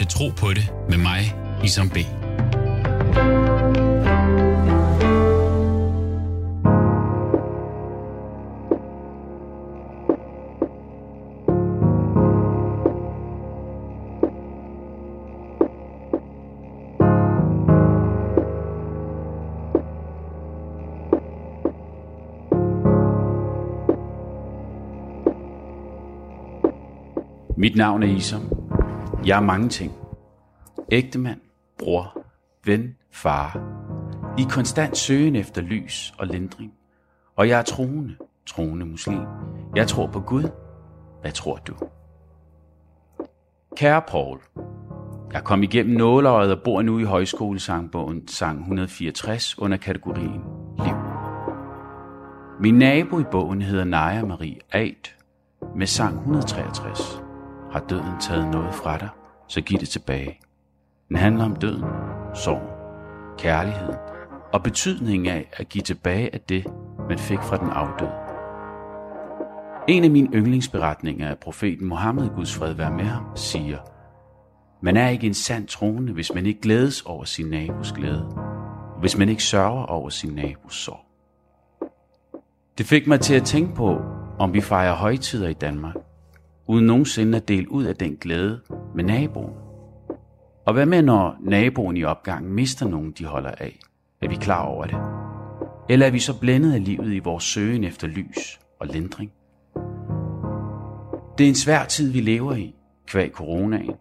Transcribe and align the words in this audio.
til 0.00 0.08
Tro 0.08 0.28
på 0.28 0.52
det 0.52 0.72
med 0.88 0.98
mig, 0.98 1.34
Isam 1.64 1.88
B. 1.90 1.96
Mit 27.56 27.76
navn 27.76 28.02
er 28.02 28.06
Isam. 28.06 28.59
Jeg 29.26 29.36
er 29.36 29.40
mange 29.40 29.68
ting. 29.68 29.92
Ægtemand, 30.92 31.40
bror, 31.78 32.18
ven, 32.64 32.96
far. 33.12 33.60
I 34.38 34.42
konstant 34.50 34.96
søgen 34.96 35.36
efter 35.36 35.62
lys 35.62 36.14
og 36.18 36.26
lindring. 36.26 36.72
Og 37.36 37.48
jeg 37.48 37.58
er 37.58 37.62
troende, 37.62 38.16
troende 38.46 38.86
muslim. 38.86 39.20
Jeg 39.76 39.88
tror 39.88 40.06
på 40.06 40.20
Gud. 40.20 40.50
Hvad 41.20 41.32
tror 41.32 41.56
du? 41.56 41.74
Kære 43.76 44.02
Paul, 44.08 44.40
jeg 45.32 45.44
kom 45.44 45.62
igennem 45.62 45.96
nåleøjet 45.96 46.52
og 46.52 46.62
bor 46.64 46.82
nu 46.82 46.98
i 46.98 47.04
højskolesangbogen 47.04 48.28
sang 48.28 48.58
164 48.58 49.58
under 49.58 49.76
kategorien 49.76 50.42
Liv. 50.84 50.94
Min 52.60 52.74
nabo 52.78 53.18
i 53.18 53.24
bogen 53.30 53.62
hedder 53.62 53.84
Naja 53.84 54.24
Marie 54.24 54.58
Ait 54.72 55.16
med 55.76 55.86
sang 55.86 56.14
163. 56.18 57.29
Har 57.72 57.80
døden 57.80 58.20
taget 58.20 58.50
noget 58.50 58.74
fra 58.74 58.98
dig, 58.98 59.08
så 59.48 59.60
giv 59.60 59.78
det 59.78 59.88
tilbage. 59.88 60.40
Den 61.08 61.16
handler 61.16 61.44
om 61.44 61.56
døden, 61.56 61.84
sorg, 62.34 62.62
kærligheden 63.38 63.96
og 64.52 64.62
betydningen 64.62 65.26
af 65.26 65.50
at 65.52 65.68
give 65.68 65.82
tilbage 65.82 66.34
af 66.34 66.40
det, 66.40 66.66
man 67.08 67.18
fik 67.18 67.38
fra 67.38 67.56
den 67.56 67.70
afdøde. 67.70 68.12
En 69.88 70.04
af 70.04 70.10
mine 70.10 70.28
yndlingsberetninger 70.34 71.28
af 71.28 71.38
profeten 71.38 71.86
Mohammed, 71.86 72.28
Guds 72.28 72.54
fred 72.54 72.72
være 72.72 72.90
med 72.90 73.04
ham, 73.04 73.24
siger, 73.34 73.78
man 74.82 74.96
er 74.96 75.08
ikke 75.08 75.26
en 75.26 75.34
sand 75.34 75.66
troende, 75.66 76.12
hvis 76.12 76.34
man 76.34 76.46
ikke 76.46 76.60
glædes 76.60 77.02
over 77.02 77.24
sin 77.24 77.46
nabos 77.46 77.92
glæde, 77.92 78.26
og 78.94 79.00
hvis 79.00 79.18
man 79.18 79.28
ikke 79.28 79.42
sørger 79.42 79.84
over 79.84 80.08
sin 80.08 80.34
nabos 80.34 80.74
sorg. 80.74 81.00
Det 82.78 82.86
fik 82.86 83.06
mig 83.06 83.20
til 83.20 83.34
at 83.34 83.44
tænke 83.44 83.74
på, 83.74 84.00
om 84.38 84.54
vi 84.54 84.60
fejrer 84.60 84.94
højtider 84.94 85.48
i 85.48 85.52
Danmark, 85.52 85.94
uden 86.70 86.86
nogensinde 86.86 87.36
at 87.36 87.48
dele 87.48 87.72
ud 87.72 87.84
af 87.84 87.96
den 87.96 88.16
glæde 88.16 88.60
med 88.94 89.04
naboen. 89.04 89.54
Og 90.66 90.72
hvad 90.72 90.86
med, 90.86 91.02
når 91.02 91.36
naboen 91.40 91.96
i 91.96 92.04
opgangen 92.04 92.52
mister 92.52 92.88
nogen, 92.88 93.10
de 93.10 93.24
holder 93.24 93.50
af? 93.50 93.78
Er 94.22 94.28
vi 94.28 94.34
klar 94.34 94.62
over 94.62 94.84
det? 94.84 94.98
Eller 95.88 96.06
er 96.06 96.10
vi 96.10 96.18
så 96.18 96.40
blændet 96.40 96.74
af 96.74 96.84
livet 96.84 97.12
i 97.12 97.18
vores 97.18 97.44
søgen 97.44 97.84
efter 97.84 98.06
lys 98.06 98.60
og 98.80 98.86
lindring? 98.86 99.32
Det 101.38 101.44
er 101.44 101.48
en 101.48 101.54
svær 101.54 101.84
tid, 101.84 102.12
vi 102.12 102.20
lever 102.20 102.54
i, 102.54 102.74
kvæg 103.06 103.30
coronaen. 103.30 103.94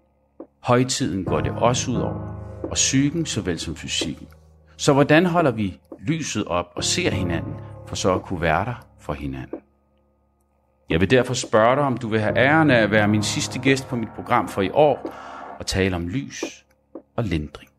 Højtiden 0.59 1.25
går 1.25 1.41
det 1.41 1.51
også 1.51 1.91
ud 1.91 1.97
over, 1.97 2.35
og 2.63 2.73
psyken 2.73 3.25
såvel 3.25 3.59
som 3.59 3.75
fysikken. 3.75 4.27
Så 4.77 4.93
hvordan 4.93 5.25
holder 5.25 5.51
vi 5.51 5.79
lyset 6.07 6.45
op 6.45 6.71
og 6.75 6.83
ser 6.83 7.11
hinanden, 7.11 7.53
for 7.87 7.95
så 7.95 8.13
at 8.13 8.21
kunne 8.21 8.41
være 8.41 8.65
der 8.65 8.85
for 8.99 9.13
hinanden? 9.13 9.58
Jeg 10.89 11.01
vil 11.01 11.09
derfor 11.11 11.33
spørge 11.33 11.75
dig, 11.75 11.83
om 11.83 11.97
du 11.97 12.07
vil 12.07 12.19
have 12.19 12.37
æren 12.37 12.71
af 12.71 12.81
at 12.81 12.91
være 12.91 13.07
min 13.07 13.23
sidste 13.23 13.59
gæst 13.59 13.87
på 13.87 13.95
mit 13.95 14.09
program 14.15 14.47
for 14.47 14.61
i 14.61 14.69
år 14.69 15.13
og 15.59 15.65
tale 15.65 15.95
om 15.95 16.07
lys 16.07 16.65
og 17.15 17.23
lindring. 17.23 17.69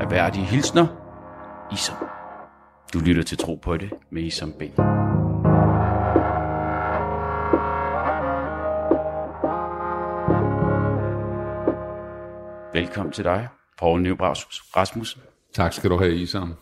Af 0.00 0.10
værdige 0.10 0.44
hilsner, 0.44 0.86
Isam. 1.72 1.96
Du 2.92 2.98
lytter 2.98 3.22
til 3.22 3.38
Tro 3.38 3.54
på 3.54 3.76
det 3.76 3.92
med 4.10 4.22
Isam 4.22 4.52
B. 4.52 4.62
Velkommen 12.74 13.12
til 13.12 13.24
dig, 13.24 13.48
Poul 13.78 14.00
Nybraus 14.00 14.62
Rasmussen. 14.76 15.22
Tak 15.52 15.72
skal 15.72 15.90
du 15.90 15.98
have, 15.98 16.14
Isam. 16.14 16.54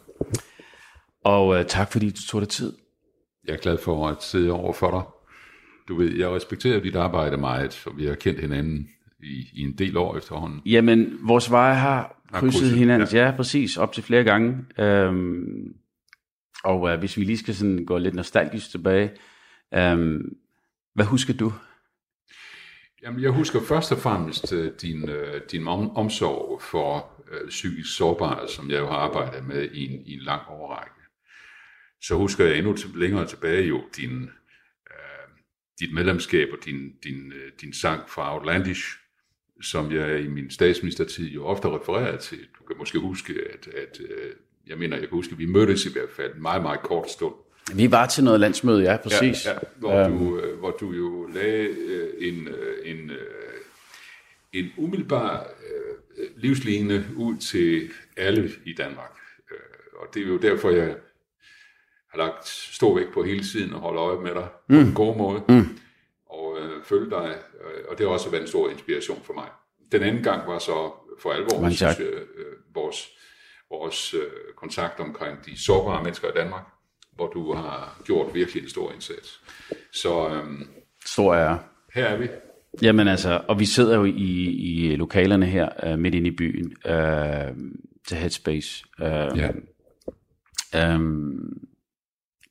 Og 1.24 1.46
uh, 1.46 1.64
tak 1.68 1.92
fordi 1.92 2.10
du 2.10 2.22
tog 2.28 2.40
dig 2.40 2.48
tid. 2.48 2.76
Jeg 3.46 3.52
er 3.52 3.58
glad 3.58 3.78
for 3.78 4.08
at 4.08 4.22
sidde 4.22 4.52
over 4.52 4.72
for 4.72 4.90
dig. 4.90 5.21
Du 5.88 5.94
ved, 5.94 6.16
jeg 6.16 6.30
respekterer 6.30 6.80
dit 6.80 6.96
arbejde 6.96 7.36
meget, 7.36 7.82
og 7.86 7.98
vi 7.98 8.06
har 8.06 8.14
kendt 8.14 8.40
hinanden 8.40 8.88
i, 9.22 9.48
i 9.52 9.60
en 9.60 9.78
del 9.78 9.96
år 9.96 10.16
efterhånden. 10.16 10.60
Jamen, 10.66 11.18
vores 11.22 11.50
veje 11.50 11.74
har 11.74 12.22
krydset 12.32 12.60
krydset, 12.60 12.78
hinanden, 12.78 13.08
ja. 13.12 13.24
ja. 13.24 13.36
præcis, 13.36 13.76
op 13.76 13.92
til 13.92 14.02
flere 14.02 14.24
gange. 14.24 14.64
Øhm, 14.78 15.74
og 16.64 16.90
øh, 16.90 16.98
hvis 16.98 17.16
vi 17.16 17.24
lige 17.24 17.38
skal 17.38 17.54
sådan 17.54 17.84
gå 17.84 17.98
lidt 17.98 18.14
nostalgisk 18.14 18.70
tilbage, 18.70 19.10
øhm, 19.74 20.36
hvad 20.94 21.04
husker 21.04 21.34
du? 21.34 21.52
Jamen, 23.02 23.22
jeg 23.22 23.30
husker 23.30 23.60
først 23.60 23.92
og 23.92 23.98
fremmest 23.98 24.52
uh, 24.52 24.66
din, 24.82 25.08
uh, 25.08 25.40
din 25.52 25.68
om, 25.68 25.96
omsorg 25.96 26.62
for 26.62 27.12
uh, 27.18 27.48
psykisk 27.48 27.96
sårbare, 27.96 28.48
som 28.48 28.70
jeg 28.70 28.78
jo 28.78 28.86
har 28.86 28.96
arbejdet 28.96 29.46
med 29.46 29.68
i 29.72 29.84
en, 29.84 30.06
i 30.06 30.14
en 30.14 30.20
lang 30.22 30.42
overrække. 30.48 30.94
Så 32.02 32.14
husker 32.14 32.44
jeg 32.46 32.58
endnu 32.58 32.76
til, 32.76 32.90
længere 32.94 33.26
tilbage 33.26 33.66
jo 33.66 33.80
din, 33.96 34.30
dit 35.80 35.94
medlemskab 35.94 36.48
og 36.52 36.58
din, 36.64 36.92
din, 37.04 37.26
uh, 37.26 37.52
din 37.60 37.72
sang 37.72 38.10
fra 38.10 38.34
Outlandish, 38.34 38.82
som 39.62 39.92
jeg 39.92 40.20
i 40.20 40.28
min 40.28 40.50
statsministertid 40.50 41.28
jo 41.28 41.44
ofte 41.44 41.68
refererer 41.68 42.16
til. 42.16 42.38
Du 42.38 42.64
kan 42.64 42.76
måske 42.78 42.98
huske, 42.98 43.34
at, 43.52 43.68
at 43.68 44.00
uh, 44.00 44.36
jeg 44.66 44.78
mener, 44.78 44.96
jeg 44.96 45.08
kan 45.08 45.16
huske, 45.16 45.32
at 45.32 45.38
vi 45.38 45.46
mødtes 45.46 45.86
i 45.86 45.92
hvert 45.92 46.10
fald 46.16 46.34
en 46.34 46.42
meget, 46.42 46.62
meget 46.62 46.80
kort 46.80 47.10
stund. 47.10 47.34
Vi 47.74 47.90
var 47.90 48.06
til 48.06 48.24
noget 48.24 48.40
landsmøde, 48.40 48.82
ja, 48.82 48.96
præcis. 48.96 49.46
Ja, 49.46 49.50
ja, 49.50 49.58
hvor, 49.76 50.04
um, 50.04 50.18
du, 50.18 50.40
øh, 50.40 50.58
hvor 50.58 50.70
du 50.70 50.92
jo 50.92 51.26
lagde 51.34 51.68
øh, 51.68 52.08
en, 52.18 52.48
øh, 52.48 52.76
en, 52.90 53.10
øh, 53.10 53.16
en 54.52 54.72
umiddelbar 54.76 55.40
øh, 55.40 56.26
livsline 56.36 57.06
ud 57.16 57.36
til 57.36 57.90
alle 58.16 58.50
i 58.64 58.74
Danmark. 58.74 59.12
Øh, 59.50 59.56
og 59.96 60.14
det 60.14 60.22
er 60.22 60.26
jo 60.26 60.36
derfor, 60.36 60.70
jeg 60.70 60.96
har 62.12 62.18
lagt 62.18 62.48
stor 62.48 62.94
vægt 62.94 63.12
på 63.14 63.22
hele 63.22 63.44
tiden 63.44 63.74
at 63.74 63.80
holde 63.80 64.00
øje 64.00 64.20
med 64.20 64.34
dig 64.34 64.48
mm. 64.68 64.76
på 64.76 64.88
en 64.88 64.94
god 64.94 65.16
måde. 65.16 65.42
Mm. 65.48 65.78
Og 66.26 66.58
øh, 66.60 66.84
følge 66.84 67.10
dig, 67.10 67.34
øh, 67.60 67.84
og 67.88 67.98
det 67.98 68.06
har 68.06 68.12
også 68.12 68.30
været 68.30 68.42
en 68.42 68.48
stor 68.48 68.70
inspiration 68.70 69.22
for 69.24 69.32
mig. 69.32 69.46
Den 69.92 70.02
anden 70.02 70.22
gang 70.22 70.48
var 70.48 70.58
så 70.58 70.92
for 71.22 71.30
alvor, 71.32 71.60
Mange 71.60 71.76
synes 71.76 72.00
øh, 72.00 72.22
vores, 72.74 73.08
vores 73.70 74.14
øh, 74.14 74.20
kontakt 74.56 75.00
omkring 75.00 75.46
de 75.46 75.64
sårbare 75.64 76.02
mennesker 76.02 76.28
i 76.28 76.32
Danmark 76.36 76.64
hvor 77.16 77.28
du 77.28 77.54
har 77.54 78.02
gjort 78.04 78.34
virkelig 78.34 78.62
en 78.62 78.68
stor 78.68 78.92
indsats. 78.92 79.40
Så 79.92 80.28
øhm, 80.28 80.68
Stor 81.06 81.34
ære. 81.34 81.58
her 81.94 82.04
er 82.04 82.16
vi. 82.16 82.28
Jamen 82.82 83.08
altså, 83.08 83.40
og 83.48 83.60
vi 83.60 83.64
sidder 83.64 83.96
jo 83.96 84.04
i, 84.04 84.10
i 84.10 84.96
lokalerne 84.96 85.46
her, 85.46 85.92
uh, 85.92 85.98
midt 85.98 86.14
inde 86.14 86.28
i 86.28 86.36
byen, 86.36 86.72
uh, 86.84 87.56
til 88.08 88.16
Headspace. 88.16 88.84
Uh, 88.98 89.38
Ja. 89.38 89.50
Um, 90.94 91.58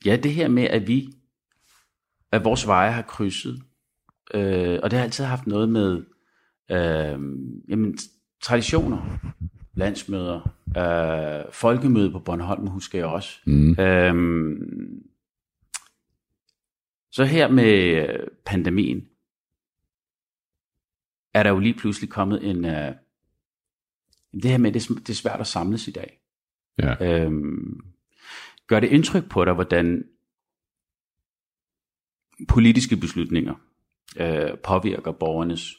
ja, 0.05 0.15
det 0.15 0.33
her 0.33 0.47
med, 0.47 0.63
at 0.63 0.87
vi, 0.87 1.09
at 2.31 2.43
vores 2.43 2.67
veje 2.67 2.91
har 2.91 3.01
krydset, 3.01 3.63
uh, 4.33 4.79
og 4.83 4.91
det 4.91 4.93
har 4.93 5.03
altid 5.03 5.25
haft 5.25 5.47
noget 5.47 5.69
med 5.69 5.97
uh, 6.69 7.21
jamen, 7.69 7.97
traditioner, 8.41 9.17
landsmøder, 9.73 10.41
uh, 10.67 11.53
folkemøde 11.53 12.11
på 12.11 12.19
Bornholm, 12.19 12.67
husker 12.67 12.99
jeg 12.99 13.07
også. 13.07 13.39
Mm. 13.45 13.75
Um, 13.79 15.03
så 17.11 17.23
her 17.23 17.47
med 17.47 17.73
øh, 17.73 18.27
pandemien, 18.45 19.07
er 21.33 21.43
der 21.43 21.49
jo 21.49 21.59
lige 21.59 21.73
pludselig 21.73 22.09
kommet 22.09 22.49
en... 22.49 22.65
Uh, 22.65 22.95
det 24.33 24.51
her 24.51 24.57
med, 24.57 24.71
det, 24.71 24.89
det 24.89 25.09
er 25.09 25.13
svært 25.13 25.39
at 25.39 25.47
samles 25.47 25.87
i 25.87 25.91
dag. 25.91 26.19
Ja. 26.77 27.23
Øhm, 27.23 27.90
gør 28.71 28.79
det 28.79 28.91
indtryk 28.91 29.29
på 29.29 29.45
dig, 29.45 29.53
hvordan 29.53 30.03
politiske 32.47 32.97
beslutninger 32.97 33.55
øh, 34.19 34.57
påvirker 34.63 35.11
borgernes 35.11 35.77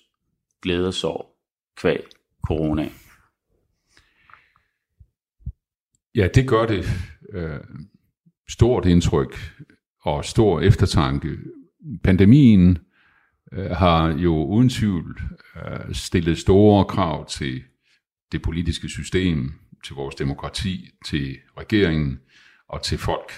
glæde 0.62 0.86
og 0.86 0.94
sorg 0.94 1.36
kvæg 1.76 2.04
corona? 2.46 2.88
ja, 6.14 6.28
det 6.34 6.48
gør 6.48 6.66
det 6.66 6.84
øh, 7.32 7.60
stort 8.48 8.86
indtryk 8.86 9.36
og 10.00 10.24
stor 10.24 10.60
eftertanke. 10.60 11.28
Pandemien 12.04 12.78
øh, 13.52 13.70
har 13.70 14.08
jo 14.08 14.44
uden 14.44 14.68
tvivl 14.68 15.20
øh, 15.56 15.94
stillet 15.94 16.38
store 16.38 16.84
krav 16.84 17.28
til 17.28 17.62
det 18.32 18.42
politiske 18.42 18.88
system, 18.88 19.52
til 19.84 19.94
vores 19.94 20.14
demokrati, 20.14 20.90
til 21.06 21.38
regeringen 21.58 22.20
og 22.72 22.82
til 22.82 22.98
folk. 22.98 23.32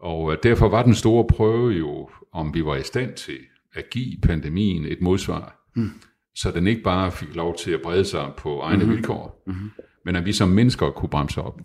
Og 0.00 0.32
øh, 0.32 0.38
derfor 0.42 0.68
var 0.68 0.82
den 0.82 0.94
store 0.94 1.26
prøve 1.26 1.72
jo, 1.72 2.10
om 2.32 2.54
vi 2.54 2.64
var 2.64 2.76
i 2.76 2.82
stand 2.82 3.14
til 3.14 3.38
at 3.74 3.90
give 3.90 4.20
pandemien 4.22 4.84
et 4.84 5.00
modsvar, 5.00 5.66
mm. 5.76 5.90
så 6.34 6.50
den 6.50 6.66
ikke 6.66 6.82
bare 6.82 7.12
fik 7.12 7.34
lov 7.34 7.56
til 7.56 7.70
at 7.70 7.82
brede 7.82 8.04
sig 8.04 8.32
på 8.36 8.60
egne 8.60 8.76
mm-hmm. 8.76 8.96
vilkår, 8.96 9.42
mm-hmm. 9.46 9.70
men 10.04 10.16
at 10.16 10.24
vi 10.24 10.32
som 10.32 10.48
mennesker 10.48 10.90
kunne 10.90 11.08
bremse 11.08 11.42
op. 11.42 11.60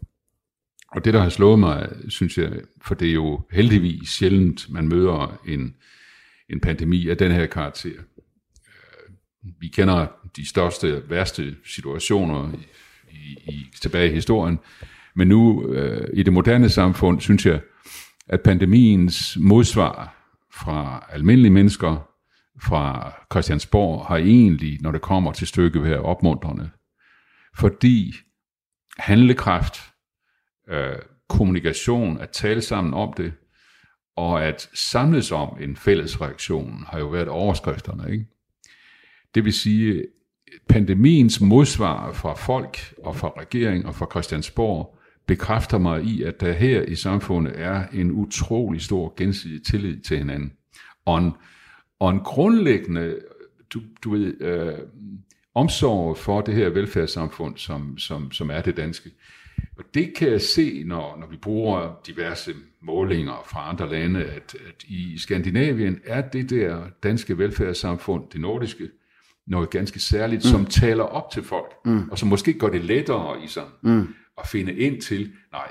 Og 0.88 1.06
det, 1.06 1.14
der 1.14 1.22
har 1.22 1.30
slået 1.30 1.60
mig, 1.60 1.90
synes 2.10 2.38
jeg, 2.38 2.62
for 2.82 2.96
det 2.96 3.10
er 3.10 3.14
jo 3.14 3.42
heldigvis 3.52 4.10
sjældent, 4.10 4.70
man 4.70 4.88
møder 4.88 5.42
en, 5.48 5.76
en 6.50 6.60
pandemi 6.60 7.10
af 7.10 7.18
den 7.18 7.32
her 7.32 7.46
karakter. 7.46 7.90
Øh, 7.90 9.54
vi 9.60 9.68
kender 9.68 10.08
de 10.36 10.50
største, 10.50 11.10
værste 11.10 11.56
situationer 11.66 12.52
i, 13.12 13.52
i, 13.52 13.66
tilbage 13.82 14.12
i 14.12 14.14
historien, 14.14 14.60
men 15.16 15.28
nu 15.28 15.68
øh, 15.74 16.08
i 16.14 16.24
det 16.24 16.34
moderne 16.34 16.70
samfund, 16.70 17.22
synes 17.22 17.46
jeg, 17.46 17.62
at 18.28 18.42
pandemiens 18.42 19.38
modsvar 19.42 20.16
fra 20.54 21.06
almindelige 21.10 21.52
mennesker, 21.52 22.10
fra 22.62 23.14
Christiansborg, 23.32 24.06
har 24.06 24.18
egentlig, 24.18 24.82
når 24.82 24.92
det 24.92 25.02
kommer 25.02 25.32
til 25.32 25.48
stykket, 25.48 25.84
været 25.84 26.00
opmuntrende. 26.00 26.70
Fordi 27.58 28.14
handlekraft, 28.98 29.82
øh, 30.70 30.96
kommunikation, 31.30 32.18
at 32.18 32.30
tale 32.30 32.62
sammen 32.62 32.94
om 32.94 33.14
det, 33.18 33.34
og 34.16 34.46
at 34.46 34.70
samles 34.74 35.32
om 35.32 35.58
en 35.62 35.76
fælles 35.76 36.22
reaktion, 36.22 36.84
har 36.88 37.00
jo 37.00 37.08
været 37.08 37.28
overskrifterne. 37.28 38.12
Ikke? 38.12 38.26
Det 39.36 39.46
vil 39.46 39.54
sige, 39.54 40.06
pandemiens 40.70 41.42
modsvar 41.42 42.12
fra 42.12 42.34
folk 42.34 42.94
og 43.04 43.16
fra 43.16 43.30
regering 43.40 43.86
og 43.86 43.96
fra 43.96 44.08
Christiansborg 44.12 44.98
bekræfter 45.28 45.78
mig 45.78 46.04
i, 46.04 46.24
at 46.24 46.42
der 46.42 46.52
her 46.52 46.82
i 46.82 46.96
samfundet 46.96 47.54
er 47.56 47.88
en 47.94 48.12
utrolig 48.12 48.82
stor 48.82 49.14
gensidig 49.18 49.64
tillid 49.64 50.00
til 50.00 50.18
hinanden. 50.18 50.54
Og 51.06 51.18
en, 51.18 51.32
og 52.00 52.10
en 52.10 52.20
grundlæggende, 52.20 53.20
du, 53.74 53.82
du 54.04 54.12
ved, 54.12 54.42
øh, 54.42 54.74
omsorg 55.56 56.18
for 56.18 56.42
det 56.42 56.54
her 56.54 56.70
velfærdssamfund, 56.70 57.58
som, 57.58 57.98
som, 57.98 58.32
som 58.32 58.50
er 58.50 58.62
det 58.62 58.78
danske. 58.78 59.10
Og 59.78 59.84
det 59.94 60.14
kan 60.18 60.32
jeg 60.32 60.42
se, 60.42 60.84
når, 60.86 61.18
når 61.20 61.28
vi 61.28 61.38
bruger 61.38 62.02
diverse 62.08 62.52
målinger 62.82 63.44
fra 63.52 63.70
andre 63.70 63.90
lande, 63.90 64.24
at, 64.24 64.56
at 64.68 64.84
i 64.88 65.18
Skandinavien 65.18 66.00
er 66.06 66.22
det 66.22 66.50
der 66.50 66.84
danske 67.04 67.38
velfærdssamfund, 67.38 68.24
det 68.34 68.42
nordiske, 68.42 68.90
noget 69.48 69.70
ganske 69.70 70.00
særligt, 70.00 70.46
mm. 70.46 70.50
som 70.50 70.66
taler 70.66 71.04
op 71.04 71.32
til 71.32 71.44
folk, 71.44 71.74
mm. 71.86 72.10
og 72.10 72.18
som 72.18 72.30
måske 72.30 72.54
gør 72.54 72.70
det 72.70 72.86
lettere 72.86 73.44
i 73.44 73.48
sådan 73.48 73.70
mm. 73.82 74.08
At 74.38 74.48
finde 74.48 74.76
ind 74.76 75.02
til, 75.02 75.32
nej, 75.52 75.70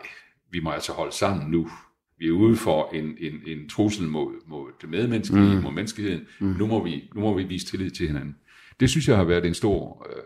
vi 0.50 0.60
må 0.60 0.70
altså 0.70 0.92
holde 0.92 1.12
sammen 1.12 1.50
nu. 1.50 1.70
Vi 2.18 2.26
er 2.26 2.32
ude 2.32 2.56
for 2.56 2.90
en, 2.94 3.16
en, 3.20 3.40
en 3.46 3.68
trussel 3.68 4.08
mod, 4.08 4.32
mod 4.46 4.70
det 4.80 4.88
medmenneskelige, 4.88 5.56
mm. 5.56 5.62
mod 5.62 5.72
menneskeheden. 5.72 6.26
Mm. 6.40 6.46
Nu, 6.46 6.66
må 6.66 6.84
vi, 6.84 7.10
nu 7.14 7.20
må 7.20 7.34
vi 7.34 7.42
vise 7.42 7.66
tillid 7.66 7.90
til 7.90 8.06
hinanden. 8.06 8.36
Det 8.80 8.90
synes 8.90 9.08
jeg 9.08 9.16
har 9.16 9.24
været 9.24 9.46
en 9.46 9.54
stor 9.54 10.06
øh, 10.10 10.22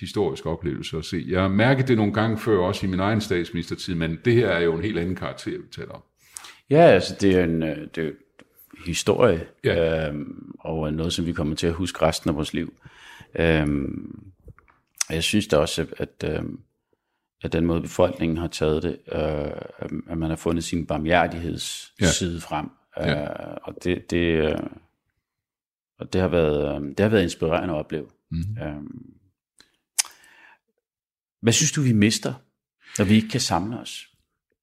historisk 0.00 0.46
oplevelse 0.46 0.98
at 0.98 1.04
se. 1.04 1.24
Jeg 1.28 1.40
har 1.40 1.48
mærket 1.48 1.88
det 1.88 1.96
nogle 1.96 2.12
gange 2.12 2.38
før, 2.38 2.58
også 2.58 2.86
i 2.86 2.90
min 2.90 3.00
egen 3.00 3.20
statsministertid, 3.20 3.94
men 3.94 4.18
det 4.24 4.34
her 4.34 4.48
er 4.48 4.60
jo 4.60 4.74
en 4.76 4.82
helt 4.82 4.98
anden 4.98 5.16
karakter, 5.16 5.50
vi 5.50 5.68
taler 5.72 5.90
om. 5.90 6.02
Ja, 6.70 6.80
altså 6.80 7.16
det 7.20 7.34
er 7.34 7.44
en 7.44 7.62
øh, 7.62 7.76
det 7.94 8.06
er 8.06 8.10
historie, 8.86 9.46
ja. 9.64 10.08
øhm, 10.08 10.52
og 10.58 10.92
noget, 10.92 11.12
som 11.12 11.26
vi 11.26 11.32
kommer 11.32 11.54
til 11.54 11.66
at 11.66 11.72
huske 11.72 12.02
resten 12.02 12.30
af 12.30 12.36
vores 12.36 12.54
liv. 12.54 12.74
Øhm, 13.38 14.22
og 15.08 15.14
jeg 15.14 15.22
synes 15.22 15.46
da 15.46 15.56
også, 15.56 15.86
at, 15.96 16.14
at, 16.22 16.36
øhm, 16.36 16.58
at 17.44 17.52
den 17.52 17.66
måde 17.66 17.80
befolkningen 17.80 18.38
har 18.38 18.46
taget 18.46 18.82
det, 18.82 18.98
øh, 19.12 20.00
at 20.06 20.18
man 20.18 20.30
har 20.30 20.36
fundet 20.36 20.64
sin 20.64 20.86
barmhjertighedsside 20.86 22.32
ja. 22.32 22.38
frem, 22.38 22.70
øh, 23.00 23.06
ja. 23.06 23.26
og 23.62 23.84
det, 23.84 24.10
det, 24.10 24.16
øh, 24.16 24.58
og 25.98 26.12
det 26.12 26.20
har 26.20 26.28
været, 26.28 26.82
øh, 26.82 26.88
det 26.88 27.00
har 27.00 27.08
været 27.08 27.22
inspirerende 27.22 27.74
at 27.74 27.78
opleve. 27.78 28.06
Mm. 28.30 28.38
Øhm, 28.62 29.14
hvad 31.42 31.52
synes 31.52 31.72
du, 31.72 31.80
vi 31.82 31.92
mister, 31.92 32.34
når 32.98 33.04
vi 33.04 33.14
ikke 33.14 33.28
kan 33.28 33.40
samle 33.40 33.78
os? 33.78 34.08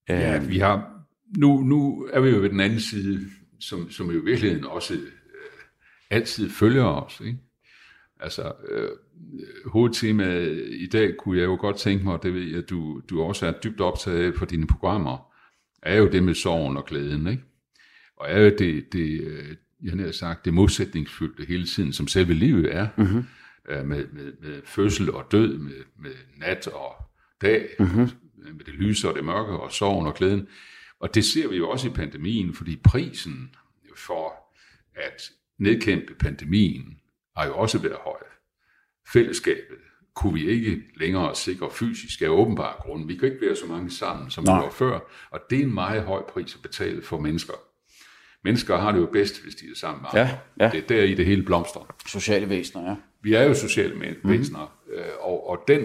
Ja, 0.10 0.36
øhm, 0.36 0.50
vi 0.50 0.60
har, 0.60 1.06
nu, 1.38 1.62
nu 1.62 2.10
er 2.14 2.20
vi 2.20 2.30
jo 2.30 2.38
ved 2.38 2.50
den 2.50 2.60
anden 2.60 2.80
side, 2.80 3.30
som, 3.60 3.92
som 3.92 4.12
jo 4.12 4.22
i 4.22 4.26
virkeligheden 4.26 4.66
også 4.66 4.94
øh, 4.94 5.12
altid 6.10 6.50
følger 6.50 6.86
os. 6.86 7.22
Ikke? 7.26 7.40
Altså, 8.20 8.54
øh, 8.70 8.90
hovedtemaet 9.66 10.68
i 10.72 10.88
dag 10.88 11.18
kunne 11.18 11.40
jeg 11.40 11.46
jo 11.46 11.58
godt 11.60 11.78
tænke 11.78 12.04
mig, 12.06 12.20
det 12.24 12.34
ved 12.34 12.42
jeg, 12.42 12.58
at 12.58 12.70
du, 12.70 13.02
du 13.10 13.22
også 13.22 13.46
er 13.46 13.52
dybt 13.52 13.82
optaget 13.82 14.24
af 14.24 14.36
for 14.36 14.46
dine 14.46 14.68
programmer, 14.68 15.32
er 15.84 15.98
jo 15.98 16.10
det 16.10 16.24
med 16.24 16.34
sorgen 16.34 16.78
og 16.78 16.86
glæden, 16.86 17.28
ikke? 17.28 17.44
Og 18.18 18.26
er 18.30 18.40
jo 18.40 18.52
det, 18.60 18.94
det 18.94 19.22
øh, 19.22 19.56
jeg 19.84 20.06
har 20.06 20.12
sagt, 20.12 20.46
det 20.46 20.54
modsætningsfyldte 20.54 21.46
hele 21.48 21.66
tiden, 21.66 21.94
som 21.94 22.08
selve 22.08 22.34
livet 22.34 22.76
er. 22.76 22.88
Mm-hmm 22.98 23.24
med, 23.68 24.08
med, 24.08 24.34
med 24.42 24.62
fødsel 24.66 25.12
og 25.12 25.32
død, 25.32 25.58
med, 25.58 25.84
med 26.00 26.12
nat 26.38 26.68
og 26.68 26.96
dag, 27.42 27.70
mm-hmm. 27.80 28.10
med 28.36 28.66
det 28.66 28.74
lyse 28.74 29.10
og 29.10 29.16
det 29.16 29.26
mørke 29.26 29.52
og 29.52 29.72
sorgen 29.72 30.08
og 30.08 30.14
glæden. 30.14 30.48
Og 31.00 31.16
det 31.16 31.26
ser 31.26 31.48
vi 31.48 31.58
jo 31.58 31.70
også 31.70 31.88
i 31.88 31.92
pandemien, 31.92 32.54
fordi 32.54 32.76
prisen 32.84 33.56
for 33.96 34.34
at 34.96 35.32
nedkæmpe 35.58 36.16
pandemien 36.20 36.98
har 37.38 37.46
jo 37.46 37.58
også 37.58 37.80
været 37.80 37.98
høj. 38.04 38.31
Fællesskabet 39.14 39.78
kunne 40.16 40.34
vi 40.34 40.50
ikke 40.50 40.82
længere 40.96 41.36
sikre 41.36 41.70
fysisk 41.72 42.22
af 42.22 42.28
åbenbare 42.28 42.74
grunde. 42.80 43.08
Vi 43.08 43.16
kan 43.16 43.32
ikke 43.32 43.46
være 43.46 43.56
så 43.56 43.66
mange 43.66 43.92
sammen, 43.92 44.32
som 44.32 44.44
Nej. 44.44 44.60
vi 44.60 44.64
var 44.64 44.72
før, 44.72 45.00
og 45.32 45.40
det 45.50 45.60
er 45.60 45.64
en 45.64 45.74
meget 45.74 46.04
høj 46.04 46.24
pris 46.24 46.56
at 46.56 46.62
betale 46.62 47.02
for 47.02 47.20
mennesker. 47.20 47.54
Mennesker 48.44 48.78
har 48.78 48.92
det 48.92 49.00
jo 49.00 49.10
bedst, 49.14 49.44
hvis 49.44 49.56
de 49.56 49.66
er 49.66 49.76
sammen 49.76 50.02
med 50.02 50.22
ja, 50.22 50.30
ja. 50.60 50.70
Det 50.74 50.84
er 50.84 50.88
der 50.88 51.04
i 51.04 51.14
det 51.14 51.26
hele 51.26 51.44
blomster. 51.44 51.96
Sociale 52.08 52.50
væsener, 52.50 52.90
ja 52.90 52.96
vi 53.24 53.34
er 53.34 53.44
jo 53.44 53.54
sociale 53.54 54.18
væsener, 54.24 54.78
mm. 54.88 54.94
og, 55.20 55.50
og 55.50 55.64
den, 55.68 55.82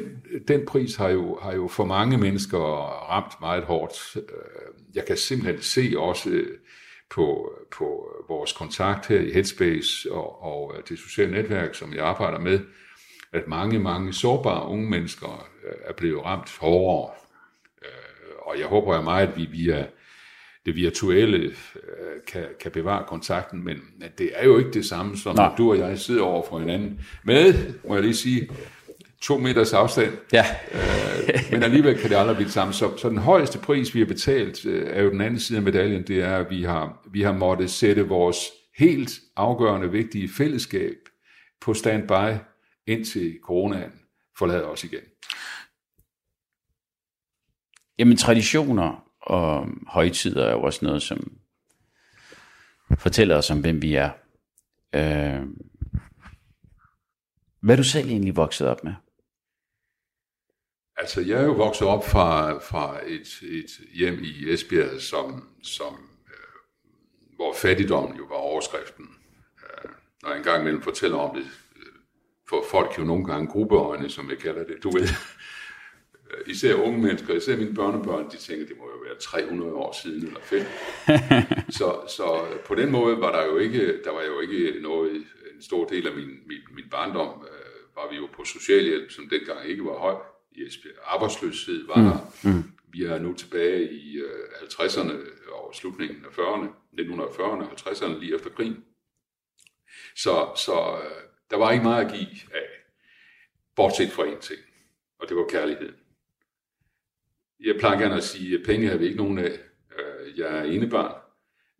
den 0.48 0.66
pris 0.66 0.96
har 0.96 1.08
jo, 1.08 1.38
har 1.42 1.54
jo 1.54 1.68
for 1.68 1.84
mange 1.84 2.18
mennesker 2.18 2.58
ramt 3.10 3.40
meget 3.40 3.64
hårdt. 3.64 4.16
Øh, 4.16 4.22
jeg 4.94 5.04
kan 5.06 5.16
simpelthen 5.16 5.62
se 5.62 5.94
også 5.96 6.44
på, 7.10 7.52
på 7.78 8.08
vores 8.28 8.52
kontakt 8.52 9.06
her 9.06 9.20
i 9.20 9.32
Headspace 9.32 10.12
og, 10.12 10.42
og 10.42 10.74
det 10.88 10.98
sociale 10.98 11.30
netværk, 11.32 11.74
som 11.74 11.94
jeg 11.94 12.04
arbejder 12.04 12.38
med, 12.38 12.60
at 13.32 13.48
mange, 13.48 13.78
mange 13.78 14.12
sårbare 14.12 14.68
unge 14.68 14.90
mennesker 14.90 15.48
er 15.84 15.92
blevet 15.92 16.24
ramt 16.24 16.56
hårdere. 16.60 17.10
Og 18.46 18.58
jeg 18.58 18.66
håber 18.66 19.02
meget, 19.02 19.28
at 19.28 19.36
vi 19.36 19.44
via 19.44 19.86
det 20.66 20.76
virtuelle 20.76 21.38
øh, 21.38 21.52
kan, 22.26 22.44
kan 22.60 22.70
bevare 22.70 23.04
kontakten, 23.08 23.64
men 23.64 23.82
det 24.18 24.30
er 24.34 24.44
jo 24.44 24.58
ikke 24.58 24.70
det 24.70 24.86
samme, 24.86 25.16
som 25.16 25.36
Nej. 25.36 25.54
du 25.58 25.70
og 25.70 25.78
jeg 25.78 25.98
sidder 25.98 26.22
over 26.22 26.42
for 26.48 26.58
hinanden 26.58 27.00
med, 27.24 27.54
må 27.88 27.94
jeg 27.94 28.02
lige 28.02 28.14
sige, 28.14 28.48
to 29.22 29.38
meters 29.38 29.72
afstand. 29.72 30.12
Ja. 30.32 30.44
øh, 30.72 31.34
men 31.52 31.62
alligevel 31.62 31.98
kan 31.98 32.10
det 32.10 32.16
aldrig 32.16 32.36
blive 32.36 32.46
det 32.46 32.54
samme. 32.54 32.72
Så, 32.72 32.96
så 32.96 33.08
den 33.08 33.18
højeste 33.18 33.58
pris, 33.58 33.94
vi 33.94 33.98
har 33.98 34.06
betalt, 34.06 34.66
øh, 34.66 34.86
er 34.90 35.02
jo 35.02 35.10
den 35.10 35.20
anden 35.20 35.40
side 35.40 35.58
af 35.58 35.62
medaljen, 35.62 36.02
det 36.02 36.22
er, 36.22 36.36
at 36.36 36.50
vi 36.50 36.62
har, 36.62 37.06
vi 37.12 37.22
har 37.22 37.32
måttet 37.32 37.70
sætte 37.70 38.08
vores 38.08 38.38
helt 38.78 39.10
afgørende 39.36 39.90
vigtige 39.90 40.28
fællesskab 40.28 40.96
på 41.60 41.74
standby, 41.74 42.34
indtil 42.86 43.38
coronaen 43.42 43.92
forlader 44.38 44.66
os 44.66 44.84
igen. 44.84 45.02
Jamen 47.98 48.16
traditioner 48.16 49.12
og 49.20 49.68
højtider 49.86 50.44
er 50.44 50.52
jo 50.52 50.62
også 50.62 50.84
noget, 50.84 51.02
som 51.02 51.38
fortæller 52.98 53.36
os 53.36 53.50
om, 53.50 53.60
hvem 53.60 53.82
vi 53.82 53.94
er. 53.94 54.10
Øh, 54.94 55.46
hvad 57.60 57.74
er 57.74 57.76
du 57.76 57.84
selv 57.84 58.08
egentlig 58.08 58.36
vokset 58.36 58.68
op 58.68 58.84
med? 58.84 58.94
Altså, 60.96 61.20
jeg 61.20 61.40
er 61.40 61.44
jo 61.44 61.52
vokset 61.52 61.88
op 61.88 62.04
fra, 62.04 62.58
fra 62.58 63.00
et, 63.06 63.42
et 63.42 63.70
hjem 63.94 64.18
i 64.22 64.52
Esbjerg, 64.52 65.00
som, 65.00 65.48
som, 65.62 65.94
øh, 66.26 67.36
hvor 67.36 67.54
fattigdommen 67.54 68.16
jo 68.16 68.24
var 68.24 68.36
overskriften. 68.36 69.06
Øh, 69.64 69.90
når 70.22 70.28
jeg 70.28 70.38
engang 70.38 70.60
imellem 70.60 70.82
fortæller 70.82 71.16
om 71.16 71.36
det, 71.36 71.46
får 72.48 72.66
folk 72.70 72.98
jo 72.98 73.04
nogle 73.04 73.24
gange 73.24 73.46
gruppeøjne, 73.46 74.08
som 74.10 74.30
jeg 74.30 74.38
kalder 74.38 74.64
det. 74.64 74.82
Du 74.82 74.90
ved, 74.90 75.08
Øh, 76.30 76.40
især 76.46 76.74
unge 76.74 76.98
mennesker, 76.98 77.34
især 77.34 77.56
mine 77.56 77.74
børnebørn, 77.74 78.30
de 78.30 78.36
tænker, 78.36 78.66
det 78.66 78.76
må 78.78 78.84
jo 78.84 78.98
være 79.04 79.18
300 79.20 79.72
år 79.72 79.92
siden 80.02 80.26
eller 80.26 80.40
fem. 80.40 80.64
så, 81.78 82.00
så 82.16 82.46
på 82.66 82.74
den 82.74 82.90
måde 82.90 83.20
var 83.20 83.32
der 83.32 83.46
jo 83.46 83.58
ikke, 83.58 84.02
der 84.04 84.10
var 84.10 84.22
jo 84.22 84.40
ikke 84.40 84.80
noget, 84.80 85.16
en 85.54 85.62
stor 85.62 85.84
del 85.84 86.06
af 86.06 86.14
min, 86.14 86.28
min, 86.46 86.60
min 86.74 86.84
barndom, 86.90 87.28
øh, 87.28 87.96
var 87.96 88.10
vi 88.10 88.16
jo 88.16 88.28
på 88.36 88.44
socialhjælp, 88.44 89.10
som 89.10 89.28
dengang 89.28 89.68
ikke 89.68 89.84
var 89.84 89.98
høj 89.98 90.16
i 90.52 90.66
Esbjerg. 90.66 90.94
Arbejdsløshed 91.04 91.86
var 91.86 91.96
mm. 91.96 92.04
der. 92.04 92.18
Mm. 92.44 92.62
Vi 92.92 93.04
er 93.04 93.18
nu 93.18 93.32
tilbage 93.32 93.90
i 93.92 94.16
øh, 94.16 94.44
50'erne 94.62 95.12
og 95.52 95.74
slutningen 95.74 96.24
af 96.24 96.38
40'erne, 96.38 96.66
1940'erne 97.00 97.64
og 97.64 97.72
50'erne 97.72 98.18
lige 98.18 98.34
efter 98.34 98.50
krigen. 98.50 98.84
Så, 100.16 100.48
så 100.56 100.98
øh, 101.04 101.25
der 101.50 101.56
var 101.56 101.72
ikke 101.72 101.84
meget 101.84 102.04
at 102.04 102.12
give 102.12 102.54
af, 102.54 102.68
bortset 103.76 104.10
fra 104.10 104.24
en 104.24 104.40
ting, 104.40 104.60
og 105.18 105.28
det 105.28 105.36
var 105.36 105.46
kærligheden. 105.48 105.94
Jeg 107.60 107.76
plejer 107.78 107.98
gerne 107.98 108.14
at 108.14 108.24
sige, 108.24 108.58
at 108.58 108.66
penge 108.66 108.88
har 108.88 108.96
vi 108.96 109.04
ikke 109.04 109.16
nogen 109.16 109.38
af. 109.38 109.58
Øh, 109.98 110.38
jeg 110.38 110.58
er 110.58 110.62
enebarn. 110.62 111.20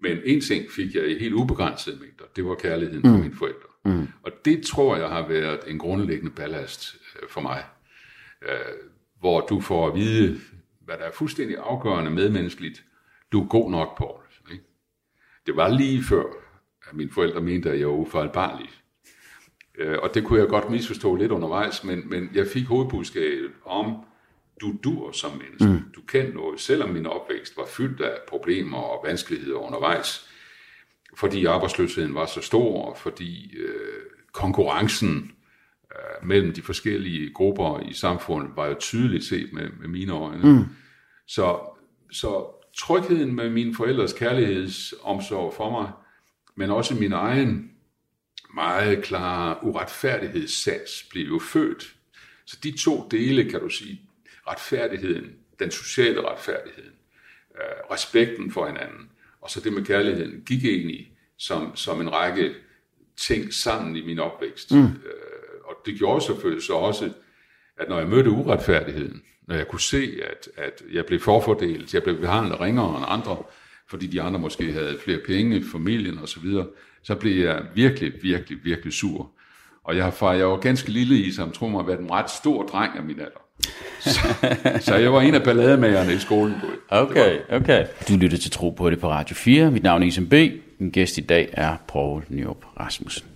Men 0.01 0.19
en 0.25 0.41
ting 0.41 0.71
fik 0.71 0.95
jeg 0.95 1.11
i 1.11 1.19
helt 1.19 1.35
ubegrænsede 1.35 2.01
mængder. 2.01 2.25
Det 2.37 2.45
var 2.45 2.55
kærligheden 2.55 3.03
mm. 3.03 3.17
for 3.17 3.23
mine 3.23 3.35
forældre. 3.35 3.69
Mm. 3.85 4.09
Og 4.23 4.33
det 4.45 4.67
tror 4.67 4.97
jeg 4.97 5.09
har 5.09 5.29
været 5.29 5.61
en 5.67 5.79
grundlæggende 5.79 6.35
ballast 6.35 6.97
øh, 7.23 7.29
for 7.29 7.41
mig. 7.41 7.65
Øh, 8.43 8.91
hvor 9.21 9.41
du 9.41 9.61
får 9.61 9.89
at 9.89 9.95
vide, 9.95 10.41
hvad 10.81 10.99
der 10.99 11.05
er 11.05 11.13
fuldstændig 11.13 11.57
afgørende 11.61 12.11
medmenneskeligt. 12.11 12.85
Du 13.33 13.43
er 13.43 13.49
god 13.49 13.71
nok 13.71 13.99
på. 13.99 14.23
Ikke? 14.53 14.65
Det 15.47 15.57
var 15.57 15.69
lige 15.69 16.03
før, 16.03 16.25
at 16.89 16.95
mine 16.95 17.11
forældre 17.11 17.41
mente, 17.41 17.71
at 17.71 17.79
jeg 17.81 17.89
var 17.89 17.95
ufejlbarlig. 17.95 18.71
Øh, 19.79 19.99
og 20.03 20.15
det 20.15 20.25
kunne 20.25 20.41
jeg 20.41 20.49
godt 20.49 20.71
misforstå 20.71 21.17
lidt 21.17 21.33
undervejs, 21.33 21.85
men, 21.85 22.11
men 22.11 22.31
jeg 22.35 22.47
fik 22.47 22.67
hovedbudskabet 22.67 23.51
om, 23.65 23.97
du 24.61 24.75
dur 24.85 25.13
som 25.13 25.31
menneske. 25.31 25.85
Mm. 25.85 25.93
Du 25.95 26.01
kan 26.09 26.31
noget, 26.35 26.61
selvom 26.61 26.91
min 26.91 27.07
opvækst 27.07 27.57
var 27.57 27.67
fyldt 27.67 28.01
af 28.01 28.19
problemer 28.29 28.79
og 28.79 29.07
vanskeligheder 29.07 29.57
undervejs, 29.57 30.29
fordi 31.17 31.45
arbejdsløsheden 31.45 32.15
var 32.15 32.27
så 32.27 32.41
stor, 32.41 32.95
fordi 32.95 33.57
øh, 33.57 34.03
konkurrencen 34.33 35.33
øh, 35.93 36.29
mellem 36.29 36.53
de 36.53 36.63
forskellige 36.63 37.33
grupper 37.33 37.81
i 37.81 37.93
samfundet 37.93 38.51
var 38.57 38.67
jo 38.67 38.75
tydeligt 38.81 39.25
set 39.25 39.53
med, 39.53 39.69
med 39.81 39.89
mine 39.89 40.13
øjne. 40.13 40.53
Mm. 40.53 40.65
Så, 41.27 41.59
så 42.13 42.47
trygheden 42.79 43.35
med 43.35 43.51
mine 43.51 43.75
forældres 43.75 44.13
kærlighedsomsorg 44.13 45.55
for 45.55 45.71
mig, 45.71 45.91
men 46.57 46.71
også 46.71 46.95
min 46.95 47.13
egen 47.13 47.71
meget 48.57 49.05
klare 49.05 49.65
uretfærdighedssats 49.65 51.07
blev 51.11 51.29
jo 51.29 51.39
født. 51.39 51.95
Så 52.45 52.59
de 52.63 52.79
to 52.79 53.09
dele, 53.11 53.51
kan 53.51 53.61
du 53.61 53.69
sige, 53.69 54.01
retfærdigheden, 54.49 55.33
den 55.59 55.71
sociale 55.71 56.29
retfærdigheden, 56.29 56.93
øh, 57.55 57.91
respekten 57.91 58.53
for 58.53 58.67
hinanden, 58.67 59.11
og 59.41 59.51
så 59.51 59.61
det 59.61 59.73
med 59.73 59.85
kærligheden, 59.85 60.43
gik 60.47 60.65
egentlig 60.65 61.13
som, 61.39 61.77
som 61.77 62.01
en 62.01 62.13
række 62.13 62.55
ting 63.17 63.55
sammen 63.55 63.97
i 63.97 64.07
min 64.07 64.19
opvækst. 64.19 64.73
Mm. 64.73 64.85
Øh, 64.85 65.61
og 65.65 65.77
det 65.87 65.99
gjorde 65.99 66.25
selvfølgelig 66.25 66.65
så 66.65 66.73
også, 66.73 67.13
at 67.77 67.89
når 67.89 67.99
jeg 67.99 68.09
mødte 68.09 68.31
uretfærdigheden, 68.31 69.23
når 69.43 69.55
jeg 69.55 69.69
kunne 69.69 69.81
se, 69.81 70.21
at, 70.31 70.49
at 70.57 70.83
jeg 70.93 71.07
blev 71.07 71.21
forfordelt, 71.21 71.95
jeg 71.95 72.03
blev 72.03 72.21
behandlet 72.21 72.61
ringere 72.61 72.97
end 72.97 73.05
andre, 73.09 73.43
fordi 73.91 74.07
de 74.07 74.23
andre 74.23 74.41
måske 74.41 74.73
havde 74.73 74.99
flere 75.05 75.19
penge, 75.27 75.65
familien 75.73 76.19
osv., 76.19 76.27
så, 76.27 76.41
videre, 76.41 76.67
så 77.03 77.15
blev 77.15 77.45
jeg 77.45 77.63
virkelig, 77.75 78.13
virkelig, 78.23 78.59
virkelig 78.65 78.93
sur. 78.93 79.31
Og 79.85 79.97
jeg, 79.97 80.15
fra 80.15 80.31
jeg 80.31 80.49
var 80.49 80.57
ganske 80.57 80.91
lille 80.91 81.19
i, 81.19 81.33
som 81.33 81.51
tror 81.51 81.69
mig, 81.69 81.87
været 81.87 82.01
en 82.01 82.11
ret 82.11 82.31
stor 82.31 82.63
dreng 82.63 82.97
af 82.97 83.03
min 83.03 83.21
alder. 83.21 83.41
Så, 84.01 84.21
så 84.81 84.95
jeg 84.95 85.13
var 85.13 85.21
en 85.21 85.35
af 85.35 85.43
ballademagerne 85.43 86.15
i 86.15 86.19
skolen. 86.19 86.55
Okay, 86.89 87.39
okay. 87.51 87.87
Du 88.09 88.17
lytter 88.17 88.39
til 88.39 88.51
Tro 88.51 88.71
på 88.71 88.91
det 88.91 89.01
på 89.01 89.11
Radio 89.11 89.35
4. 89.35 89.71
Mit 89.71 89.83
navn 89.83 90.03
er 90.03 90.07
Isam 90.07 90.27
B. 90.27 90.35
Min 90.79 90.91
gæst 90.91 91.19
i 91.19 91.21
dag 91.21 91.49
er 91.53 91.77
Paul 91.89 92.23
Nyrup 92.29 92.65
Rasmussen. 92.81 93.27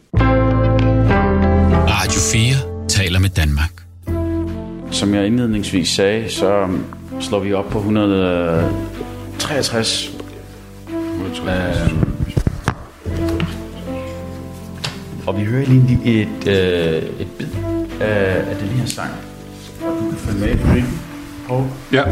Radio 1.89 2.21
4 2.33 2.89
taler 2.89 3.19
med 3.19 3.29
Danmark. 3.29 3.83
Som 4.91 5.15
jeg 5.15 5.27
indledningsvis 5.27 5.89
sagde, 5.89 6.31
så 6.31 6.69
slår 7.21 7.41
vi 7.41 7.53
op 7.53 7.71
på 7.71 7.79
163. 7.79 10.20
163. 11.27 11.93
Øhm, 11.93 12.11
og 15.27 15.39
vi 15.39 15.45
hører 15.45 15.67
lige 15.67 16.01
et, 16.05 16.49
øh, 16.49 17.21
et 17.21 17.29
bid 17.39 17.47
af, 18.01 18.51
af 18.51 18.57
den 18.57 18.69
her 18.69 18.87
sang. 18.87 19.11
Og 19.83 19.97
du 20.01 20.09
kan 20.11 20.19
følge 20.19 20.41
med 20.41 20.77
i 20.77 20.85
Paul. 21.49 21.65
Ja. 21.93 22.05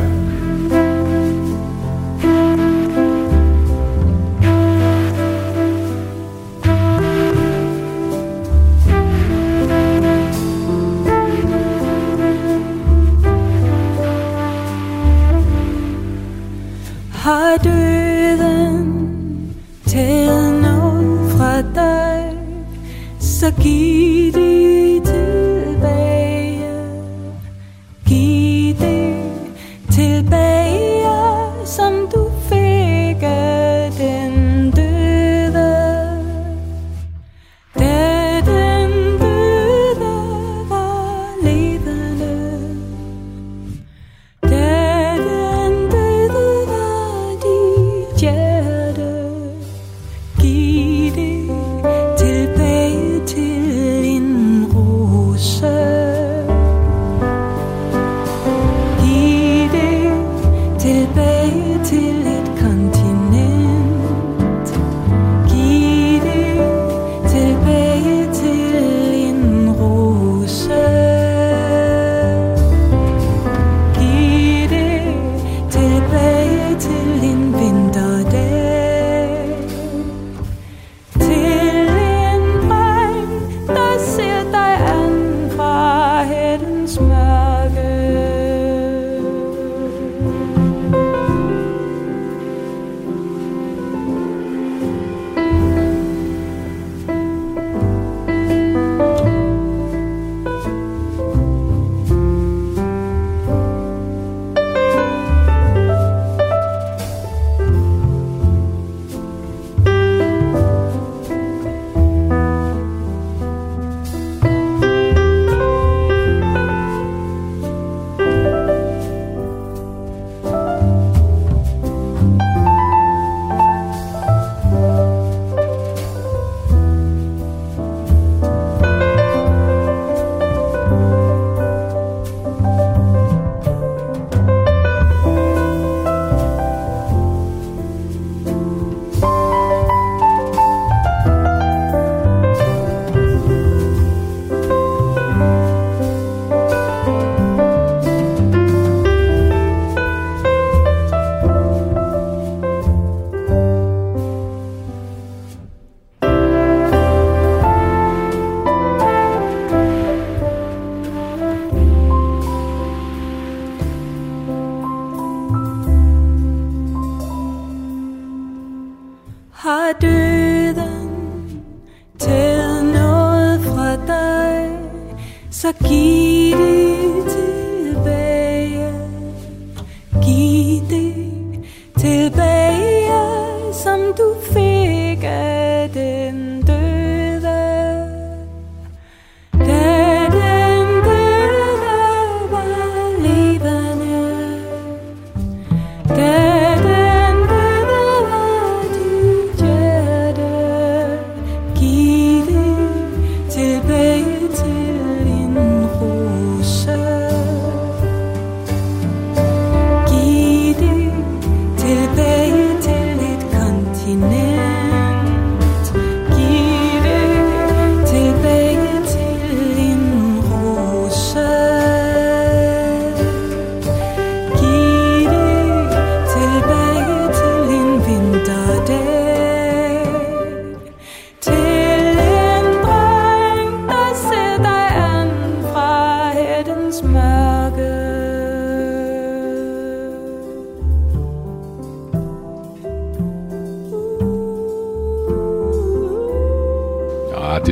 Har 17.13 17.57
døden 17.65 18.08
så 23.49 24.88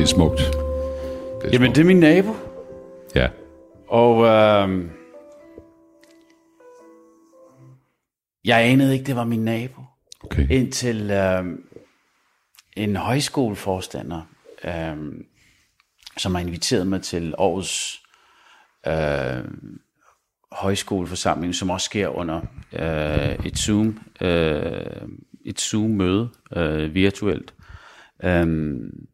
er 0.07 0.09
smukt. 0.09 0.37
Det 0.37 0.47
er 1.43 1.49
Jamen, 1.53 1.65
smukt. 1.65 1.75
det 1.75 1.81
er 1.81 1.85
min 1.85 1.99
nabo. 1.99 2.35
Ja. 3.15 3.29
Og 3.87 4.25
øh, 4.25 4.85
jeg 8.45 8.63
anede 8.65 8.93
ikke, 8.93 9.05
det 9.05 9.15
var 9.15 9.23
min 9.25 9.45
nabo. 9.45 9.81
Okay. 10.23 10.49
Indtil 10.49 11.11
øh, 11.11 11.45
en 12.77 12.95
højskoleforstander, 12.95 14.21
øh, 14.63 14.97
som 16.17 16.35
har 16.35 16.41
inviteret 16.41 16.87
mig 16.87 17.01
til 17.01 17.33
årets 17.37 18.01
øh, 18.87 19.43
højskoleforsamling, 20.51 21.55
som 21.55 21.69
også 21.69 21.85
sker 21.85 22.07
under 22.07 22.41
øh, 22.73 23.45
et 23.45 23.57
Zoom, 23.57 23.99
øh, 24.21 25.07
et 25.45 25.59
Zoom-møde 25.61 26.29
øh, 26.55 26.93
virtuelt. 26.93 27.53
Øhm, 28.23 29.07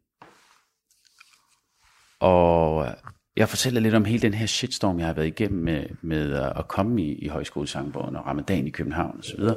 og 2.23 2.85
øh, 2.85 2.93
jeg 3.35 3.49
fortæller 3.49 3.81
lidt 3.81 3.95
om 3.95 4.05
hele 4.05 4.21
den 4.21 4.33
her 4.33 4.45
shitstorm, 4.45 4.99
jeg 4.99 5.07
har 5.07 5.13
været 5.13 5.27
igennem 5.27 5.63
med, 5.63 5.85
med 6.01 6.39
øh, 6.39 6.59
at 6.59 6.67
komme 6.67 7.01
i, 7.01 7.13
i 7.13 7.27
højskolesangbogen 7.27 8.15
og 8.15 8.25
ramadan 8.25 8.67
i 8.67 8.69
København 8.69 9.19
osv. 9.19 9.41
Uh, 9.41 9.49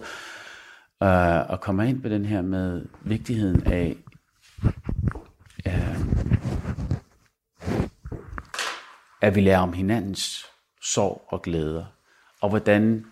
øh, 1.03 1.51
og 1.51 1.61
kommer 1.61 1.83
ind 1.83 2.03
på 2.03 2.09
den 2.09 2.25
her 2.25 2.43
med 2.43 2.85
vigtigheden 3.05 3.67
af 3.67 3.97
uh, 5.67 5.97
at 9.23 9.35
vi 9.35 9.41
lærer 9.41 9.59
om 9.59 9.73
hinandens 9.73 10.47
sorg 10.83 11.23
og 11.29 11.43
glæder. 11.43 11.85
Og 12.43 12.49
hvordan 12.49 13.07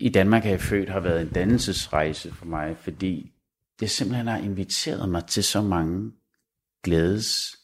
i 0.00 0.08
Danmark 0.08 0.46
er 0.46 0.50
jeg 0.50 0.60
født 0.60 0.88
har 0.88 1.00
været 1.00 1.20
en 1.20 1.32
dannelsesrejse 1.32 2.34
for 2.34 2.46
mig, 2.46 2.76
fordi 2.76 3.32
det 3.80 3.90
simpelthen 3.90 4.26
har 4.26 4.38
inviteret 4.38 5.08
mig 5.08 5.24
til 5.24 5.44
så 5.44 5.62
mange 5.62 6.12
glædes 6.88 7.56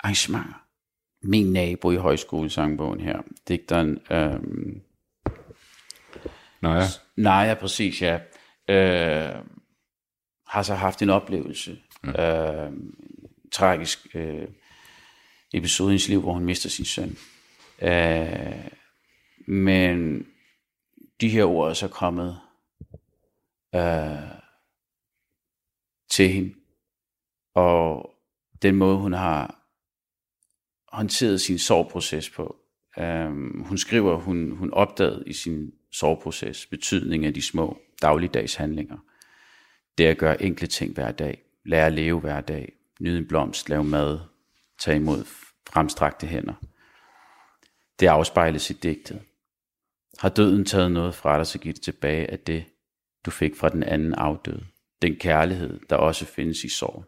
arrangementer. 0.00 0.66
Min 1.22 1.52
nabo 1.52 1.90
i 1.90 1.96
højskolesangbogen 1.96 3.00
her, 3.00 3.22
digteren 3.48 3.98
øhm, 4.10 4.82
Nå 6.62 6.74
ja. 6.74 6.82
Nej, 7.16 7.34
ja, 7.34 7.54
præcis, 7.54 8.02
ja. 8.02 8.20
Øh, 8.68 9.44
har 10.46 10.62
så 10.62 10.74
haft 10.74 11.02
en 11.02 11.10
oplevelse, 11.10 11.78
ja. 12.04 12.64
øh, 12.64 12.72
tragisk 13.52 14.06
øh, 14.14 14.48
episode 15.54 15.88
i 15.88 15.92
hendes 15.92 16.08
liv, 16.08 16.20
hvor 16.20 16.32
hun 16.32 16.44
mister 16.44 16.68
sin 16.68 16.84
søn. 16.84 17.16
Øh, 17.82 18.70
men 19.46 20.26
de 21.20 21.28
her 21.28 21.44
ord 21.44 21.70
er 21.70 21.74
så 21.74 21.88
kommet 21.88 22.40
øh, 23.74 24.38
til 26.10 26.28
hende, 26.28 26.54
og 27.54 28.10
den 28.62 28.76
måde, 28.76 28.96
hun 28.96 29.12
har 29.12 29.62
håndteret 30.92 31.40
sin 31.40 31.58
sorgproces 31.58 32.30
på. 32.30 32.56
Øhm, 32.98 33.62
hun 33.62 33.78
skriver, 33.78 34.16
hun, 34.16 34.50
hun 34.50 34.72
opdagede 34.72 35.22
i 35.26 35.32
sin 35.32 35.72
sorgproces 35.92 36.66
betydningen 36.66 37.26
af 37.26 37.34
de 37.34 37.42
små 37.42 37.78
dagligdags 38.02 38.54
handlinger. 38.54 38.98
Det 39.98 40.04
at 40.04 40.18
gøre 40.18 40.42
enkle 40.42 40.66
ting 40.66 40.94
hver 40.94 41.12
dag, 41.12 41.42
lære 41.64 41.86
at 41.86 41.92
leve 41.92 42.20
hver 42.20 42.40
dag, 42.40 42.72
nyde 43.00 43.18
en 43.18 43.28
blomst, 43.28 43.68
lave 43.68 43.84
mad, 43.84 44.18
tage 44.78 44.96
imod 44.96 45.24
fremstrakte 45.68 46.26
hænder. 46.26 46.54
Det 48.00 48.06
afspejles 48.06 48.70
i 48.70 48.72
digtet. 48.72 49.22
Har 50.18 50.28
døden 50.28 50.64
taget 50.64 50.92
noget 50.92 51.14
fra 51.14 51.38
dig, 51.38 51.46
så 51.46 51.58
giv 51.58 51.72
det 51.72 51.82
tilbage 51.82 52.30
af 52.30 52.38
det, 52.38 52.64
du 53.26 53.30
fik 53.30 53.56
fra 53.56 53.68
den 53.68 53.82
anden 53.82 54.14
afdøde. 54.14 54.66
Den 55.02 55.16
kærlighed, 55.16 55.80
der 55.90 55.96
også 55.96 56.24
findes 56.24 56.64
i 56.64 56.68
sorg. 56.68 57.04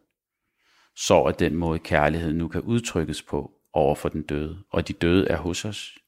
Sorg 0.97 1.29
er 1.29 1.33
den 1.33 1.55
måde, 1.57 1.79
kærlighed 1.79 2.33
nu 2.33 2.49
kan 2.49 2.61
udtrykkes 2.61 3.23
på 3.23 3.61
over 3.73 3.95
for 3.95 4.09
den 4.09 4.23
døde, 4.23 4.65
og 4.71 4.89
de 4.89 4.93
døde 4.93 5.29
er 5.29 5.37
hos 5.37 5.65
os, 5.65 5.99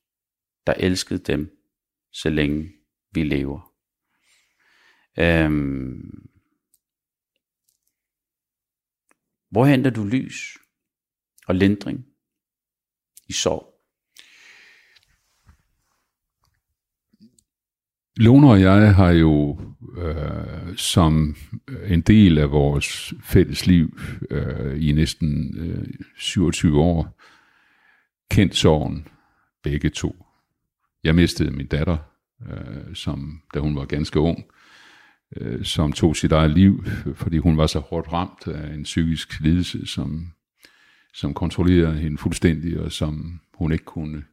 der 0.67 0.75
elskede 0.75 1.19
dem, 1.19 1.63
så 2.13 2.31
længe 2.31 2.73
vi 3.13 3.23
lever. 3.23 3.73
Øhm, 5.19 6.29
hvor 9.51 9.65
henter 9.65 9.91
du 9.91 10.05
lys 10.05 10.59
og 11.47 11.55
lindring 11.55 12.07
i 13.29 13.33
sorg? 13.33 13.76
Lone 18.17 18.51
og 18.51 18.61
jeg 18.61 18.95
har 18.95 19.11
jo 19.11 19.61
øh, 19.99 20.77
som 20.77 21.37
en 21.87 22.01
del 22.01 22.39
af 22.39 22.51
vores 22.51 23.15
fælles 23.23 23.67
liv 23.67 24.01
øh, 24.31 24.89
i 24.89 24.93
næsten 24.93 25.59
øh, 25.59 25.87
27 26.19 26.81
år 26.81 27.21
kendt 28.31 28.57
sorgen 28.57 29.09
begge 29.63 29.89
to. 29.91 30.27
Jeg 31.05 31.15
mistede 31.15 31.51
min 31.51 31.67
datter, 31.67 31.97
øh, 32.51 32.95
som, 32.95 33.43
da 33.55 33.59
hun 33.59 33.77
var 33.77 33.85
ganske 33.85 34.21
ung, 34.21 34.45
øh, 35.37 35.65
som 35.65 35.93
tog 35.93 36.17
sit 36.17 36.33
eget 36.33 36.51
liv, 36.51 36.85
fordi 37.15 37.39
hun 37.39 37.57
var 37.57 37.67
så 37.67 37.79
hårdt 37.79 38.13
ramt 38.13 38.49
af 38.49 38.75
en 38.75 38.83
psykisk 38.83 39.41
lidelse, 39.41 39.87
som, 39.87 40.33
som 41.15 41.35
kontrollerede 41.35 41.99
hende 41.99 42.19
fuldstændig, 42.19 42.81
og 42.81 42.93
som 42.93 43.41
hun 43.55 43.73
ikke 43.73 43.85
kunne 43.85 44.25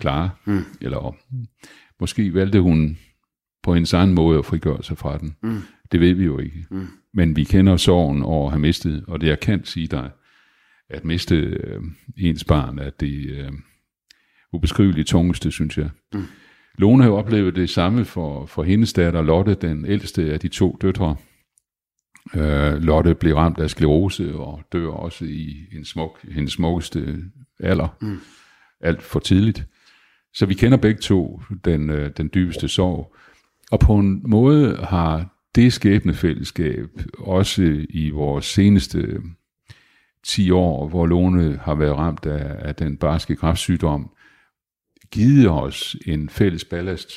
klare. 0.00 0.30
Mm. 0.44 0.64
Eller 0.80 1.16
måske 2.00 2.34
valgte 2.34 2.60
hun 2.60 2.98
på 3.62 3.74
hendes 3.74 3.92
egen 3.92 4.14
måde 4.14 4.38
at 4.38 4.44
frigøre 4.44 4.82
sig 4.82 4.98
fra 4.98 5.18
den. 5.18 5.36
Mm. 5.42 5.60
Det 5.92 6.00
ved 6.00 6.14
vi 6.14 6.24
jo 6.24 6.38
ikke. 6.38 6.66
Mm. 6.70 6.86
Men 7.14 7.36
vi 7.36 7.44
kender 7.44 7.76
sorgen 7.76 8.22
over 8.22 8.46
at 8.46 8.52
have 8.52 8.60
mistet, 8.60 9.04
og 9.08 9.20
det 9.20 9.26
jeg 9.26 9.40
kan 9.40 9.64
sige 9.64 9.86
dig, 9.86 10.10
at 10.90 11.04
miste 11.04 11.36
øh, 11.36 11.80
ens 12.18 12.44
barn 12.44 12.78
er 12.78 12.90
det 12.90 13.30
øh, 13.30 13.52
ubeskriveligt 14.52 15.08
tungeste, 15.08 15.50
synes 15.50 15.78
jeg. 15.78 15.90
Mm. 16.14 16.24
Lone 16.78 17.02
har 17.02 17.10
jo 17.10 17.16
oplevet 17.16 17.56
det 17.56 17.70
samme 17.70 18.04
for, 18.04 18.46
for 18.46 18.62
hendes 18.62 18.92
datter 18.92 19.22
Lotte, 19.22 19.54
den 19.54 19.86
ældste 19.86 20.32
af 20.32 20.40
de 20.40 20.48
to 20.48 20.78
døtre. 20.82 21.16
Øh, 22.34 22.82
Lotte 22.82 23.14
blev 23.14 23.34
ramt 23.34 23.60
af 23.60 23.70
sklerose 23.70 24.34
og 24.34 24.62
dør 24.72 24.88
også 24.88 25.24
i 25.24 25.66
en 25.72 25.84
smuk, 25.84 26.18
hendes 26.30 26.52
smukkeste 26.52 27.18
alder. 27.60 27.96
Mm. 28.00 28.18
Alt 28.80 29.02
for 29.02 29.20
tidligt. 29.20 29.66
Så 30.34 30.46
vi 30.46 30.54
kender 30.54 30.78
begge 30.78 31.00
to 31.00 31.42
den, 31.64 31.90
øh, 31.90 32.10
den 32.16 32.30
dybeste 32.34 32.68
sorg. 32.68 33.16
Og 33.70 33.80
på 33.80 33.96
en 33.96 34.22
måde 34.24 34.76
har 34.76 35.36
det 35.54 35.72
skæbnefællesskab 35.72 36.88
også 37.18 37.86
i 37.90 38.10
vores 38.10 38.44
seneste 38.44 38.98
øh, 38.98 39.20
10 40.22 40.50
år, 40.50 40.88
hvor 40.88 41.06
Lone 41.06 41.56
har 41.62 41.74
været 41.74 41.96
ramt 41.96 42.26
af, 42.26 42.68
af 42.68 42.74
den 42.74 42.96
barske 42.96 43.36
kræftsygdom, 43.36 44.10
givet 45.10 45.48
os 45.48 45.96
en 46.06 46.28
fælles 46.28 46.64
ballast. 46.64 47.10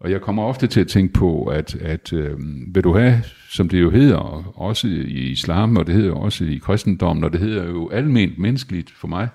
Og 0.00 0.10
jeg 0.10 0.20
kommer 0.20 0.42
ofte 0.42 0.66
til 0.66 0.80
at 0.80 0.88
tænke 0.88 1.12
på, 1.12 1.44
at, 1.44 1.74
at 1.74 2.12
øh, 2.12 2.38
vil 2.74 2.84
du 2.84 2.94
have, 2.94 3.22
som 3.50 3.68
det 3.68 3.80
jo 3.80 3.90
hedder, 3.90 4.16
også 4.58 4.88
i 4.88 5.30
islam, 5.30 5.76
og 5.76 5.86
det 5.86 5.94
hedder 5.94 6.12
også 6.12 6.44
i 6.44 6.56
kristendommen, 6.56 7.24
og 7.24 7.32
det 7.32 7.40
hedder 7.40 7.64
jo 7.64 7.90
alment 7.90 8.38
menneskeligt 8.38 8.90
for 8.90 9.08
mig, 9.08 9.28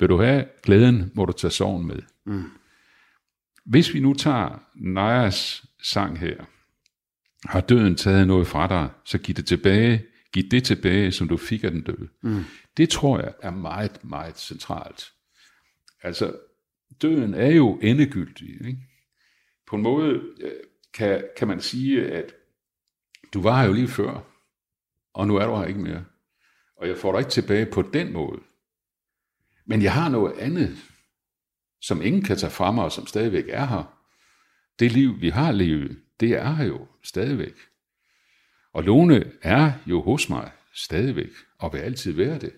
vil 0.00 0.08
du 0.08 0.22
have 0.22 0.44
glæden, 0.62 1.10
må 1.14 1.24
du 1.24 1.32
tage 1.32 1.50
sorgen 1.50 1.86
med. 1.86 1.98
Mm. 2.26 2.44
Hvis 3.64 3.94
vi 3.94 4.00
nu 4.00 4.14
tager 4.14 4.62
Najas 4.74 5.64
sang 5.82 6.18
her, 6.18 6.44
har 7.46 7.60
døden 7.60 7.96
taget 7.96 8.26
noget 8.26 8.46
fra 8.46 8.68
dig, 8.68 8.90
så 9.04 9.18
giv 9.18 9.34
det 9.34 9.46
tilbage, 9.46 10.04
giv 10.32 10.48
det 10.50 10.64
tilbage, 10.64 11.12
som 11.12 11.28
du 11.28 11.36
fik 11.36 11.64
af 11.64 11.70
den 11.70 11.82
døde. 11.82 12.08
Mm. 12.22 12.44
Det 12.76 12.88
tror 12.88 13.18
jeg 13.18 13.34
er 13.42 13.50
meget, 13.50 14.04
meget 14.04 14.38
centralt. 14.38 15.12
Altså, 16.02 16.36
døden 17.02 17.34
er 17.34 17.50
jo 17.50 17.78
endegyldig. 17.82 18.66
Ikke? 18.66 18.78
På 19.66 19.76
en 19.76 19.82
måde 19.82 20.22
øh, 20.40 20.52
kan, 20.94 21.24
kan 21.36 21.48
man 21.48 21.60
sige, 21.60 22.12
at 22.12 22.32
du 23.34 23.42
var 23.42 23.60
her 23.60 23.66
jo 23.66 23.72
lige 23.72 23.88
før, 23.88 24.20
og 25.14 25.26
nu 25.26 25.36
er 25.36 25.46
du 25.46 25.56
her 25.56 25.64
ikke 25.64 25.80
mere. 25.80 26.04
Og 26.76 26.88
jeg 26.88 26.96
får 26.96 27.12
dig 27.12 27.18
ikke 27.18 27.30
tilbage 27.30 27.66
på 27.66 27.82
den 27.82 28.12
måde. 28.12 28.40
Men 29.66 29.82
jeg 29.82 29.92
har 29.92 30.08
noget 30.08 30.38
andet, 30.38 30.76
som 31.82 32.02
ingen 32.02 32.22
kan 32.22 32.36
tage 32.36 32.50
fra 32.50 32.72
mig, 32.72 32.84
og 32.84 32.92
som 32.92 33.06
stadigvæk 33.06 33.44
er 33.48 33.66
her. 33.66 33.98
Det 34.78 34.92
liv, 34.92 35.20
vi 35.20 35.28
har 35.28 35.52
levet, 35.52 35.98
det 36.20 36.30
er 36.32 36.52
her 36.52 36.64
jo 36.64 36.86
stadigvæk. 37.02 37.54
Og 38.72 38.82
Lone 38.82 39.24
er 39.42 39.72
jo 39.86 40.02
hos 40.02 40.28
mig 40.28 40.50
stadigvæk, 40.74 41.30
og 41.58 41.72
vil 41.72 41.78
altid 41.78 42.12
være 42.12 42.38
det. 42.38 42.52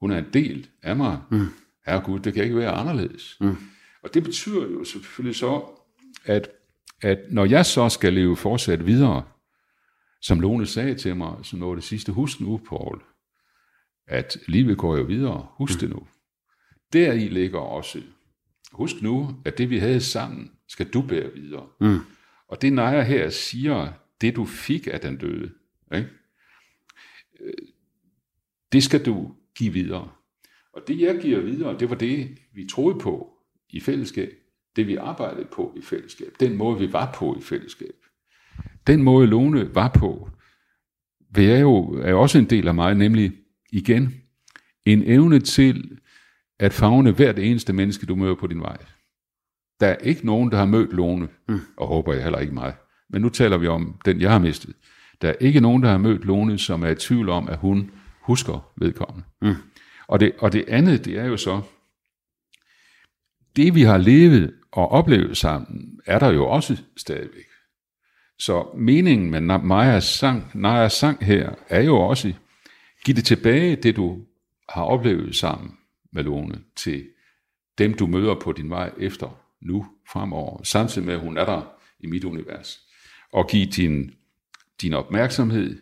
Hun 0.00 0.10
er 0.10 0.18
en 0.18 0.32
del 0.32 0.68
af 0.82 0.96
mig. 0.96 1.20
Mm. 1.30 1.46
Herregud, 1.86 2.20
det 2.20 2.34
kan 2.34 2.44
ikke 2.44 2.56
være 2.56 2.70
anderledes. 2.70 3.36
Mm. 3.40 3.56
Og 4.02 4.14
det 4.14 4.24
betyder 4.24 4.62
jo 4.62 4.84
selvfølgelig 4.84 5.36
så, 5.36 5.62
at, 6.24 6.50
at 7.02 7.18
når 7.30 7.44
jeg 7.44 7.66
så 7.66 7.88
skal 7.88 8.12
leve 8.12 8.36
fortsat 8.36 8.86
videre, 8.86 9.24
som 10.20 10.40
Lone 10.40 10.66
sagde 10.66 10.94
til 10.94 11.16
mig, 11.16 11.36
så 11.42 11.56
noget 11.56 11.76
det 11.76 11.84
sidste, 11.84 12.12
husk 12.12 12.40
nu, 12.40 12.60
Paul, 12.68 13.02
at 14.06 14.36
livet 14.46 14.78
går 14.78 14.96
jo 14.96 15.02
videre. 15.02 15.46
Husk 15.50 15.74
mm. 15.74 15.80
det 15.80 15.90
nu. 15.90 16.06
Deri 16.92 17.28
ligger 17.28 17.58
også, 17.58 18.02
husk 18.72 19.02
nu, 19.02 19.30
at 19.44 19.58
det 19.58 19.70
vi 19.70 19.78
havde 19.78 20.00
sammen, 20.00 20.50
skal 20.68 20.88
du 20.88 21.02
bære 21.02 21.32
videre. 21.34 21.66
Mm. 21.80 21.98
Og 22.48 22.62
det 22.62 22.72
Naja 22.72 23.02
her 23.02 23.30
siger, 23.30 23.92
det 24.20 24.36
du 24.36 24.44
fik 24.44 24.88
af 24.92 25.00
den 25.00 25.16
døde, 25.16 25.50
ikke? 25.94 26.08
det 28.72 28.82
skal 28.82 29.04
du 29.06 29.34
give 29.54 29.72
videre. 29.72 30.10
Og 30.72 30.82
det, 30.88 31.00
jeg 31.00 31.18
giver 31.22 31.40
videre, 31.40 31.78
det 31.78 31.90
var 31.90 31.96
det, 31.96 32.38
vi 32.54 32.66
troede 32.70 32.98
på 33.00 33.34
i 33.70 33.80
fællesskab. 33.80 34.32
Det, 34.76 34.86
vi 34.86 34.96
arbejdede 34.96 35.46
på 35.52 35.74
i 35.76 35.82
fællesskab. 35.82 36.32
Den 36.40 36.56
måde, 36.56 36.78
vi 36.78 36.92
var 36.92 37.12
på 37.18 37.36
i 37.38 37.42
fællesskab. 37.42 37.94
Den 38.86 39.02
måde, 39.02 39.26
Lone 39.26 39.74
var 39.74 39.88
på, 39.88 40.30
vil 41.30 41.44
jeg 41.44 41.60
jo, 41.60 41.92
er 41.92 42.10
jo 42.10 42.20
også 42.20 42.38
en 42.38 42.50
del 42.50 42.68
af 42.68 42.74
mig, 42.74 42.94
nemlig 42.94 43.32
igen, 43.72 44.14
en 44.84 45.02
evne 45.02 45.40
til 45.40 45.98
at 46.58 46.72
fagne 46.72 47.12
hvert 47.12 47.38
eneste 47.38 47.72
menneske, 47.72 48.06
du 48.06 48.16
møder 48.16 48.34
på 48.34 48.46
din 48.46 48.60
vej. 48.60 48.76
Der 49.80 49.86
er 49.86 49.96
ikke 49.96 50.26
nogen, 50.26 50.50
der 50.50 50.58
har 50.58 50.66
mødt 50.66 50.92
Lone, 50.92 51.28
mm. 51.48 51.60
og 51.76 51.88
håber 51.88 52.12
jeg 52.12 52.22
heller 52.22 52.38
ikke 52.38 52.54
mig. 52.54 52.74
Men 53.10 53.22
nu 53.22 53.28
taler 53.28 53.56
vi 53.58 53.66
om 53.66 54.00
den, 54.04 54.20
jeg 54.20 54.30
har 54.30 54.38
mistet. 54.38 54.74
Der 55.22 55.28
er 55.28 55.34
ikke 55.40 55.60
nogen, 55.60 55.82
der 55.82 55.90
har 55.90 55.98
mødt 55.98 56.24
Lone, 56.24 56.58
som 56.58 56.82
er 56.82 56.88
i 56.88 56.94
tvivl 56.94 57.28
om, 57.28 57.48
at 57.48 57.58
hun 57.58 57.90
husker 58.22 58.72
vedkommende. 58.76 59.26
Mm. 59.42 59.54
Og, 60.08 60.20
det, 60.20 60.32
og 60.38 60.52
det 60.52 60.64
andet, 60.68 61.04
det 61.04 61.18
er 61.18 61.24
jo 61.24 61.36
så, 61.36 61.60
det 63.56 63.74
vi 63.74 63.82
har 63.82 63.98
levet 63.98 64.54
og 64.72 64.92
oplevet 64.92 65.36
sammen, 65.36 66.00
er 66.06 66.18
der 66.18 66.30
jo 66.30 66.48
også 66.48 66.82
stadigvæk. 66.96 67.44
Så 68.38 68.66
meningen 68.76 69.30
med 69.30 69.40
Majas 69.40 70.04
sang, 70.04 70.50
Najas 70.54 70.92
sang 70.92 71.24
her, 71.24 71.54
er 71.68 71.82
jo 71.82 71.96
også, 71.96 72.32
giv 73.04 73.14
det 73.14 73.24
tilbage, 73.24 73.76
det 73.76 73.96
du 73.96 74.18
har 74.68 74.82
oplevet 74.82 75.36
sammen 75.36 75.77
med 76.12 76.24
Lone, 76.24 76.60
til 76.76 77.06
dem, 77.78 77.94
du 77.94 78.06
møder 78.06 78.34
på 78.34 78.52
din 78.52 78.70
vej 78.70 78.90
efter 78.98 79.40
nu, 79.62 79.86
fremover, 80.12 80.62
samtidig 80.62 81.06
med, 81.06 81.14
at 81.14 81.20
hun 81.20 81.38
er 81.38 81.44
der 81.44 81.62
i 82.00 82.06
mit 82.06 82.24
univers. 82.24 82.80
Og 83.32 83.48
giv 83.48 83.66
din, 83.66 84.10
din 84.82 84.94
opmærksomhed, 84.94 85.78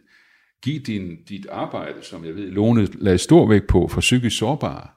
giv 0.63 0.81
din, 0.81 1.25
dit 1.29 1.47
arbejde, 1.47 2.03
som 2.03 2.25
jeg 2.25 2.35
ved, 2.35 2.51
Lone 2.51 2.85
lagde 2.85 3.19
stor 3.19 3.49
vægt 3.49 3.67
på 3.67 3.89
for 3.89 4.01
psykisk 4.01 4.39
sårbare, 4.39 4.89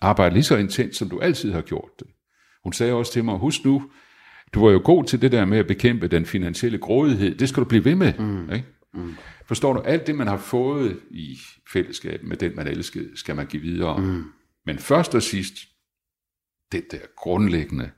arbejde 0.00 0.34
lige 0.34 0.44
så 0.44 0.56
intens, 0.56 0.96
som 0.96 1.08
du 1.08 1.20
altid 1.20 1.52
har 1.52 1.60
gjort 1.60 1.90
det. 1.98 2.06
Hun 2.64 2.72
sagde 2.72 2.92
også 2.92 3.12
til 3.12 3.24
mig, 3.24 3.38
husk 3.38 3.64
nu, 3.64 3.90
du 4.54 4.64
var 4.64 4.72
jo 4.72 4.80
god 4.84 5.04
til 5.04 5.22
det 5.22 5.32
der 5.32 5.44
med 5.44 5.58
at 5.58 5.66
bekæmpe 5.66 6.08
den 6.08 6.26
finansielle 6.26 6.78
grådighed. 6.78 7.34
Det 7.34 7.48
skal 7.48 7.62
du 7.62 7.68
blive 7.68 7.84
ved 7.84 7.94
med. 7.94 8.12
Mm. 8.18 8.52
Ikke? 8.52 8.66
Mm. 8.94 9.14
Forstår 9.46 9.72
du, 9.72 9.80
alt 9.80 10.06
det 10.06 10.14
man 10.14 10.26
har 10.26 10.36
fået 10.36 11.00
i 11.10 11.38
fællesskab 11.72 12.22
med 12.22 12.36
den 12.36 12.56
man 12.56 12.66
elskede, 12.66 13.10
skal 13.14 13.36
man 13.36 13.46
give 13.46 13.62
videre. 13.62 14.00
Mm. 14.00 14.24
Men 14.66 14.78
først 14.78 15.14
og 15.14 15.22
sidst, 15.22 15.54
det 16.72 16.84
der 16.90 16.98
grundlæggende, 17.16 17.90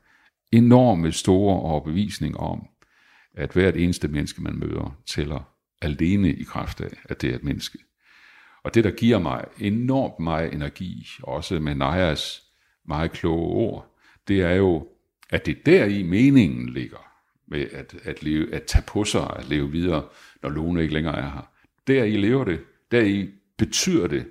enorme 0.53 1.13
store 1.13 1.61
overbevisning 1.61 2.37
om, 2.37 2.69
at 3.35 3.53
hvert 3.53 3.77
eneste 3.77 4.09
menneske, 4.09 4.43
man 4.43 4.59
møder, 4.59 4.99
tæller 5.07 5.57
alene 5.83 6.33
i 6.33 6.43
kraft 6.43 6.81
af, 6.81 6.91
at 7.05 7.21
det 7.23 7.31
er 7.31 7.35
et 7.35 7.45
menneske. 7.45 7.79
Og 8.63 8.75
det, 8.75 8.85
der 8.85 8.91
giver 8.91 9.19
mig 9.19 9.45
enormt 9.59 10.21
meget 10.21 10.53
energi, 10.53 11.09
også 11.23 11.61
med 11.61 11.75
Najas 11.75 12.43
meget 12.85 13.13
kloge 13.13 13.47
ord, 13.47 13.99
det 14.29 14.41
er 14.41 14.53
jo, 14.53 14.89
at 15.31 15.47
det 15.47 15.67
der 15.67 15.85
i 15.85 16.03
meningen 16.03 16.69
ligger, 16.69 17.07
med 17.47 17.67
at, 17.73 17.95
at, 18.03 18.23
leve, 18.23 18.55
at 18.55 18.63
tage 18.63 18.85
på 18.87 19.05
sig, 19.05 19.37
at 19.37 19.49
leve 19.49 19.71
videre, 19.71 20.09
når 20.43 20.49
Lone 20.49 20.83
ikke 20.83 20.95
længere 20.95 21.19
er 21.19 21.31
her. 21.31 21.51
Der 21.87 22.05
i 22.05 22.17
lever 22.17 22.45
det, 22.45 22.61
der 22.91 23.01
i 23.01 23.31
betyder 23.57 24.07
det, 24.07 24.27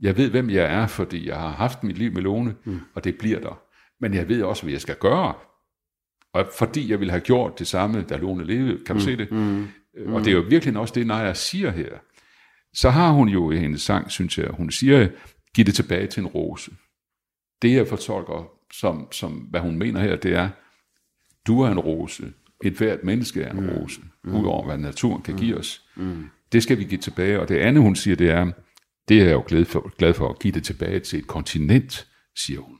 jeg 0.00 0.16
ved, 0.16 0.30
hvem 0.30 0.50
jeg 0.50 0.64
er, 0.64 0.86
fordi 0.86 1.28
jeg 1.28 1.36
har 1.36 1.50
haft 1.50 1.84
mit 1.84 1.98
liv 1.98 2.12
med 2.12 2.22
Lone, 2.22 2.54
mm. 2.64 2.80
og 2.94 3.04
det 3.04 3.18
bliver 3.18 3.40
der. 3.40 3.62
Men 4.00 4.14
jeg 4.14 4.28
ved 4.28 4.42
også, 4.42 4.62
hvad 4.62 4.72
jeg 4.72 4.80
skal 4.80 4.96
gøre. 5.00 5.34
Og 6.32 6.48
fordi 6.58 6.90
jeg 6.90 7.00
ville 7.00 7.10
have 7.10 7.20
gjort 7.20 7.58
det 7.58 7.66
samme, 7.66 8.02
da 8.02 8.16
Lone 8.16 8.44
levede, 8.44 8.84
kan 8.86 8.94
du 8.96 9.00
mm. 9.00 9.00
se 9.00 9.16
det? 9.16 9.32
Mm. 9.32 9.68
Mm. 10.06 10.14
Og 10.14 10.24
det 10.24 10.30
er 10.30 10.34
jo 10.34 10.44
virkelig 10.48 10.76
også 10.76 10.94
det, 10.94 11.06
Naja 11.06 11.34
siger 11.34 11.70
her. 11.70 11.90
Så 12.74 12.90
har 12.90 13.10
hun 13.10 13.28
jo 13.28 13.50
i 13.50 13.56
hendes 13.56 13.82
sang, 13.82 14.10
synes 14.10 14.38
jeg, 14.38 14.50
hun 14.50 14.70
siger, 14.70 15.08
giv 15.54 15.64
det 15.64 15.74
tilbage 15.74 16.06
til 16.06 16.20
en 16.20 16.26
rose. 16.26 16.70
Det 17.62 17.72
jeg 17.72 17.88
fortolker, 17.88 18.50
som, 18.72 19.12
som 19.12 19.32
hvad 19.32 19.60
hun 19.60 19.78
mener 19.78 20.00
her, 20.00 20.16
det 20.16 20.32
er, 20.32 20.48
du 21.46 21.60
er 21.60 21.68
en 21.68 21.78
rose. 21.78 22.32
Et 22.64 22.72
hvert 22.72 23.04
menneske 23.04 23.42
er 23.42 23.50
en 23.50 23.60
mm. 23.60 23.68
rose. 23.68 24.00
Mm. 24.24 24.34
Udover 24.34 24.64
hvad 24.64 24.78
naturen 24.78 25.22
kan 25.22 25.34
mm. 25.34 25.40
give 25.40 25.56
os. 25.56 25.82
Mm. 25.96 26.24
Det 26.52 26.62
skal 26.62 26.78
vi 26.78 26.84
give 26.84 27.00
tilbage. 27.00 27.40
Og 27.40 27.48
det 27.48 27.56
andet, 27.56 27.82
hun 27.82 27.96
siger, 27.96 28.16
det 28.16 28.30
er, 28.30 28.50
det 29.08 29.20
er 29.20 29.24
jeg 29.24 29.32
jo 29.32 29.44
glad 29.46 29.64
for, 29.64 29.96
glad 29.98 30.14
for 30.14 30.28
at 30.28 30.38
give 30.38 30.54
det 30.54 30.64
tilbage 30.64 31.00
til 31.00 31.18
et 31.18 31.26
kontinent, 31.26 32.06
siger 32.36 32.60
hun. 32.60 32.78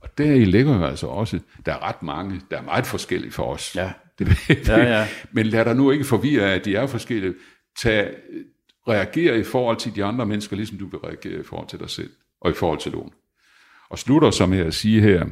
Og 0.00 0.18
der 0.18 0.32
i 0.32 0.44
ligger 0.44 0.76
jo 0.76 0.84
altså 0.84 1.06
også, 1.06 1.40
der 1.66 1.72
er 1.72 1.82
ret 1.82 2.02
mange, 2.02 2.40
der 2.50 2.58
er 2.58 2.62
meget 2.62 2.86
forskellige 2.86 3.32
for 3.32 3.44
os. 3.44 3.76
Ja. 3.76 3.92
Det, 4.18 4.28
det, 4.48 4.68
ja, 4.68 4.98
ja. 4.98 5.08
Men 5.32 5.46
lad 5.46 5.64
dig 5.64 5.76
nu 5.76 5.90
ikke 5.90 6.04
forvirre 6.04 6.54
at 6.54 6.64
de 6.64 6.76
er 6.76 6.86
forskellige. 6.86 7.34
Tag, 7.78 8.14
reagere 8.88 9.38
i 9.38 9.42
forhold 9.42 9.76
til 9.76 9.94
de 9.94 10.04
andre 10.04 10.26
mennesker, 10.26 10.56
ligesom 10.56 10.78
du 10.78 10.86
vil 10.86 11.00
reagere 11.00 11.40
i 11.40 11.42
forhold 11.42 11.68
til 11.68 11.78
dig 11.78 11.90
selv, 11.90 12.10
og 12.40 12.50
i 12.50 12.54
forhold 12.54 12.78
til 12.78 12.92
nogen. 12.92 13.12
Og 13.90 13.98
slutter 13.98 14.30
så 14.30 14.46
med 14.46 14.58
at 14.58 14.74
sige 14.74 15.00
her, 15.00 15.26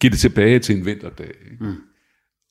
giv 0.00 0.10
det 0.10 0.18
tilbage 0.18 0.58
til 0.58 0.76
en 0.76 0.86
vinterdag. 0.86 1.34
Mm. 1.60 1.74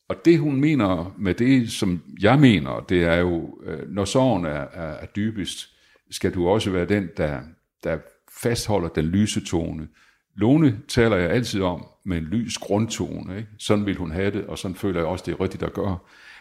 Og 0.09 0.15
det 0.25 0.39
hun 0.39 0.61
mener 0.61 1.15
med 1.17 1.33
det, 1.33 1.71
som 1.71 2.03
jeg 2.21 2.39
mener, 2.39 2.85
det 2.89 3.03
er 3.03 3.15
jo, 3.15 3.59
øh, 3.63 3.89
når 3.89 4.05
sorgen 4.05 4.45
er, 4.45 4.49
er, 4.49 4.93
er 4.93 5.05
dybest, 5.05 5.74
skal 6.11 6.33
du 6.33 6.47
også 6.47 6.71
være 6.71 6.85
den, 6.85 7.09
der, 7.17 7.41
der 7.83 7.97
fastholder 8.41 8.89
den 8.89 9.05
lyse 9.05 9.45
tone. 9.45 9.87
Lone 10.35 10.81
taler 10.87 11.15
jeg 11.15 11.29
altid 11.29 11.61
om 11.61 11.87
med 12.03 12.17
en 12.17 12.23
lys 12.23 12.57
grundtone. 12.57 13.37
Ikke? 13.37 13.49
Sådan 13.59 13.85
vil 13.85 13.97
hun 13.97 14.11
have 14.11 14.31
det, 14.31 14.45
og 14.45 14.57
sådan 14.57 14.75
føler 14.75 14.99
jeg 14.99 15.07
også, 15.07 15.23
det 15.25 15.31
er 15.31 15.41
rigtigt 15.41 15.63
at 15.63 15.73
gøre. 15.73 15.97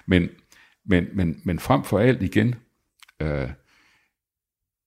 Men, 0.07 0.29
men, 0.85 1.07
men, 1.13 1.41
men 1.45 1.59
frem 1.59 1.85
for 1.85 1.99
alt 1.99 2.23
igen, 2.23 2.55
øh, 3.21 3.49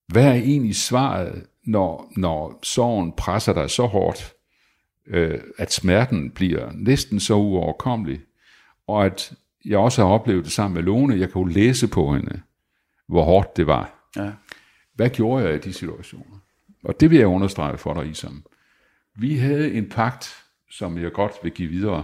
hvad 0.07 0.25
er 0.25 0.33
egentlig 0.33 0.75
svaret, 0.75 1.45
når, 1.63 2.11
når 2.17 2.59
sorgen 2.63 3.11
presser 3.11 3.53
dig 3.53 3.69
så 3.69 3.85
hårdt, 3.85 4.33
øh, 5.07 5.39
at 5.57 5.73
smerten 5.73 6.31
bliver 6.31 6.71
næsten 6.75 7.19
så 7.19 7.35
uoverkommelig, 7.35 8.19
og 8.87 9.05
at 9.05 9.33
jeg 9.65 9.77
også 9.77 10.01
har 10.05 10.09
oplevet 10.09 10.45
det 10.45 10.51
sammen 10.51 10.75
med 10.75 10.83
Lone, 10.83 11.19
jeg 11.19 11.31
kan 11.31 11.41
jo 11.41 11.47
læse 11.47 11.87
på 11.87 12.13
hende, 12.13 12.41
hvor 13.07 13.23
hårdt 13.23 13.57
det 13.57 13.67
var. 13.67 14.09
Ja. 14.15 14.31
Hvad 14.97 15.09
gjorde 15.09 15.45
jeg 15.45 15.55
i 15.55 15.59
de 15.59 15.73
situationer? 15.73 16.39
Og 16.83 16.99
det 16.99 17.09
vil 17.09 17.17
jeg 17.17 17.27
understrege 17.27 17.77
for 17.77 17.93
dig, 17.93 18.09
Isam. 18.09 18.45
Vi 19.15 19.35
havde 19.37 19.73
en 19.73 19.89
pagt, 19.89 20.43
som 20.69 20.97
jeg 20.97 21.11
godt 21.11 21.33
vil 21.43 21.51
give 21.51 21.69
videre, 21.69 22.03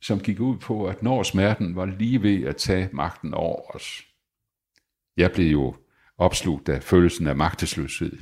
som 0.00 0.20
gik 0.20 0.40
ud 0.40 0.56
på, 0.56 0.86
at 0.86 1.02
når 1.02 1.22
smerten 1.22 1.76
var 1.76 1.86
lige 1.86 2.22
ved 2.22 2.44
at 2.44 2.56
tage 2.56 2.88
magten 2.92 3.34
over 3.34 3.76
os, 3.76 4.02
jeg 5.16 5.32
blev 5.32 5.52
jo 5.52 5.76
opslugt 6.18 6.68
af 6.68 6.82
følelsen 6.82 7.26
af 7.26 7.36
magtesløshed. 7.36 8.18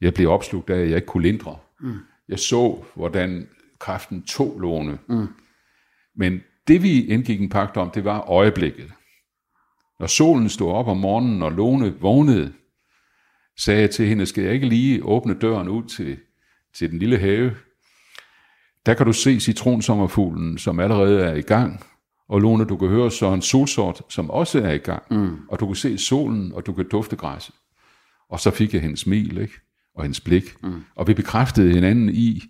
Jeg 0.00 0.14
blev 0.14 0.30
opslugt 0.30 0.70
af, 0.70 0.80
at 0.80 0.88
jeg 0.88 0.96
ikke 0.96 1.06
kunne 1.06 1.22
lindre. 1.22 1.58
Mm. 1.80 1.98
Jeg 2.28 2.38
så, 2.38 2.84
hvordan 2.94 3.48
kraften 3.78 4.22
tog 4.22 4.60
låne. 4.60 4.98
Mm. 5.08 5.26
Men 6.14 6.40
det 6.68 6.82
vi 6.82 7.06
indgik 7.06 7.40
en 7.40 7.48
pagt 7.48 7.76
om, 7.76 7.90
det 7.90 8.04
var 8.04 8.20
øjeblikket. 8.20 8.92
Når 10.00 10.06
solen 10.06 10.48
stod 10.48 10.72
op 10.72 10.88
om 10.88 10.96
morgenen, 10.96 11.42
og 11.42 11.52
Lone 11.52 12.00
vågnede, 12.00 12.52
sagde 13.56 13.80
jeg 13.80 13.90
til 13.90 14.06
hende, 14.06 14.26
skal 14.26 14.44
jeg 14.44 14.52
ikke 14.52 14.68
lige 14.68 15.04
åbne 15.04 15.34
døren 15.34 15.68
ud 15.68 15.84
til, 15.84 16.18
til 16.74 16.90
den 16.90 16.98
lille 16.98 17.18
have? 17.18 17.56
Der 18.86 18.94
kan 18.94 19.06
du 19.06 19.12
se 19.12 19.40
citronsommerfuglen, 19.40 20.58
som 20.58 20.80
allerede 20.80 21.20
er 21.20 21.34
i 21.34 21.42
gang. 21.42 21.86
Og 22.28 22.40
Lone, 22.40 22.64
du 22.64 22.76
kan 22.76 22.88
høre 22.88 23.10
så 23.10 23.32
en 23.32 23.42
solsort, 23.42 24.02
som 24.08 24.30
også 24.30 24.58
er 24.58 24.72
i 24.72 24.78
gang. 24.78 25.02
Mm. 25.10 25.38
Og 25.48 25.60
du 25.60 25.66
kan 25.66 25.74
se 25.74 25.98
solen, 25.98 26.52
og 26.52 26.66
du 26.66 26.72
kan 26.72 26.88
dufte 26.88 27.16
græsset. 27.16 27.54
Og 28.28 28.40
så 28.40 28.50
fik 28.50 28.74
jeg 28.74 28.82
hendes 28.82 29.00
smil, 29.00 29.38
ikke? 29.38 29.54
og 29.94 30.02
hendes 30.02 30.20
blik. 30.20 30.62
Mm. 30.62 30.84
Og 30.94 31.06
vi 31.06 31.14
bekræftede 31.14 31.72
hinanden 31.72 32.08
i, 32.08 32.42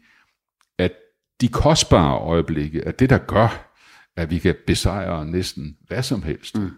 at 0.79 0.93
de 1.41 1.49
kostbare 1.49 2.19
øjeblikke 2.19 2.81
er 2.81 2.93
det, 2.93 3.11
der 3.11 3.19
gør, 3.19 3.73
at 4.17 4.31
vi 4.31 4.39
kan 4.39 4.55
besejre 4.67 5.27
næsten 5.27 5.77
hvad 5.87 6.03
som 6.03 6.23
helst. 6.23 6.59
Mm. 6.59 6.71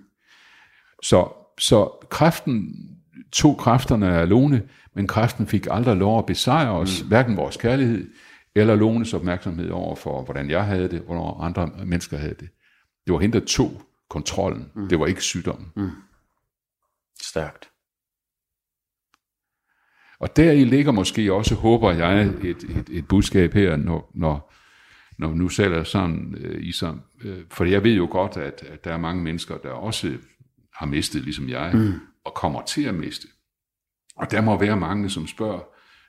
Så, 1.03 1.29
så 1.59 2.07
kræften 2.11 2.75
tog 3.33 3.59
kræfterne 3.59 4.09
af 4.09 4.29
Lone, 4.29 4.63
men 4.95 5.07
kræften 5.07 5.47
fik 5.47 5.67
aldrig 5.71 5.97
lov 5.97 6.19
at 6.19 6.27
besejre 6.27 6.71
os, 6.71 7.03
mm. 7.03 7.09
hverken 7.09 7.37
vores 7.37 7.57
kærlighed, 7.57 8.11
eller 8.55 8.77
Lones 8.77 9.15
opmærksomhed 9.15 9.71
over 9.71 9.97
for, 9.97 10.25
hvordan 10.25 10.51
jeg 10.51 10.65
havde 10.65 10.89
det, 10.89 11.01
hvordan 11.01 11.35
andre 11.41 11.71
mennesker 11.87 12.17
havde 12.17 12.35
det. 12.35 12.49
Det 13.07 13.13
var 13.13 13.19
hende, 13.19 13.41
der 13.41 13.47
tog 13.47 13.83
kontrollen. 14.11 14.71
Mm. 14.75 14.89
Det 14.89 15.01
var 15.01 15.07
ikke 15.07 15.23
sygdommen. 15.23 15.73
Mm. 15.77 15.91
Stærkt. 17.23 17.71
Og 20.21 20.37
der 20.37 20.53
i 20.53 20.65
ligger 20.65 20.93
måske 20.93 21.33
også, 21.33 21.55
håber 21.55 21.93
jeg, 21.93 22.23
et, 22.23 22.65
et, 22.65 22.89
et 22.91 23.09
budskab 23.09 23.53
her, 23.55 23.77
når, 23.77 24.11
når, 24.15 24.55
når 25.19 25.35
nu 25.35 25.49
selv 25.49 25.73
er 25.73 25.85
sådan 25.85 26.35
øh, 26.39 26.65
i 26.65 26.73
som, 26.73 27.03
øh, 27.25 27.45
for 27.51 27.65
jeg 27.65 27.85
ved 27.85 27.95
jo 27.95 28.09
godt, 28.11 28.37
at, 28.37 28.63
at 28.63 28.85
der 28.85 28.93
er 28.93 28.99
mange 28.99 29.23
mennesker, 29.23 29.57
der 29.59 29.71
også 29.71 30.17
har 30.75 30.87
mistet, 30.87 31.23
ligesom 31.23 31.49
jeg, 31.49 31.71
mm. 31.75 31.93
Og 32.29 32.35
kommer 32.35 32.63
til 32.63 32.83
at 32.83 32.95
miste. 32.95 33.29
Og 34.17 34.31
der 34.31 34.41
må 34.41 34.59
være 34.59 34.77
mange, 34.77 35.11
som 35.11 35.27
spørger, 35.27 35.61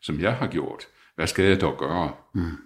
som 0.01 0.19
jeg 0.19 0.33
har 0.33 0.47
gjort, 0.47 0.87
hvad 1.15 1.27
skal 1.27 1.45
jeg 1.45 1.61
dog 1.61 1.77
gøre? 1.77 2.13
Mm. 2.33 2.57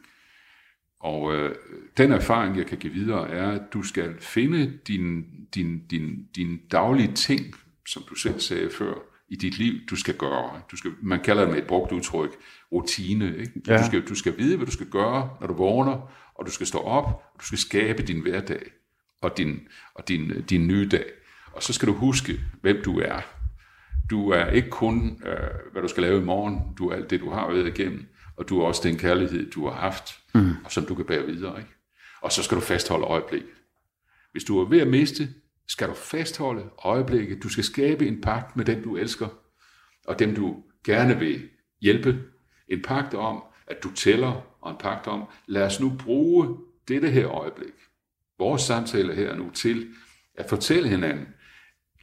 Og 0.99 1.35
øh, 1.35 1.55
den 1.97 2.11
erfaring, 2.11 2.57
jeg 2.57 2.65
kan 2.65 2.77
give 2.77 2.93
videre, 2.93 3.29
er, 3.29 3.51
at 3.51 3.61
du 3.73 3.83
skal 3.83 4.15
finde 4.19 4.79
din, 4.87 5.23
din, 5.55 5.87
din, 5.87 6.27
din 6.35 6.59
daglige 6.71 7.13
ting, 7.13 7.55
som 7.87 8.03
du 8.09 8.15
selv 8.15 8.39
sagde 8.39 8.69
før, 8.69 8.93
i 9.29 9.35
dit 9.35 9.57
liv, 9.57 9.73
du 9.89 9.95
skal 9.95 10.17
gøre. 10.17 10.61
Du 10.71 10.77
skal, 10.77 10.91
man 11.01 11.19
kalder 11.19 11.43
det 11.43 11.53
med 11.53 11.61
et 11.61 11.67
brugt 11.67 11.91
udtryk, 11.91 12.29
rutine. 12.71 13.37
Ikke? 13.37 13.61
Ja. 13.67 13.77
Du, 13.77 13.85
skal, 13.85 14.07
du 14.07 14.15
skal 14.15 14.37
vide, 14.37 14.57
hvad 14.57 14.65
du 14.65 14.71
skal 14.71 14.87
gøre, 14.87 15.37
når 15.39 15.47
du 15.47 15.53
vågner, 15.53 16.11
og 16.35 16.45
du 16.45 16.51
skal 16.51 16.67
stå 16.67 16.79
op, 16.79 17.05
og 17.05 17.39
du 17.41 17.45
skal 17.45 17.57
skabe 17.57 18.03
din 18.03 18.21
hverdag 18.21 18.61
og 19.21 19.37
din, 19.37 19.59
og 19.95 20.07
din, 20.07 20.43
din 20.49 20.67
nye 20.67 20.87
dag. 20.89 21.05
Og 21.53 21.63
så 21.63 21.73
skal 21.73 21.87
du 21.87 21.93
huske, 21.93 22.39
hvem 22.61 22.81
du 22.85 22.99
er. 22.99 23.42
Du 24.09 24.29
er 24.29 24.45
ikke 24.45 24.69
kun, 24.69 25.21
øh, 25.25 25.71
hvad 25.71 25.81
du 25.81 25.87
skal 25.87 26.03
lave 26.03 26.21
i 26.21 26.23
morgen, 26.23 26.59
du 26.77 26.89
er 26.89 26.95
alt 26.95 27.09
det, 27.09 27.19
du 27.19 27.29
har 27.29 27.51
været 27.53 27.67
igennem, 27.67 28.05
og 28.37 28.49
du 28.49 28.61
er 28.61 28.65
også 28.65 28.81
den 28.83 28.97
kærlighed, 28.97 29.51
du 29.51 29.67
har 29.67 29.75
haft, 29.75 30.19
mm. 30.35 30.51
og 30.65 30.71
som 30.71 30.85
du 30.85 30.95
kan 30.95 31.05
bære 31.05 31.25
videre. 31.25 31.57
Ikke? 31.57 31.71
Og 32.21 32.31
så 32.31 32.43
skal 32.43 32.55
du 32.57 32.61
fastholde 32.61 33.05
øjeblikket. 33.05 33.49
Hvis 34.31 34.43
du 34.43 34.59
er 34.59 34.69
ved 34.69 34.79
at 34.79 34.87
miste, 34.87 35.29
skal 35.67 35.89
du 35.89 35.93
fastholde 35.93 36.69
øjeblikket. 36.83 37.43
Du 37.43 37.49
skal 37.49 37.63
skabe 37.63 38.07
en 38.07 38.21
pagt 38.21 38.55
med 38.55 38.65
den, 38.65 38.83
du 38.83 38.97
elsker, 38.97 39.27
og 40.07 40.19
dem, 40.19 40.35
du 40.35 40.63
gerne 40.85 41.19
vil 41.19 41.49
hjælpe. 41.81 42.19
En 42.67 42.81
pagt 42.81 43.13
om, 43.13 43.43
at 43.67 43.83
du 43.83 43.91
tæller, 43.91 44.57
og 44.61 44.71
en 44.71 44.77
pagt 44.79 45.07
om, 45.07 45.23
lad 45.47 45.65
os 45.65 45.79
nu 45.79 45.93
bruge 45.99 46.57
dette 46.87 47.09
her 47.09 47.27
øjeblik, 47.27 47.73
vores 48.39 48.61
samtale 48.61 49.15
her 49.15 49.35
nu, 49.35 49.49
til 49.49 49.87
at 50.37 50.49
fortælle 50.49 50.89
hinanden, 50.89 51.27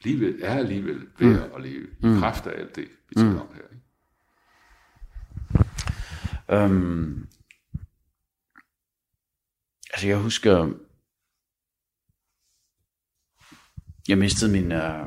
livet 0.01 0.45
er 0.45 0.55
alligevel 0.55 1.07
værd 1.19 1.53
at 1.55 1.63
leve, 1.63 1.87
i 1.87 2.21
kraft 2.21 2.47
af 2.47 2.61
alt 2.61 2.77
det, 2.77 2.89
vi 3.09 3.15
taler 3.15 3.41
om 3.41 3.55
her. 3.55 3.63
Ikke? 3.63 3.81
Øhm, 6.51 7.29
altså 9.93 10.09
jeg 10.09 10.19
husker, 10.19 10.73
jeg 14.09 14.19
mistede 14.19 14.53
min, 14.53 14.73
øh, 14.73 15.07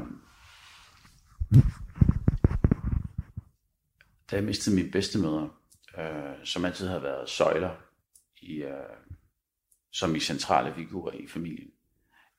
da 4.32 4.36
jeg 4.36 4.43
mistede 4.43 4.75
min 4.75 4.91
bedstemødre, 4.91 5.49
øh, 5.97 6.45
som 6.45 6.65
altid 6.65 6.88
har 6.88 6.99
været 6.99 7.29
søjler 7.29 7.75
i, 8.41 8.53
øh, 8.53 8.97
som 9.91 10.15
i 10.15 10.19
centrale 10.19 10.75
figurer 10.75 11.13
i 11.13 11.27
familien. 11.27 11.71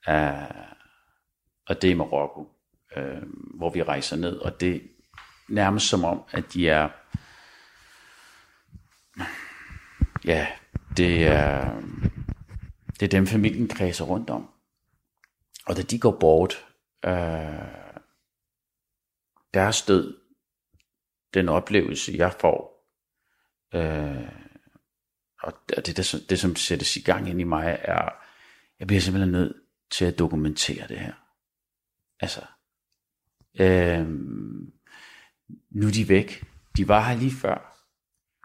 Øh, 0.09 0.84
og 1.67 1.83
det 1.83 1.91
er 1.91 1.95
Marokko, 1.95 2.49
øh, 2.97 3.23
hvor 3.55 3.71
vi 3.71 3.83
rejser 3.83 4.17
ned, 4.17 4.37
og 4.37 4.61
det 4.61 4.77
er 4.77 4.81
nærmest 5.49 5.89
som 5.89 6.05
om, 6.05 6.23
at 6.33 6.45
de 6.53 6.69
er, 6.69 6.89
ja, 10.25 10.47
det 10.97 11.27
er, 11.27 11.81
det 13.01 13.03
er 13.03 13.11
dem 13.11 13.27
familien 13.27 13.69
kredser 13.69 14.05
rundt 14.05 14.31
om. 14.31 14.51
Og 15.67 15.77
da 15.77 15.83
de 15.83 15.99
går 15.99 16.17
bort, 16.21 16.67
øh, 17.05 17.85
deres 19.55 19.83
død, 19.83 20.19
den 21.35 21.49
oplevelse, 21.49 22.13
jeg 22.17 22.33
får, 22.41 22.89
øh, 23.75 24.29
og 25.43 25.53
det, 25.69 25.87
det, 25.87 26.25
det, 26.31 26.41
som 26.41 26.57
sættes 26.57 26.97
i 26.97 27.01
gang 27.01 27.29
ind 27.29 27.41
i 27.41 27.45
mig, 27.45 27.79
er, 27.83 28.09
jeg 28.79 28.87
bliver 28.87 29.01
simpelthen 29.01 29.33
nødt 29.33 29.57
til 29.91 30.05
at 30.05 30.19
dokumentere 30.19 30.89
det 30.89 30.99
her. 30.99 31.24
Altså, 32.25 32.41
øh, 33.61 34.09
nu 35.71 35.87
er 35.87 35.93
de 35.93 36.09
væk. 36.09 36.45
De 36.77 36.89
var 36.89 37.09
her 37.09 37.17
lige 37.17 37.31
før. 37.31 37.87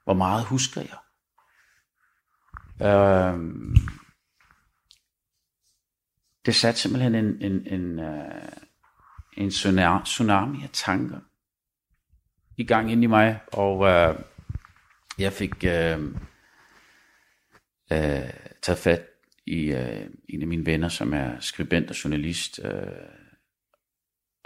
Hvor 0.04 0.14
meget 0.14 0.46
husker 0.46 0.82
jeg? 0.82 0.98
Øh, 2.88 3.40
det 6.46 6.56
satte 6.56 6.80
simpelthen 6.80 7.16
en, 7.16 7.42
en, 7.42 7.68
en, 7.68 8.00
uh, 8.00 8.50
en 9.38 9.50
tsunami, 9.50 10.64
af 10.64 10.70
tanker 10.74 11.20
i 12.58 12.64
gang 12.64 12.92
ind 12.92 13.04
i 13.04 13.08
mig, 13.08 13.40
og 13.54 13.86
øh, 13.86 14.16
jeg 15.20 15.34
fik 15.34 15.64
øh, 15.64 16.00
øh, 17.92 18.30
taget 18.62 18.80
fat 18.80 19.06
i 19.46 19.72
øh, 19.72 20.10
en 20.30 20.42
af 20.42 20.48
mine 20.48 20.66
venner, 20.66 20.90
som 20.90 21.14
er 21.14 21.40
skribent 21.40 21.90
og 21.90 22.04
journalist, 22.04 22.60
øh, 22.64 23.29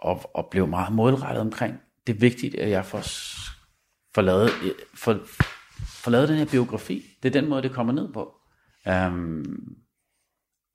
og, 0.03 0.31
og 0.33 0.47
blev 0.51 0.67
meget 0.67 0.93
målrettet 0.93 1.41
omkring. 1.41 1.81
Det 2.07 2.15
er 2.15 2.19
vigtigt, 2.19 2.55
at 2.55 2.69
jeg 2.69 2.85
får, 2.85 3.01
får, 4.15 4.21
lavet, 4.21 4.49
øh, 4.63 4.71
får, 4.93 5.19
får 6.03 6.11
lavet 6.11 6.29
den 6.29 6.37
her 6.37 6.45
biografi. 6.45 7.05
Det 7.23 7.35
er 7.35 7.41
den 7.41 7.49
måde, 7.49 7.61
det 7.61 7.71
kommer 7.71 7.93
ned 7.93 8.13
på. 8.13 8.35
Um, 8.89 9.77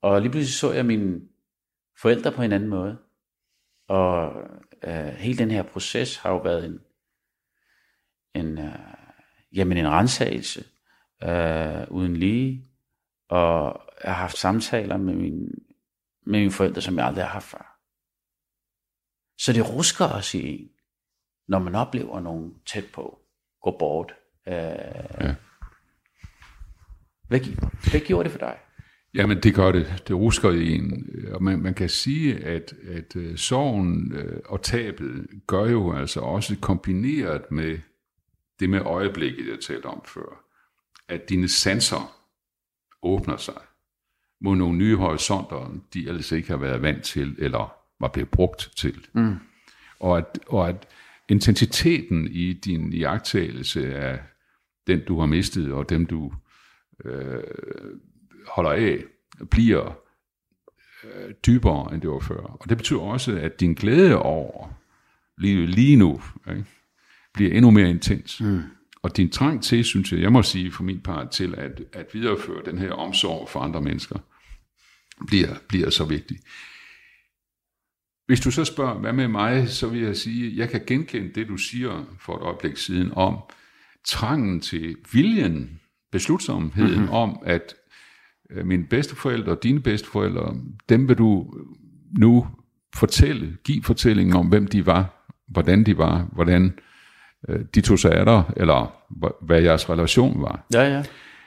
og 0.01 0.21
lige 0.21 0.31
pludselig 0.31 0.53
så 0.53 0.71
jeg 0.71 0.85
mine 0.85 1.21
forældre 2.01 2.31
på 2.31 2.41
en 2.41 2.51
anden 2.51 2.69
måde. 2.69 2.97
Og 3.87 4.33
øh, 4.83 5.05
hele 5.05 5.37
den 5.37 5.51
her 5.51 5.63
proces 5.63 6.17
har 6.17 6.29
jo 6.29 6.37
været 6.37 6.65
en, 6.65 6.79
en, 8.35 8.57
øh, 8.57 8.73
jamen 9.55 9.77
en 9.77 9.87
rensagelse 9.87 10.63
øh, 11.23 11.91
uden 11.91 12.17
lige. 12.17 12.65
Og 13.29 13.81
jeg 14.03 14.11
har 14.11 14.21
haft 14.21 14.37
samtaler 14.37 14.97
med, 14.97 15.13
min, 15.13 15.49
med 16.25 16.39
mine 16.39 16.51
forældre, 16.51 16.81
som 16.81 16.97
jeg 16.97 17.05
aldrig 17.05 17.23
har 17.23 17.31
haft 17.31 17.45
før. 17.45 17.68
Så 19.39 19.53
det 19.53 19.69
rusker 19.69 20.05
os 20.05 20.33
i 20.33 20.47
en, 20.47 20.69
når 21.47 21.59
man 21.59 21.75
oplever 21.75 22.19
nogen 22.19 22.53
tæt 22.65 22.85
på 22.93 23.19
gå 23.61 23.75
bort. 23.79 24.13
Øh, 24.47 24.53
ja. 24.53 25.35
hvad, 27.27 27.39
hvad 27.91 27.99
gjorde 27.99 28.23
det 28.23 28.31
for 28.31 28.39
dig? 28.39 28.57
Jamen, 29.13 29.43
det 29.43 29.55
gør 29.55 29.71
det. 29.71 30.03
Det 30.07 30.15
rusker 30.15 30.51
i 30.51 30.71
en. 30.71 31.09
Og 31.31 31.43
man, 31.43 31.59
man 31.59 31.73
kan 31.73 31.89
sige, 31.89 32.45
at, 32.45 32.73
at 32.87 33.15
øh, 33.15 33.37
sorgen 33.37 34.11
øh, 34.15 34.41
og 34.45 34.61
tabet 34.61 35.27
gør 35.47 35.65
jo 35.65 35.93
altså 35.93 36.19
også 36.19 36.55
kombineret 36.61 37.51
med 37.51 37.79
det 38.59 38.69
med 38.69 38.79
øjeblikket, 38.81 39.47
jeg 39.47 39.59
talte 39.59 39.85
om 39.85 40.01
før, 40.05 40.43
at 41.07 41.29
dine 41.29 41.49
sanser 41.49 42.15
åbner 43.03 43.37
sig 43.37 43.61
mod 44.41 44.55
nogle 44.55 44.77
nye 44.77 44.95
horisonter, 44.95 45.81
de 45.93 46.07
ellers 46.07 46.31
ikke 46.31 46.49
har 46.49 46.57
været 46.57 46.81
vant 46.81 47.03
til, 47.03 47.35
eller 47.37 47.78
var 47.99 48.07
blevet 48.07 48.29
brugt 48.29 48.71
til. 48.75 49.07
Mm. 49.13 49.35
Og, 49.99 50.17
at, 50.17 50.39
og 50.47 50.69
at 50.69 50.87
intensiteten 51.29 52.27
i 52.27 52.53
din 52.53 52.93
iagtagelse 52.93 53.95
af 53.95 54.19
den, 54.87 55.05
du 55.05 55.19
har 55.19 55.25
mistet, 55.25 55.71
og 55.71 55.89
dem, 55.89 56.05
du 56.05 56.33
øh, 57.05 57.43
holder 58.47 58.71
af, 58.71 59.03
bliver 59.51 59.97
øh, 61.03 61.33
dybere, 61.45 61.93
end 61.93 62.01
det 62.01 62.09
var 62.09 62.19
før. 62.19 62.41
Og 62.41 62.69
det 62.69 62.77
betyder 62.77 62.99
også, 62.99 63.37
at 63.37 63.59
din 63.59 63.73
glæde 63.73 64.15
over 64.15 64.69
livet 65.37 65.69
lige 65.69 65.95
nu 65.95 66.21
ikke, 66.49 66.65
bliver 67.33 67.51
endnu 67.51 67.71
mere 67.71 67.89
intens. 67.89 68.41
Mm. 68.41 68.61
Og 69.01 69.17
din 69.17 69.29
trang 69.29 69.63
til, 69.63 69.83
synes 69.83 70.11
jeg, 70.11 70.21
jeg 70.21 70.31
må 70.31 70.43
sige 70.43 70.71
for 70.71 70.83
min 70.83 70.99
part, 70.99 71.29
til 71.29 71.55
at, 71.57 71.81
at 71.93 72.05
videreføre 72.13 72.61
den 72.65 72.77
her 72.77 72.91
omsorg 72.91 73.49
for 73.49 73.59
andre 73.59 73.81
mennesker, 73.81 74.19
bliver, 75.27 75.55
bliver 75.67 75.89
så 75.89 76.05
vigtig. 76.05 76.37
Hvis 78.29 78.39
du 78.39 78.51
så 78.51 78.65
spørger, 78.65 78.93
hvad 78.93 79.13
med 79.13 79.27
mig, 79.27 79.69
så 79.69 79.87
vil 79.87 80.01
jeg 80.01 80.17
sige, 80.17 80.57
jeg 80.57 80.69
kan 80.69 80.81
genkende 80.87 81.29
det, 81.35 81.47
du 81.47 81.57
siger 81.57 82.05
for 82.19 82.35
et 82.35 82.41
øjeblik 82.41 82.77
siden 82.77 83.11
om 83.15 83.37
trangen 84.07 84.61
til 84.61 84.95
viljen, 85.13 85.79
beslutsomheden 86.11 86.99
mm-hmm. 86.99 87.09
om, 87.09 87.39
at 87.45 87.75
øh, 88.51 88.65
mine 88.65 88.83
bedsteforældre 88.83 89.51
og 89.51 89.63
dine 89.63 89.79
bedsteforældre, 89.79 90.55
dem 90.89 91.07
vil 91.07 91.17
du 91.17 91.53
nu 92.19 92.47
fortælle, 92.95 93.57
give 93.63 93.83
fortællingen 93.83 94.35
om, 94.35 94.47
hvem 94.47 94.67
de 94.67 94.85
var, 94.85 95.27
hvordan 95.47 95.83
de 95.83 95.97
var, 95.97 96.27
hvordan 96.31 96.73
øh, 97.49 97.59
de 97.75 97.81
tog 97.81 97.99
sig 97.99 98.11
af 98.11 98.25
dig, 98.25 98.43
eller 98.57 98.91
hva- 99.25 99.45
hvad 99.45 99.61
jeres 99.61 99.89
relation 99.89 100.41
var. 100.41 100.65
Ja, 100.73 100.81
ja. 100.81 101.03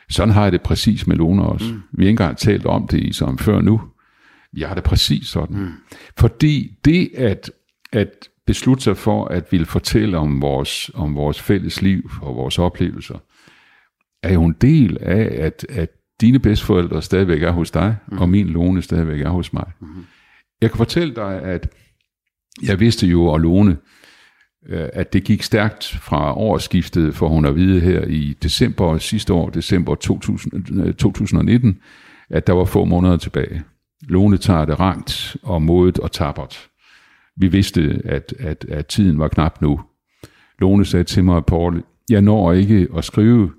Sådan 0.08 0.34
har 0.34 0.42
jeg 0.42 0.52
det 0.52 0.62
præcis 0.62 1.06
med 1.06 1.16
Lone 1.16 1.42
også. 1.42 1.74
Mm. 1.74 1.82
Vi 1.92 2.04
har 2.04 2.08
ikke 2.08 2.22
engang 2.22 2.38
talt 2.38 2.66
om 2.66 2.88
det 2.88 3.00
i 3.00 3.12
som 3.12 3.38
før 3.38 3.60
nu. 3.60 3.80
Jeg 4.56 4.68
har 4.68 4.74
det 4.74 4.84
præcis 4.84 5.26
sådan. 5.28 5.56
Mm. 5.56 5.72
Fordi 6.18 6.78
det 6.84 7.10
at, 7.14 7.50
at 7.92 8.28
beslutte 8.46 8.84
sig 8.84 8.96
for 8.96 9.24
at 9.24 9.52
ville 9.52 9.66
fortælle 9.66 10.18
om 10.18 10.42
vores, 10.42 10.90
om 10.94 11.14
vores 11.14 11.40
fælles 11.40 11.82
liv 11.82 12.10
og 12.22 12.36
vores 12.36 12.58
oplevelser, 12.58 13.18
er 14.22 14.32
jo 14.32 14.44
en 14.44 14.56
del 14.60 14.98
af, 15.00 15.44
at, 15.46 15.66
at 15.68 15.90
dine 16.20 16.38
bedsteforældre 16.38 17.02
stadigvæk 17.02 17.42
er 17.42 17.50
hos 17.50 17.70
dig, 17.70 17.96
mm. 18.08 18.18
og 18.18 18.28
min 18.28 18.46
Lone 18.46 18.82
stadigvæk 18.82 19.20
er 19.20 19.30
hos 19.30 19.52
mig. 19.52 19.66
Mm. 19.80 20.04
Jeg 20.60 20.70
kan 20.70 20.76
fortælle 20.76 21.14
dig, 21.14 21.42
at 21.42 21.68
jeg 22.62 22.80
vidste 22.80 23.06
jo, 23.06 23.26
og 23.26 23.40
Lone, 23.40 23.76
øh, 24.66 24.88
at 24.92 25.12
det 25.12 25.24
gik 25.24 25.42
stærkt 25.42 25.84
fra 25.84 26.36
årsskiftet, 26.36 27.14
for 27.14 27.28
hun 27.28 27.44
at 27.44 27.56
vide 27.56 27.80
her 27.80 28.04
i 28.04 28.36
december 28.42 28.98
sidste 28.98 29.32
år, 29.32 29.50
december 29.50 29.94
2000, 29.94 30.80
øh, 30.80 30.94
2019, 30.94 31.78
at 32.30 32.46
der 32.46 32.52
var 32.52 32.64
få 32.64 32.84
måneder 32.84 33.16
tilbage. 33.16 33.62
Lone 34.02 34.36
tager 34.36 34.64
det 34.64 34.80
rangt 34.80 35.36
og 35.42 35.62
modet 35.62 35.98
og 35.98 36.12
tabert. 36.12 36.68
Vi 37.36 37.48
vidste, 37.48 38.02
at, 38.04 38.34
at, 38.38 38.64
at 38.64 38.86
tiden 38.86 39.18
var 39.18 39.28
knap 39.28 39.62
nu. 39.62 39.80
Lone 40.58 40.84
sagde 40.84 41.04
til 41.04 41.24
mig, 41.24 41.44
Paul, 41.44 41.84
jeg 42.10 42.22
når 42.22 42.52
ikke 42.52 42.88
at 42.96 43.04
skrive 43.04 43.52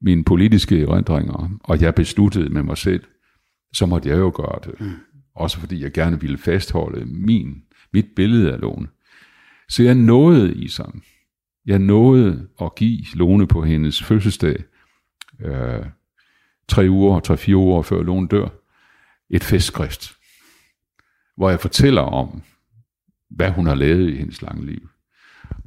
mine 0.00 0.24
politiske 0.24 0.82
erindringer, 0.82 1.50
og 1.64 1.80
jeg 1.80 1.94
besluttede 1.94 2.48
med 2.48 2.62
mig 2.62 2.78
selv, 2.78 3.04
så 3.72 3.86
måtte 3.86 4.08
jeg 4.08 4.18
jo 4.18 4.32
gøre 4.34 4.58
det. 4.64 4.80
Mm. 4.80 4.90
Også 5.34 5.58
fordi 5.60 5.82
jeg 5.82 5.92
gerne 5.92 6.20
ville 6.20 6.38
fastholde 6.38 7.06
min, 7.06 7.62
mit 7.92 8.06
billede 8.16 8.52
af 8.52 8.60
Lone. 8.60 8.88
Så 9.68 9.82
jeg 9.82 9.94
nåede 9.94 10.54
i 10.54 10.68
sammen. 10.68 11.02
Jeg 11.66 11.78
nåede 11.78 12.48
at 12.60 12.74
give 12.74 13.04
Lone 13.14 13.46
på 13.46 13.62
hendes 13.62 14.02
fødselsdag, 14.02 14.64
øh, 15.40 15.84
tre 16.68 16.86
uger, 16.90 17.20
tre-fire 17.20 17.56
uger 17.56 17.82
før 17.82 18.02
Lone 18.02 18.28
dør, 18.28 18.48
et 19.30 19.44
festskrift, 19.44 20.12
hvor 21.36 21.50
jeg 21.50 21.60
fortæller 21.60 22.02
om, 22.02 22.42
hvad 23.30 23.50
hun 23.50 23.66
har 23.66 23.74
lavet 23.74 24.10
i 24.10 24.16
hendes 24.16 24.42
lange 24.42 24.66
liv. 24.66 24.88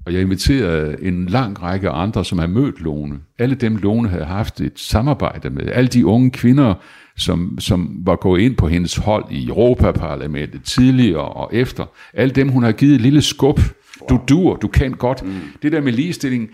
Og 0.06 0.14
jeg 0.14 0.22
inviterede 0.22 0.98
en 1.02 1.26
lang 1.26 1.62
række 1.62 1.90
andre, 1.90 2.26
som 2.26 2.40
har 2.40 2.48
mødt 2.48 2.82
Lone. 2.82 3.20
Alle 3.40 3.56
dem, 3.56 3.76
Lone 3.76 4.10
havde 4.10 4.26
haft 4.26 4.62
et 4.62 4.80
samarbejde 4.80 5.50
med. 5.50 5.68
Alle 5.72 5.88
de 5.88 6.06
unge 6.06 6.32
kvinder, 6.32 6.74
som, 7.18 7.60
som 7.60 8.02
var 8.06 8.16
gået 8.16 8.42
ind 8.42 8.56
på 8.56 8.68
hendes 8.68 8.96
hold 8.96 9.26
i 9.32 9.48
Europaparlamentet 9.48 10.64
tidligere 10.64 11.22
og 11.22 11.50
efter. 11.54 11.86
Alle 12.14 12.34
dem, 12.34 12.50
hun 12.50 12.64
har 12.64 12.72
givet 12.72 12.96
et 12.96 13.02
lille 13.02 13.22
skub. 13.22 13.60
Du 14.10 14.22
dur, 14.30 14.56
du 14.56 14.68
kan 14.68 14.92
godt. 14.92 15.24
Mm. 15.24 15.40
Det 15.62 15.72
der 15.72 15.82
med 15.82 15.92
ligestilling, 15.92 16.50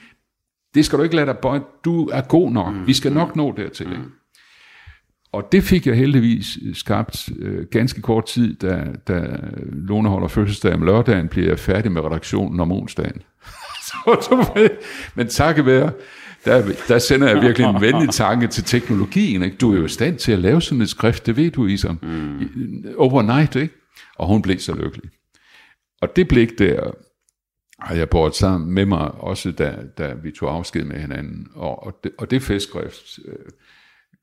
det 0.73 0.85
skal 0.85 0.99
du 0.99 1.03
ikke 1.03 1.15
lade 1.15 1.27
dig 1.27 1.37
bøje. 1.37 1.61
Du 1.85 2.07
er 2.07 2.21
god 2.21 2.51
nok. 2.51 2.73
Mm. 2.73 2.87
Vi 2.87 2.93
skal 2.93 3.13
nok 3.13 3.35
nå 3.35 3.53
dertil. 3.57 3.87
Mm. 3.87 4.11
Og 5.31 5.51
det 5.51 5.63
fik 5.63 5.87
jeg 5.87 5.95
heldigvis 5.95 6.45
skabt 6.73 7.29
øh, 7.39 7.65
ganske 7.71 8.01
kort 8.01 8.25
tid, 8.25 8.55
da, 8.55 8.85
da 9.07 9.27
Lone 9.71 10.09
holder 10.09 10.27
fødselsdag 10.27 10.73
om 10.73 10.81
lørdagen, 10.81 11.27
bliver 11.27 11.47
jeg 11.47 11.59
færdig 11.59 11.91
med 11.91 12.01
redaktionen 12.01 12.59
om 12.59 12.71
onsdagen. 12.71 13.21
så, 13.87 14.17
så, 14.21 14.69
men 15.15 15.27
takket 15.27 15.65
være, 15.65 15.91
der, 16.45 16.71
der 16.87 16.99
sender 16.99 17.27
jeg 17.27 17.41
virkelig 17.41 17.67
en 17.67 17.81
venlig 17.81 18.09
tanke 18.09 18.47
til 18.47 18.63
teknologien. 18.63 19.43
Ikke? 19.43 19.57
Du 19.57 19.73
er 19.73 19.77
jo 19.77 19.85
i 19.85 19.89
stand 19.89 20.17
til 20.17 20.31
at 20.31 20.39
lave 20.39 20.61
sådan 20.61 20.81
et 20.81 20.89
skrift, 20.89 21.25
det 21.25 21.37
ved 21.37 21.51
du, 21.51 21.65
Isam. 21.65 21.99
Mm. 22.01 22.85
Overnight, 22.97 23.55
ikke? 23.55 23.73
Og 24.17 24.27
hun 24.27 24.41
blev 24.41 24.59
så 24.59 24.75
lykkelig. 24.75 25.09
Og 26.01 26.15
det 26.15 26.27
blik 26.27 26.59
der 26.59 26.91
har 27.79 27.95
jeg 27.95 28.09
båret 28.09 28.35
sammen 28.35 28.71
med 28.71 28.85
mig, 28.85 29.11
også 29.11 29.51
da, 29.51 29.75
da 29.97 30.13
vi 30.23 30.31
tog 30.31 30.55
afsked 30.55 30.83
med 30.83 30.99
hinanden. 30.99 31.47
Og, 31.53 31.85
og, 31.85 31.99
det, 32.03 32.11
og 32.17 32.31
det 32.31 32.41
festskrift 32.41 33.19
øh, 33.25 33.35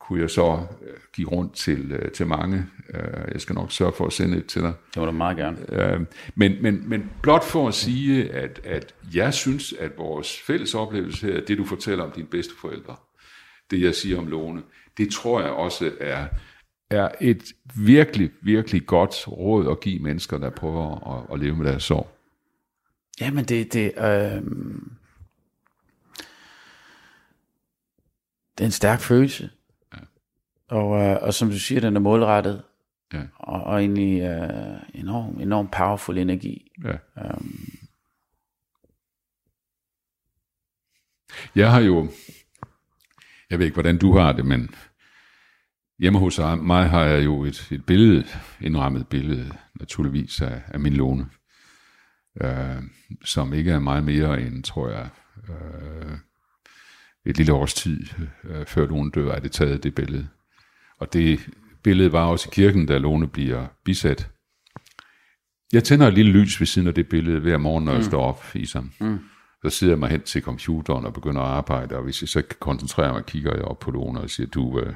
kunne 0.07 0.21
jeg 0.21 0.31
så 0.31 0.66
øh, 0.83 0.95
give 1.12 1.29
rundt 1.29 1.55
til, 1.55 1.92
øh, 1.92 2.12
til 2.12 2.27
mange. 2.27 2.66
Øh, 2.95 3.33
jeg 3.33 3.40
skal 3.40 3.55
nok 3.55 3.73
sørge 3.73 3.92
for 3.92 4.07
at 4.07 4.12
sende 4.12 4.37
et 4.37 4.47
til 4.47 4.62
dig. 4.62 4.73
Det 4.95 5.01
var 5.01 5.07
du 5.07 5.12
meget 5.12 5.37
gerne. 5.37 6.07
Men, 6.35 6.62
men, 6.62 6.88
men 6.88 7.11
blot 7.23 7.45
for 7.45 7.69
at 7.69 7.75
sige, 7.75 8.33
at, 8.33 8.61
at 8.64 8.95
jeg 9.14 9.35
synes, 9.35 9.73
at 9.73 9.90
vores 9.99 10.40
fælles 10.40 10.75
oplevelse 10.75 11.27
her, 11.27 11.40
det 11.45 11.59
du 11.59 11.64
fortæller 11.64 12.05
om 12.05 12.11
dine 12.11 12.27
bedste 12.27 12.55
forældre, 12.61 12.97
det 13.71 13.83
jeg 13.83 13.95
siger 13.95 14.19
om 14.19 14.27
Lone, 14.27 14.62
det 14.99 15.12
tror 15.12 15.40
jeg 15.40 15.51
også 15.51 15.92
er, 16.01 16.27
er 16.90 17.09
et 17.21 17.45
virkelig, 17.77 18.31
virkelig 18.42 18.87
godt 18.87 19.29
råd 19.29 19.71
at 19.71 19.81
give 19.81 19.99
mennesker, 19.99 20.38
der 20.38 20.51
prøver 20.51 21.16
at, 21.16 21.35
at 21.35 21.40
leve 21.40 21.57
med 21.57 21.66
deres 21.66 21.83
sorg. 21.83 22.09
Jamen 23.21 23.45
det, 23.45 23.73
det, 23.73 23.92
øh, 23.99 24.42
det 28.59 28.61
er 28.61 28.64
en 28.64 28.71
stærk 28.71 29.01
følelse. 29.01 29.51
Og, 30.68 31.02
øh, 31.02 31.18
og 31.22 31.35
som 31.35 31.50
du 31.50 31.59
siger, 31.59 31.81
den 31.81 31.96
er 31.96 32.00
målrettet. 32.00 32.62
Ja. 33.12 33.22
Og, 33.38 33.62
og 33.62 33.81
egentlig 33.81 34.22
øh, 34.22 35.00
enorm, 35.00 35.40
enorm 35.40 35.68
powerful 35.68 36.18
energi. 36.18 36.72
Ja. 36.85 36.96
Um, 37.31 37.68
jeg 41.55 41.72
har 41.72 41.81
jo, 41.81 42.11
jeg 43.50 43.59
ved 43.59 43.66
ikke, 43.66 43.74
hvordan 43.74 43.98
du 43.98 44.16
har 44.18 44.33
det, 44.33 44.46
men 44.46 44.74
hjemme 45.98 46.18
hos 46.18 46.40
mig 46.62 46.88
har 46.88 47.05
jeg 47.05 47.24
jo 47.24 47.44
et, 47.44 47.68
et 47.72 47.87
billede, 47.87 48.24
indrammet 48.61 49.09
billede, 49.09 49.52
naturligvis 49.74 50.40
af, 50.40 50.62
af 50.66 50.81
min 50.81 50.92
låne 50.92 51.26
øh, 52.40 52.83
som 53.24 53.52
ikke 53.52 53.70
er 53.70 53.79
meget 53.79 54.05
mere 54.05 54.40
end, 54.40 54.62
tror 54.62 54.88
jeg, 54.88 55.09
øh, 55.48 56.18
et 57.26 57.37
lille 57.37 57.52
års 57.52 57.74
tid 57.74 58.07
øh, 58.44 58.66
før 58.66 58.87
Lone 58.87 59.11
dør, 59.11 59.33
er 59.33 59.40
det 59.40 59.52
taget 59.52 59.83
det 59.83 59.94
billede. 59.94 60.29
Og 61.00 61.12
det 61.12 61.48
billede 61.82 62.12
var 62.12 62.26
også 62.26 62.48
i 62.48 62.54
kirken, 62.54 62.87
da 62.87 62.98
Lone 62.98 63.28
bliver 63.28 63.66
bisat. 63.85 64.30
Jeg 65.72 65.85
tænder 65.85 66.06
et 66.06 66.14
lille 66.14 66.32
lys 66.32 66.61
ved 66.61 66.66
siden 66.66 66.88
af 66.88 66.94
det 66.94 67.09
billede 67.09 67.40
hver 67.40 67.59
morgen, 67.59 67.85
når 67.85 67.92
mm. 67.92 67.96
jeg 67.96 68.04
står 68.04 68.22
op 68.22 68.44
i 68.54 68.66
sammen. 68.66 68.92
Mm. 69.00 69.18
Så 69.64 69.70
sidder 69.70 69.92
jeg 69.92 69.98
mig 69.98 70.11
hen 70.11 70.22
til 70.22 70.42
computeren 70.42 71.04
og 71.04 71.12
begynder 71.12 71.40
at 71.40 71.48
arbejde, 71.48 71.96
og 71.96 72.02
hvis 72.02 72.22
jeg 72.22 72.28
så 72.28 72.42
kan 72.42 72.56
koncentrere 72.61 73.12
mig, 73.12 73.24
kigger 73.24 73.54
jeg 73.54 73.64
op 73.64 73.78
på 73.78 73.90
Lone 73.90 74.20
og 74.20 74.30
siger, 74.30 74.46
du, 74.46 74.80
øh, 74.80 74.94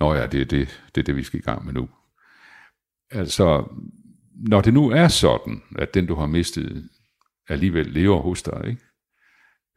nå 0.00 0.14
ja, 0.14 0.26
det 0.26 0.40
er 0.40 0.44
det, 0.44 0.82
det 0.94 1.00
er 1.00 1.04
det, 1.04 1.16
vi 1.16 1.22
skal 1.22 1.40
i 1.40 1.42
gang 1.42 1.64
med 1.64 1.72
nu. 1.72 1.88
Altså, 3.10 3.64
når 4.34 4.60
det 4.60 4.74
nu 4.74 4.90
er 4.90 5.08
sådan, 5.08 5.62
at 5.78 5.94
den 5.94 6.06
du 6.06 6.14
har 6.14 6.26
mistet 6.26 6.88
alligevel 7.48 7.86
lever 7.86 8.20
hos 8.20 8.42
dig, 8.42 8.62
ikke? 8.66 8.82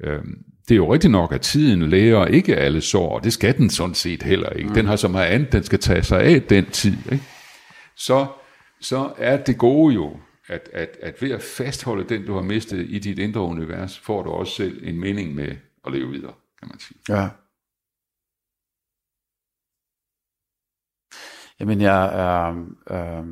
Øhm, 0.03 0.43
det 0.67 0.71
er 0.71 0.77
jo 0.77 0.93
rigtigt 0.93 1.12
nok, 1.12 1.31
at 1.31 1.41
tiden 1.41 1.89
læger 1.89 2.25
ikke 2.25 2.55
alle 2.55 2.81
sår, 2.81 3.15
og 3.15 3.23
det 3.23 3.33
skal 3.33 3.57
den 3.57 3.69
sådan 3.69 3.95
set 3.95 4.23
heller 4.23 4.49
ikke. 4.49 4.69
Mm. 4.69 4.73
Den 4.75 4.85
har 4.85 4.95
så 4.95 5.07
meget 5.07 5.27
andet, 5.27 5.51
den 5.51 5.63
skal 5.63 5.79
tage 5.79 6.03
sig 6.03 6.21
af 6.21 6.41
den 6.41 6.65
tid. 6.65 6.97
Ikke? 7.12 7.23
Så, 7.95 8.27
så 8.81 9.13
er 9.17 9.43
det 9.43 9.57
gode 9.57 9.95
jo, 9.95 10.19
at, 10.47 10.69
at, 10.73 10.97
at 11.01 11.21
ved 11.21 11.31
at 11.31 11.41
fastholde 11.41 12.09
den, 12.09 12.25
du 12.25 12.33
har 12.33 12.41
mistet 12.41 12.85
i 12.89 12.99
dit 12.99 13.19
indre 13.19 13.41
univers, 13.41 13.99
får 13.99 14.23
du 14.23 14.29
også 14.29 14.53
selv 14.53 14.79
en 14.83 14.99
mening 14.99 15.35
med 15.35 15.55
at 15.85 15.93
leve 15.93 16.09
videre, 16.09 16.33
kan 16.59 16.67
man 16.67 16.79
sige. 16.79 16.97
Ja. 17.09 17.29
Jamen, 21.59 21.81
jeg 21.81 22.05
er... 22.05 22.49
Øh, 22.91 23.19
øh, 23.19 23.25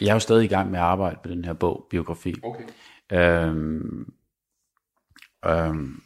jeg 0.00 0.08
er 0.08 0.14
jo 0.14 0.18
stadig 0.18 0.44
i 0.44 0.48
gang 0.48 0.70
med 0.70 0.78
at 0.78 0.84
arbejde 0.84 1.18
på 1.22 1.28
den 1.28 1.44
her 1.44 1.52
bog, 1.52 1.86
biografi. 1.90 2.34
Okay. 2.42 2.64
Øhm, 3.12 4.12
øhm, 5.46 6.02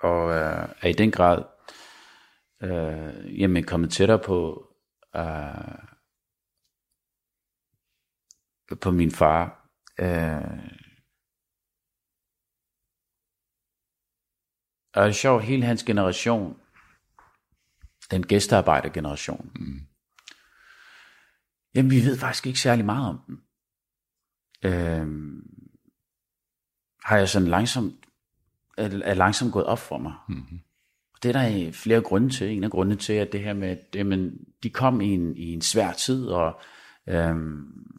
og 0.00 0.30
øh, 0.30 0.68
er 0.82 0.88
i 0.88 0.92
den 0.92 1.10
grad 1.10 1.44
øh, 2.62 3.40
jamen, 3.40 3.64
kommet 3.64 3.92
tættere 3.92 4.18
på 4.18 4.68
øh, 5.16 5.92
på 8.80 8.90
min 8.90 9.10
far. 9.10 9.70
Øh, 10.00 10.82
og 14.94 15.02
det 15.02 15.08
er 15.08 15.12
sjovt, 15.12 15.44
hele 15.44 15.64
hans 15.64 15.84
generation, 15.84 16.60
den 18.10 18.26
gæstearbejdergeneration, 18.26 19.52
mm. 19.54 19.86
Jamen, 21.74 21.90
vi 21.90 21.96
ved 21.96 22.18
faktisk 22.18 22.46
ikke 22.46 22.60
særlig 22.60 22.84
meget 22.84 23.08
om 23.08 23.20
den. 23.26 23.42
Øhm, 24.64 25.41
har 27.04 27.16
jeg 27.16 27.28
sådan 27.28 27.48
langsomt, 27.48 27.94
er, 28.78 29.00
er 29.04 29.14
langsomt 29.14 29.52
gået 29.52 29.66
op 29.66 29.78
for 29.78 29.98
mig. 29.98 30.14
Mm-hmm. 30.28 30.60
Det 31.22 31.36
er 31.36 31.42
der 31.42 31.72
flere 31.72 32.00
grunde 32.00 32.30
til. 32.30 32.50
En 32.50 32.64
af 32.64 32.70
grundene 32.70 32.96
til, 32.96 33.12
at 33.12 33.32
det 33.32 33.40
her 33.40 33.52
med, 33.52 33.68
at 33.68 33.94
de 34.62 34.70
kom 34.70 35.00
i 35.00 35.06
en, 35.06 35.36
i 35.36 35.52
en 35.52 35.62
svær 35.62 35.92
tid, 35.92 36.26
og 36.26 36.60
øhm, 37.06 37.98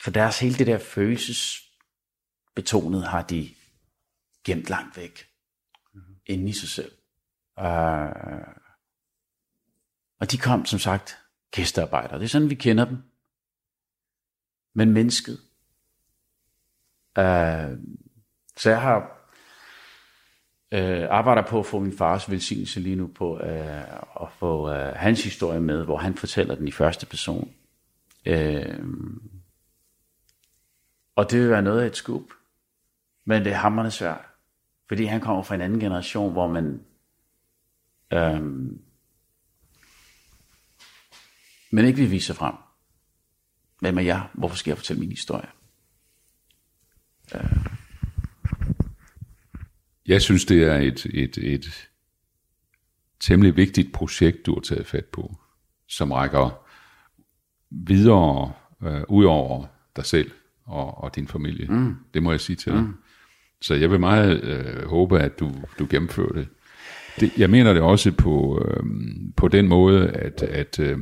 for 0.00 0.10
deres 0.10 0.40
hele 0.40 0.54
det 0.54 0.66
der 0.66 0.78
følelsesbetonet 0.78 3.06
har 3.06 3.22
de 3.22 3.54
gemt 4.44 4.68
langt 4.68 4.96
væk. 4.96 5.28
Mm-hmm. 5.94 6.16
Inde 6.26 6.48
i 6.48 6.52
sig 6.52 6.68
selv. 6.68 6.92
Uh, 7.58 7.64
og 10.18 10.30
de 10.30 10.38
kom 10.38 10.66
som 10.66 10.78
sagt 10.78 11.18
gæstearbejdere. 11.50 12.18
Det 12.18 12.24
er 12.24 12.28
sådan, 12.28 12.50
vi 12.50 12.54
kender 12.54 12.84
dem. 12.84 12.98
Men 14.74 14.92
mennesket. 14.92 15.40
Uh, 17.16 17.78
så 18.56 18.70
jeg 18.70 18.80
har 18.80 18.98
uh, 20.74 21.10
arbejder 21.10 21.42
på 21.42 21.58
at 21.58 21.66
få 21.66 21.80
min 21.80 21.98
fars 21.98 22.30
velsignelse 22.30 22.80
lige 22.80 22.96
nu 22.96 23.06
på 23.06 23.34
uh, 23.34 24.22
at 24.22 24.32
få 24.38 24.70
uh, 24.70 24.96
hans 24.96 25.24
historie 25.24 25.60
med, 25.60 25.84
hvor 25.84 25.96
han 25.96 26.14
fortæller 26.14 26.54
den 26.54 26.68
i 26.68 26.72
første 26.72 27.06
person. 27.06 27.54
Uh, 28.30 28.76
og 31.16 31.30
det 31.30 31.40
vil 31.40 31.50
være 31.50 31.62
noget 31.62 31.82
af 31.82 31.86
et 31.86 31.96
skub. 31.96 32.32
Men 33.24 33.44
det 33.44 33.52
er 33.52 33.56
hammerende 33.56 33.90
svært. 33.90 34.24
Fordi 34.88 35.04
han 35.04 35.20
kommer 35.20 35.42
fra 35.42 35.54
en 35.54 35.60
anden 35.60 35.80
generation, 35.80 36.32
hvor 36.32 36.48
man 36.48 36.80
øhm, 38.12 38.82
men 41.70 41.84
ikke 41.84 41.98
vil 41.98 42.10
vise 42.10 42.26
sig 42.26 42.36
frem. 42.36 42.54
Hvem 43.80 43.98
er 43.98 44.02
jeg? 44.02 44.28
Hvorfor 44.34 44.56
skal 44.56 44.70
jeg 44.70 44.78
fortælle 44.78 45.00
min 45.00 45.10
historie? 45.10 45.48
Jeg 50.06 50.22
synes, 50.22 50.44
det 50.44 50.62
er 50.62 50.76
et, 50.76 51.06
et, 51.14 51.38
et 51.38 51.88
temmelig 53.20 53.56
vigtigt 53.56 53.92
projekt, 53.92 54.46
du 54.46 54.54
har 54.54 54.60
taget 54.60 54.86
fat 54.86 55.04
på, 55.04 55.36
som 55.88 56.12
rækker 56.12 56.66
videre 57.70 58.52
øh, 58.82 59.02
ud 59.08 59.24
over 59.24 59.66
dig 59.96 60.04
selv 60.04 60.30
og, 60.64 61.04
og 61.04 61.16
din 61.16 61.28
familie. 61.28 61.66
Mm. 61.68 61.96
Det 62.14 62.22
må 62.22 62.30
jeg 62.30 62.40
sige 62.40 62.56
til 62.56 62.72
dig. 62.72 62.82
Mm. 62.82 62.94
Så 63.60 63.74
jeg 63.74 63.90
vil 63.90 64.00
meget 64.00 64.44
øh, 64.44 64.88
håbe, 64.88 65.20
at 65.20 65.40
du, 65.40 65.52
du 65.78 65.86
gennemfører 65.90 66.32
det. 66.32 66.48
det. 67.20 67.38
Jeg 67.38 67.50
mener 67.50 67.72
det 67.72 67.82
også 67.82 68.12
på, 68.12 68.64
øh, 68.68 68.82
på 69.36 69.48
den 69.48 69.68
måde, 69.68 70.08
at, 70.08 70.42
at 70.42 70.78
øh, 70.80 70.98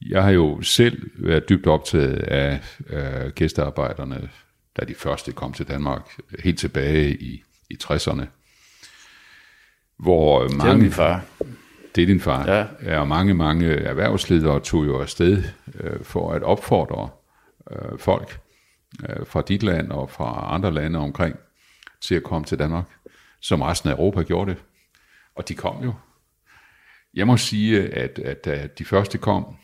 Jeg 0.00 0.22
har 0.22 0.30
jo 0.30 0.62
selv 0.62 1.10
været 1.18 1.48
dybt 1.48 1.66
optaget 1.66 2.16
af 2.18 2.60
øh, 2.90 3.32
gæstearbejderne, 3.32 4.28
da 4.76 4.84
de 4.84 4.94
første 4.94 5.32
kom 5.32 5.52
til 5.52 5.68
Danmark, 5.68 6.20
helt 6.44 6.58
tilbage 6.58 7.16
i, 7.16 7.42
i 7.70 7.76
60'erne. 7.84 8.24
Hvor 9.98 10.42
Det 10.42 10.52
er 10.52 10.56
mange, 10.56 10.82
min 10.82 10.92
far. 10.92 11.24
det 11.94 12.02
er 12.02 12.06
din 12.06 12.20
far. 12.20 12.46
Ja. 12.50 12.66
ja. 12.82 13.00
Og 13.00 13.08
mange, 13.08 13.34
mange 13.34 13.66
erhvervsledere 13.74 14.60
tog 14.60 14.86
jo 14.86 15.00
afsted 15.00 15.44
øh, 15.74 16.04
for 16.04 16.32
at 16.32 16.42
opfordre 16.42 17.10
øh, 17.70 17.98
folk 17.98 18.40
øh, 19.08 19.26
fra 19.26 19.42
dit 19.42 19.62
land 19.62 19.92
og 19.92 20.10
fra 20.10 20.54
andre 20.54 20.74
lande 20.74 20.98
omkring 20.98 21.36
til 22.00 22.14
at 22.14 22.22
komme 22.22 22.44
til 22.44 22.58
Danmark, 22.58 22.84
som 23.40 23.62
resten 23.62 23.90
af 23.90 23.94
Europa 23.94 24.22
gjorde 24.22 24.50
det. 24.50 24.62
Og 25.34 25.48
de 25.48 25.54
kom 25.54 25.84
jo. 25.84 25.94
Jeg 27.14 27.26
må 27.26 27.36
sige, 27.36 27.94
at, 27.94 28.18
at 28.18 28.44
da 28.44 28.68
de 28.78 28.84
første 28.84 29.18
kom, 29.18 29.56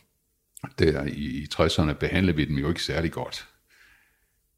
der 0.79 1.05
i, 1.05 1.11
i 1.11 1.47
60'erne, 1.55 1.93
behandlede 1.93 2.37
vi 2.37 2.45
dem 2.45 2.57
jo 2.57 2.69
ikke 2.69 2.83
særlig 2.83 3.13
godt. 3.13 3.49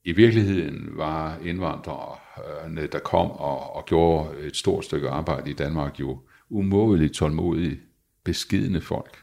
I 0.05 0.13
virkeligheden 0.13 0.89
var 0.93 1.39
indvandrerne, 1.45 2.87
der 2.87 2.99
kom 2.99 3.31
og, 3.31 3.77
og 3.77 3.85
gjorde 3.87 4.39
et 4.41 4.57
stort 4.57 4.85
stykke 4.85 5.09
arbejde 5.09 5.51
i 5.51 5.55
Danmark, 5.55 6.01
jo 6.01 6.21
umådeligt 6.49 7.15
tålmodige, 7.15 7.81
beskidende 8.25 8.81
folk. 8.81 9.19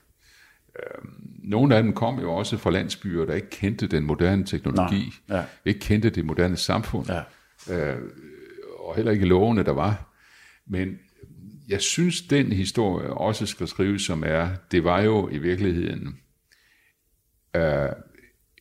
Øhm, 0.79 1.09
Nogle 1.43 1.75
af 1.75 1.84
dem 1.84 1.93
kom 1.93 2.19
jo 2.19 2.34
også 2.34 2.57
fra 2.57 2.69
landsbyer, 2.71 3.25
der 3.25 3.34
ikke 3.34 3.49
kendte 3.49 3.88
den 3.88 4.03
moderne 4.05 4.45
teknologi, 4.45 5.13
Nå, 5.27 5.36
ja. 5.36 5.43
ikke 5.65 5.79
kendte 5.79 6.09
det 6.09 6.25
moderne 6.25 6.57
samfund, 6.57 7.07
Ja. 7.09 7.95
og 8.79 8.95
heller 8.95 9.11
ikke 9.11 9.25
lovene, 9.25 9.63
der 9.63 9.71
var. 9.71 10.13
Men 10.67 10.99
jeg 11.67 11.82
synes, 11.82 12.21
den 12.21 12.51
historie 12.51 13.09
også 13.13 13.45
skal 13.45 13.67
skrives, 13.67 14.01
som 14.01 14.23
er, 14.25 14.49
det 14.71 14.84
var 14.84 15.01
jo 15.01 15.29
i 15.29 15.38
virkeligheden 15.38 16.19
øh, 17.55 17.89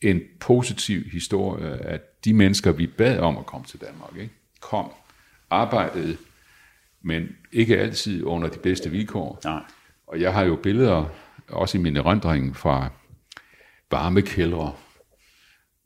en 0.03 0.21
positiv 0.41 1.03
historie, 1.13 1.69
at 1.69 2.01
de 2.25 2.33
mennesker, 2.33 2.73
vi 2.73 2.87
bad 2.87 3.19
om 3.19 3.39
at 3.39 3.47
komme 3.47 3.67
til 3.67 3.81
Danmark, 3.81 4.17
ikke, 4.17 4.35
kom, 4.61 4.93
arbejdede, 5.51 6.17
men 7.03 7.29
ikke 7.53 7.79
altid 7.79 8.25
under 8.25 8.49
de 8.49 8.59
bedste 8.59 8.91
vilkår. 8.91 9.41
Nej. 9.45 9.63
Og 10.07 10.21
jeg 10.21 10.35
har 10.35 10.43
jo 10.43 10.57
billeder, 10.63 11.05
også 11.49 11.79
i 11.79 11.81
min 11.81 11.97
erindring, 11.97 12.57
fra 12.57 12.89
varme 13.91 14.23
kældre, 14.23 14.75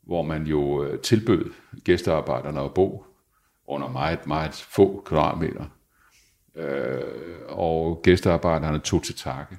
hvor 0.03 0.21
man 0.21 0.47
jo 0.47 0.83
øh, 0.83 0.99
tilbød 0.99 1.53
gæstearbejderne 1.83 2.61
at 2.61 2.73
bo 2.73 3.05
under 3.67 3.89
meget, 3.89 4.27
meget 4.27 4.53
få 4.53 5.03
kvadratmeter. 5.05 5.65
Øh, 6.55 7.01
og 7.47 8.01
gæstearbejderne 8.03 8.79
tog 8.79 9.03
til 9.03 9.15
takke. 9.15 9.57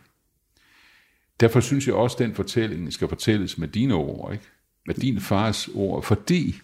Derfor 1.41 1.61
synes 1.61 1.87
jeg 1.87 1.95
også, 1.95 2.15
at 2.15 2.19
den 2.19 2.35
fortælling 2.35 2.93
skal 2.93 3.09
fortælles 3.09 3.59
med 3.59 3.69
dine 3.69 3.95
ord, 3.95 4.33
ikke? 4.33 4.45
med 4.87 4.95
din 4.95 5.21
fars 5.21 5.69
ord, 5.69 6.03
fordi 6.03 6.61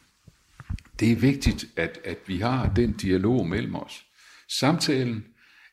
det 1.00 1.12
er 1.12 1.16
vigtigt, 1.16 1.66
at, 1.76 2.00
at 2.04 2.18
vi 2.26 2.36
har 2.38 2.72
den 2.76 2.92
dialog 2.92 3.46
mellem 3.48 3.74
os. 3.74 4.04
Samtalen 4.48 5.24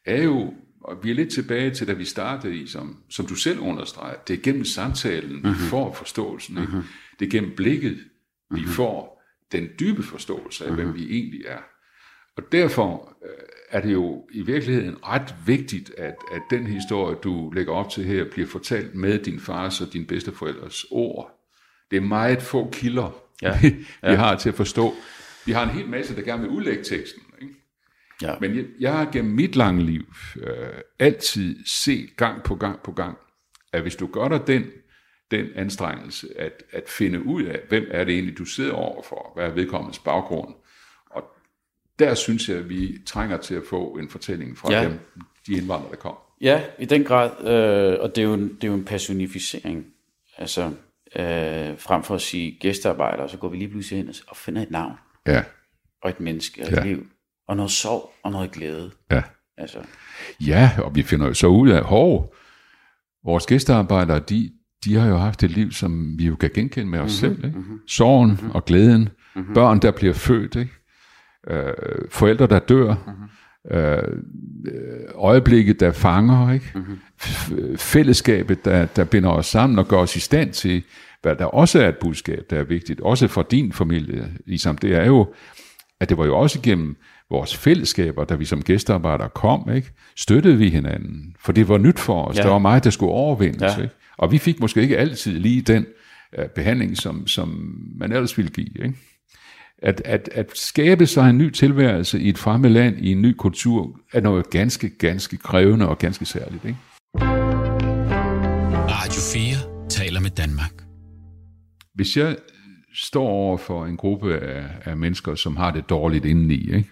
er 0.06 0.24
jo, 0.24 0.54
og 0.82 1.04
vi 1.04 1.12
er 1.12 1.16
lidt 1.16 1.34
tilbage 1.34 1.72
til, 1.72 1.88
da 1.88 1.94
vi 1.94 2.06
startede 2.06 2.56
i, 2.56 2.68
som, 2.68 3.04
som 3.10 3.26
du 3.26 3.36
selv 3.36 3.60
understreger, 3.60 4.16
det 4.28 4.34
er 4.34 4.42
gennem 4.42 4.66
samtalen, 4.66 5.44
vi 5.44 5.54
får 5.54 5.94
forståelsen. 5.94 6.58
Ikke? 6.58 6.74
Det 7.20 7.26
er 7.26 7.30
gennem 7.30 7.56
blikket, 7.56 8.00
vi 8.52 8.66
får 8.66 9.24
den 9.52 9.70
dybe 9.80 10.04
forståelse 10.04 10.66
af, 10.66 10.76
hvem 10.76 10.96
vi 10.96 11.18
egentlig 11.18 11.42
er. 11.46 11.60
Og 12.38 12.52
derfor 12.52 13.18
øh, 13.26 13.46
er 13.70 13.82
det 13.82 13.94
jo 13.94 14.28
i 14.32 14.42
virkeligheden 14.42 14.96
ret 15.04 15.36
vigtigt, 15.46 15.92
at, 15.98 16.16
at 16.32 16.42
den 16.50 16.68
historie, 16.68 17.16
du 17.16 17.52
lægger 17.52 17.74
op 17.74 17.90
til 17.90 18.04
her, 18.04 18.26
bliver 18.32 18.48
fortalt 18.48 18.96
med 18.96 19.20
din 19.20 19.40
fars 19.40 19.82
og 19.82 19.94
din 19.94 20.06
bedsteforældres 20.06 20.86
ord. 20.92 21.32
Det 21.92 21.98
er 21.98 22.02
meget 22.02 22.42
få 22.42 22.70
kilder, 22.72 23.29
Ja. 23.42 23.60
vi, 23.62 23.70
vi 24.04 24.16
har 24.16 24.36
til 24.36 24.50
at 24.50 24.56
forstå. 24.56 24.94
Vi 25.46 25.52
har 25.52 25.64
en 25.64 25.70
hel 25.70 25.88
masse, 25.88 26.16
der 26.16 26.22
gerne 26.22 26.42
vil 26.42 26.52
udlægge 26.52 26.84
teksten. 26.84 27.22
Ikke? 27.42 27.54
Ja. 28.22 28.36
Men 28.42 28.56
jeg, 28.56 28.66
jeg 28.80 28.94
har 28.94 29.10
gennem 29.12 29.34
mit 29.34 29.56
lange 29.56 29.84
liv 29.86 30.06
øh, 30.42 30.68
altid 31.00 31.66
set 31.66 32.10
gang 32.18 32.44
på 32.44 32.56
gang 32.56 32.80
på 32.84 32.92
gang, 32.92 33.18
at 33.74 33.82
hvis 33.82 33.96
du 33.96 34.08
gør 34.08 34.28
dig 34.28 34.48
den, 34.48 34.66
den 35.32 35.46
anstrengelse 35.56 36.28
at, 36.38 36.64
at 36.72 36.90
finde 36.90 37.26
ud 37.26 37.44
af, 37.44 37.60
hvem 37.70 37.88
er 37.92 38.04
det 38.04 38.14
egentlig, 38.14 38.38
du 38.38 38.46
sidder 38.46 38.74
overfor, 38.74 39.32
hvad 39.36 39.46
er 39.46 39.50
vedkommendes 39.50 40.00
baggrund, 40.00 40.54
og 41.06 41.24
der 42.00 42.14
synes 42.16 42.50
jeg, 42.50 42.58
at 42.58 42.70
vi 42.70 42.98
trænger 43.06 43.38
til 43.38 43.56
at 43.56 43.64
få 43.70 43.98
en 43.98 44.10
fortælling 44.10 44.58
fra 44.58 44.72
Ja. 44.72 44.82
ja. 44.82 44.90
dem, 44.90 45.00
de 45.48 45.54
indvandrere, 45.54 45.90
der 45.92 45.96
kom. 45.96 46.16
Ja, 46.42 46.64
i 46.80 46.86
den 46.86 47.04
grad. 47.04 47.30
Øh, 47.42 48.00
og 48.00 48.16
det 48.16 48.22
er, 48.22 48.26
jo 48.26 48.38
det 48.38 48.64
er 48.64 48.68
jo 48.68 48.74
en 48.74 48.86
personificering. 48.86 49.86
Altså, 50.38 50.72
øh, 51.16 51.80
frem 51.80 52.04
for 52.04 52.16
at 52.16 52.22
sige 52.22 52.58
gæstearbejder, 52.62 53.28
så 53.28 53.38
går 53.38 53.50
vi 53.50 53.58
lige 53.58 53.70
pludselig 53.70 54.00
hen 54.04 54.14
og 54.28 54.38
finder 54.38 54.62
et 54.62 54.72
navn, 54.72 54.94
Ja, 55.28 55.44
og 56.04 56.10
et 56.10 56.20
menneske, 56.20 56.62
og 56.62 56.68
et 56.68 56.76
Ja. 56.78 56.84
liv, 56.84 57.08
og 57.48 57.56
noget 57.56 57.72
sorg, 57.72 58.12
og 58.24 58.32
noget 58.32 58.52
glæde. 58.52 58.92
ja. 59.12 59.22
Altså, 59.58 59.80
Ja, 60.42 60.72
og 60.78 60.96
vi 60.96 61.04
finder 61.04 61.28
jo 61.28 61.34
så 61.34 61.48
ud 61.48 61.70
af, 61.70 61.84
hov, 61.84 62.34
vores 63.26 63.46
gæstearbejdere, 63.46 64.20
de, 64.20 64.52
de 64.86 64.96
har 64.96 65.08
jo 65.08 65.18
haft 65.18 65.44
et 65.44 65.52
liv, 65.52 65.72
som 65.72 66.20
vi 66.20 66.26
jo 66.26 66.36
kan 66.36 66.50
genkende 66.54 66.88
med 66.88 67.00
os 67.00 67.22
mm-hmm, 67.24 67.36
selv. 67.36 67.46
Ikke? 67.46 67.60
Mm-hmm. 67.60 67.80
Sorgen 67.88 68.30
mm-hmm. 68.32 68.52
og 68.52 68.66
glæden. 68.66 69.10
Mm-hmm. 69.36 69.54
Børn, 69.54 69.80
der 69.80 69.92
bliver 69.92 70.14
født. 70.14 70.56
Ikke? 70.56 70.72
Øh, 71.48 71.74
forældre, 72.12 72.48
der 72.48 72.60
dør. 72.60 72.94
Mm-hmm. 72.94 73.30
Øh, 73.72 74.04
øjeblikket, 75.16 75.80
der 75.80 75.92
fanger. 75.92 76.54
Ikke? 76.54 76.72
Mm-hmm. 76.76 77.78
Fællesskabet, 77.78 78.66
der, 78.66 78.86
der 78.86 79.04
binder 79.04 79.30
os 79.30 79.46
sammen 79.46 79.80
og 79.80 79.88
gør 79.88 79.98
os 79.98 80.16
i 80.16 80.20
stand 80.20 80.52
til, 80.52 80.84
hvad 81.22 81.36
der 81.36 81.46
også 81.46 81.82
er 81.82 81.90
et 81.90 81.98
budskab, 81.98 82.44
der 82.50 82.60
er 82.60 82.64
vigtigt. 82.64 83.02
Også 83.02 83.28
for 83.28 83.42
din 83.42 83.74
familie, 83.74 84.32
ligesom 84.46 84.78
det 84.78 84.96
er 84.96 85.06
jo, 85.06 85.34
at 86.00 86.10
det 86.10 86.18
var 86.18 86.26
jo 86.26 86.38
også 86.38 86.62
gennem 86.62 86.96
vores 87.30 87.58
fællesskaber, 87.58 88.24
da 88.24 88.36
vi 88.36 88.46
som 88.46 88.62
gæstearbejdere 88.62 89.30
kom, 89.30 89.70
ikke? 89.76 89.92
støttede 90.16 90.58
vi 90.58 90.70
hinanden, 90.70 91.36
for 91.40 91.52
det 91.52 91.70
var 91.70 91.78
nyt 91.78 92.00
for 92.00 92.26
os. 92.26 92.38
Ja. 92.38 92.44
Der 92.44 92.50
var 92.50 92.58
meget, 92.58 92.84
der 92.84 92.90
skulle 92.90 93.12
overvindes. 93.12 93.78
Ja. 93.78 93.82
Ikke? 93.82 93.94
Og 94.18 94.32
vi 94.32 94.38
fik 94.38 94.60
måske 94.60 94.82
ikke 94.82 94.98
altid 94.98 95.40
lige 95.40 95.62
den 95.62 95.86
uh, 96.38 96.46
behandling, 96.46 96.98
som, 96.98 97.28
som 97.28 97.76
man 97.98 98.12
ellers 98.12 98.38
ville 98.38 98.52
give. 98.52 98.84
Ikke? 98.86 98.94
At, 99.82 100.02
at, 100.06 100.30
at 100.32 100.58
skabe 100.58 101.06
sig 101.06 101.30
en 101.30 101.38
ny 101.38 101.50
tilværelse 101.52 102.20
i 102.20 102.30
et 102.30 102.38
fremmed 102.38 102.70
land, 102.70 102.98
i 103.00 103.12
en 103.12 103.22
ny 103.22 103.34
kultur, 103.38 104.00
er 104.14 104.22
noget 104.22 104.50
ganske, 104.50 104.90
ganske 104.90 105.38
krævende 105.38 105.88
og 105.90 105.98
ganske 105.98 106.26
særligt. 106.26 106.66
Ikke? 106.66 106.78
Radio 108.90 109.22
4 109.34 109.90
taler 109.90 110.20
med 110.20 110.30
Danmark. 110.30 110.84
Hvis 111.94 112.18
jeg 112.18 112.38
står 112.94 113.28
over 113.28 113.58
for 113.58 113.86
en 113.86 113.98
gruppe 113.98 114.40
af, 114.40 114.66
af 114.86 114.98
mennesker, 114.98 115.36
som 115.36 115.58
har 115.58 115.72
det 115.72 115.90
dårligt 115.90 116.26
indeni, 116.26 116.76
ikke? 116.76 116.90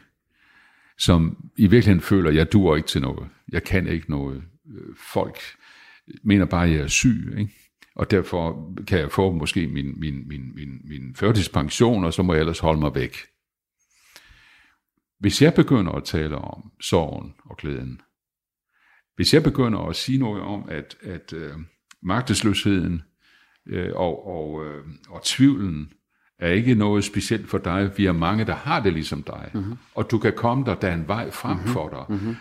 som 0.99 1.37
i 1.57 1.67
virkeligheden 1.67 2.01
føler, 2.01 2.29
at 2.29 2.35
jeg 2.35 2.51
dur 2.51 2.75
ikke 2.75 2.87
til 2.87 3.01
noget, 3.01 3.27
jeg 3.51 3.63
kan 3.63 3.87
ikke 3.87 4.09
noget, 4.09 4.43
Øh, 4.71 4.95
folk 5.13 5.37
mener 6.23 6.45
bare, 6.45 6.65
at 6.65 6.71
jeg 6.71 6.79
er 6.79 6.87
syg, 6.87 7.35
ikke? 7.37 7.66
Og 7.97 8.11
derfor 8.11 8.73
kan 8.87 8.99
jeg 8.99 9.11
få 9.11 9.31
måske 9.31 9.67
min, 9.67 9.99
min, 9.99 10.27
min, 10.27 10.55
min, 10.55 10.81
min 10.83 11.15
førtidspension, 11.15 12.03
og 12.03 12.13
så 12.13 12.23
må 12.23 12.33
jeg 12.33 12.39
ellers 12.39 12.59
holde 12.59 12.79
mig 12.79 12.95
væk. 12.95 13.17
Hvis 15.19 15.41
jeg 15.41 15.53
begynder 15.53 15.91
at 15.91 16.03
tale 16.03 16.35
om 16.35 16.71
sorgen 16.81 17.33
og 17.45 17.57
glæden, 17.57 18.01
hvis 19.15 19.33
jeg 19.33 19.43
begynder 19.43 19.79
at 19.79 19.95
sige 19.95 20.17
noget 20.17 20.41
om, 20.41 20.69
at, 20.69 20.97
at 21.01 21.33
øh, 21.33 21.53
magtesløsheden 22.03 23.01
øh, 23.67 23.91
og, 23.95 24.27
og, 24.27 24.65
øh, 24.65 24.85
og 25.09 25.23
tvivlen 25.23 25.91
er 26.39 26.51
ikke 26.51 26.75
noget 26.75 27.03
specielt 27.03 27.49
for 27.49 27.57
dig. 27.57 27.97
Vi 27.97 28.05
er 28.05 28.11
mange, 28.11 28.45
der 28.45 28.55
har 28.55 28.83
det 28.83 28.93
ligesom 28.93 29.23
dig. 29.23 29.51
Mm-hmm. 29.53 29.77
Og 29.95 30.11
du 30.11 30.17
kan 30.19 30.33
komme 30.35 30.65
der, 30.65 30.75
der 30.75 30.87
er 30.87 30.93
en 30.93 31.07
vej 31.07 31.31
frem 31.31 31.57
mm-hmm. 31.57 31.71
for 31.73 31.89
dig. 31.89 32.17
Mm-hmm. 32.17 32.35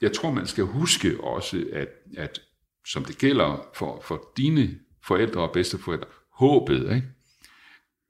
Jeg 0.00 0.12
tror, 0.12 0.30
man 0.32 0.46
skal 0.46 0.64
huske 0.64 1.24
også, 1.24 1.64
at, 1.72 1.88
at 2.16 2.40
som 2.86 3.04
det 3.04 3.18
gælder 3.18 3.66
for, 3.74 4.00
for 4.04 4.32
dine 4.36 4.78
forældre 5.06 5.40
og 5.40 5.50
bedsteforældre, 5.52 6.06
håbet, 6.34 6.94
ikke? 6.94 7.06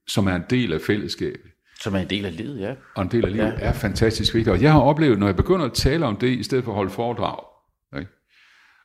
som 0.08 0.26
er 0.26 0.34
en 0.36 0.42
del 0.50 0.72
af 0.72 0.80
fællesskabet, 0.80 1.50
som 1.80 1.94
er 1.94 1.98
en 1.98 2.10
del 2.10 2.24
af 2.24 2.36
livet, 2.36 2.60
ja. 2.60 2.74
og 2.96 3.02
en 3.02 3.10
del 3.10 3.24
af 3.24 3.32
livet, 3.32 3.46
Ja. 3.46 3.52
er 3.58 3.72
fantastisk 3.72 4.34
vigtigt. 4.34 4.54
Og 4.54 4.62
jeg 4.62 4.72
har 4.72 4.80
oplevet, 4.80 5.18
når 5.18 5.26
jeg 5.26 5.36
begynder 5.36 5.66
at 5.66 5.72
tale 5.72 6.06
om 6.06 6.16
det, 6.16 6.28
i 6.38 6.42
stedet 6.42 6.64
for 6.64 6.72
at 6.72 6.76
holde 6.76 6.90
foredrag, 6.90 7.38
ikke? 8.00 8.10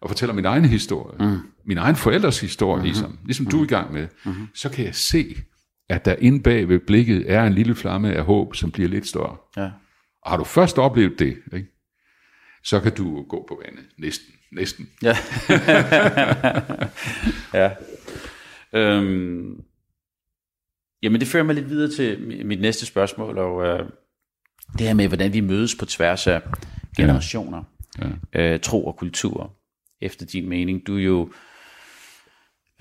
og 0.01 0.09
fortæller 0.09 0.33
min 0.33 0.45
egen 0.45 0.65
historie, 0.65 1.27
mm. 1.29 1.37
min 1.65 1.77
egen 1.77 1.95
forældres 1.95 2.41
historie, 2.41 2.75
mm-hmm. 2.75 2.85
ligesom, 2.85 3.19
ligesom 3.25 3.45
du 3.45 3.59
er 3.59 3.63
i 3.63 3.67
gang 3.67 3.93
med, 3.93 4.07
mm-hmm. 4.25 4.47
så 4.55 4.69
kan 4.69 4.85
jeg 4.85 4.95
se, 4.95 5.35
at 5.89 6.05
der 6.05 6.15
inde 6.19 6.43
bag 6.43 6.69
ved 6.69 6.79
blikket 6.79 7.31
er 7.31 7.43
en 7.43 7.53
lille 7.53 7.75
flamme 7.75 8.13
af 8.13 8.23
håb, 8.23 8.55
som 8.55 8.71
bliver 8.71 8.89
lidt 8.89 9.07
større. 9.07 9.37
ja. 9.57 9.69
Og 10.21 10.31
har 10.31 10.37
du 10.37 10.43
først 10.43 10.77
oplevet 10.77 11.19
det, 11.19 11.37
ikke? 11.53 11.67
så 12.63 12.79
kan 12.79 12.91
du 12.95 13.23
gå 13.23 13.45
på 13.49 13.61
vandet. 13.65 13.85
Næsten. 13.97 14.33
Næsten. 14.51 14.89
Ja. 15.03 15.17
ja. 17.63 17.71
Øhm, 18.73 19.63
jamen, 21.03 21.19
det 21.19 21.27
fører 21.27 21.43
mig 21.43 21.55
lidt 21.55 21.69
videre 21.69 21.91
til 21.91 22.15
mi- 22.15 22.43
mit 22.43 22.61
næste 22.61 22.85
spørgsmål, 22.85 23.37
og 23.37 23.65
øh, 23.65 23.89
det 24.77 24.87
her 24.87 24.93
med, 24.93 25.07
hvordan 25.07 25.33
vi 25.33 25.39
mødes 25.39 25.75
på 25.75 25.85
tværs 25.85 26.27
af 26.27 26.41
generationer, 26.97 27.63
ja. 28.33 28.53
øh, 28.53 28.59
tro 28.59 28.85
og 28.87 28.95
kultur, 28.95 29.53
efter 30.01 30.25
din 30.25 30.49
mening. 30.49 30.87
Du 30.87 30.97
er 30.97 31.03
jo 31.03 31.31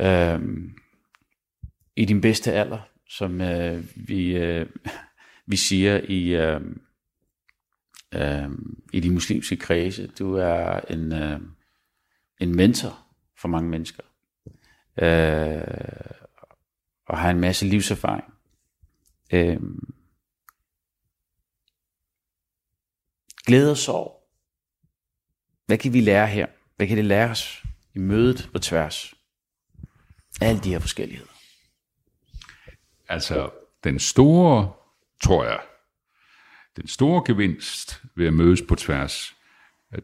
øh, 0.01 0.41
i 1.97 2.05
din 2.05 2.21
bedste 2.21 2.53
alder, 2.53 2.79
som 3.09 3.41
øh, 3.41 3.85
vi, 3.97 4.37
øh, 4.37 4.67
vi 5.51 5.57
siger 5.57 6.01
i, 6.09 6.35
øh, 6.35 6.61
øh, 8.15 8.49
i 8.93 9.01
de 9.01 9.11
muslimske 9.11 9.57
kredse. 9.57 10.07
Du 10.19 10.35
er 10.35 10.81
en, 10.81 11.13
øh, 11.13 11.41
en 12.41 12.57
mentor 12.57 12.99
for 13.41 13.49
mange 13.49 13.71
mennesker. 13.71 14.03
Øh, 15.03 15.63
og 17.07 17.19
har 17.19 17.31
en 17.31 17.41
masse 17.41 17.67
livserfaring. 17.67 18.25
Øh, 19.33 19.61
glæde 23.47 23.71
og 23.71 23.77
sorg. 23.77 24.21
Hvad 25.67 25.79
kan 25.79 25.93
vi 25.93 26.01
lære 26.01 26.27
her? 26.27 26.47
Hvad 26.77 26.87
kan 26.87 26.97
det 26.97 27.05
lære 27.05 27.31
os 27.31 27.63
i 27.95 27.99
mødet 27.99 28.51
på 28.53 28.59
tværs? 28.59 29.15
Alle 30.41 30.61
de 30.61 30.71
her 30.71 30.79
forskelligheder. 30.79 31.31
Altså, 33.09 33.51
den 33.85 33.99
store, 33.99 34.73
tror 35.23 35.45
jeg, 35.45 35.61
den 36.77 36.89
store 36.89 37.23
gevinst 37.27 38.03
ved 38.15 38.27
at 38.27 38.35
mødes 38.35 38.63
på 38.69 38.75
tværs, 38.75 39.35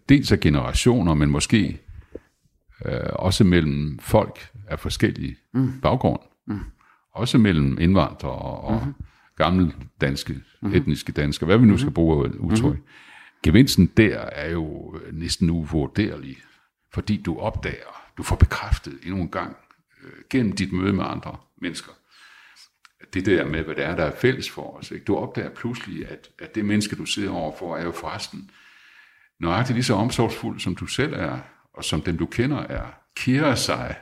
dels 0.08 0.32
af 0.32 0.40
generationer, 0.40 1.14
men 1.14 1.30
måske 1.30 1.80
øh, 2.84 3.12
også 3.12 3.44
mellem 3.44 3.98
folk 3.98 4.50
af 4.70 4.80
forskellige 4.80 5.36
mm. 5.54 5.80
baggrund. 5.80 6.20
Mm. 6.46 6.60
Også 7.12 7.38
mellem 7.38 7.78
indvandrere 7.80 8.38
og 8.38 8.86
mm. 8.86 8.94
gamle 9.36 9.72
danske, 10.00 10.40
mm. 10.62 10.74
etniske 10.74 11.12
danskere, 11.12 11.46
hvad 11.46 11.58
vi 11.58 11.66
nu 11.66 11.78
skal 11.78 11.92
bruge 11.92 12.26
af 12.26 12.30
udtryk. 12.30 12.74
Mm. 12.74 12.84
Gevinsten 13.42 13.86
der 13.96 14.18
er 14.18 14.50
jo 14.50 14.96
næsten 15.12 15.50
uvurderlig, 15.50 16.36
fordi 16.94 17.22
du 17.22 17.38
opdager, 17.38 18.12
du 18.16 18.22
får 18.22 18.36
bekræftet 18.36 18.98
endnu 19.02 19.20
en 19.20 19.30
gang 19.30 19.56
øh, 20.04 20.12
gennem 20.30 20.52
dit 20.52 20.72
møde 20.72 20.92
med 20.92 21.04
andre 21.04 21.36
mennesker, 21.62 21.92
det 23.14 23.26
der 23.26 23.46
med, 23.46 23.62
hvad 23.62 23.74
det 23.74 23.84
er, 23.84 23.96
der 23.96 24.04
er 24.04 24.16
fælles 24.16 24.50
for 24.50 24.76
os. 24.78 24.90
Ikke? 24.90 25.04
Du 25.04 25.16
opdager 25.16 25.50
pludselig, 25.50 26.08
at, 26.08 26.28
at 26.38 26.54
det 26.54 26.64
menneske, 26.64 26.96
du 26.96 27.04
sidder 27.04 27.30
overfor, 27.30 27.76
er 27.76 27.84
jo 27.84 27.90
forresten 27.90 28.50
nøjagtigt 29.40 29.74
lige 29.74 29.84
så 29.84 29.94
omsorgsfuld, 29.94 30.60
som 30.60 30.74
du 30.74 30.86
selv 30.86 31.14
er, 31.14 31.38
og 31.74 31.84
som 31.84 32.00
dem, 32.00 32.18
du 32.18 32.26
kender, 32.26 32.58
er. 32.58 32.86
Kærer 33.16 33.54
sig. 33.54 33.96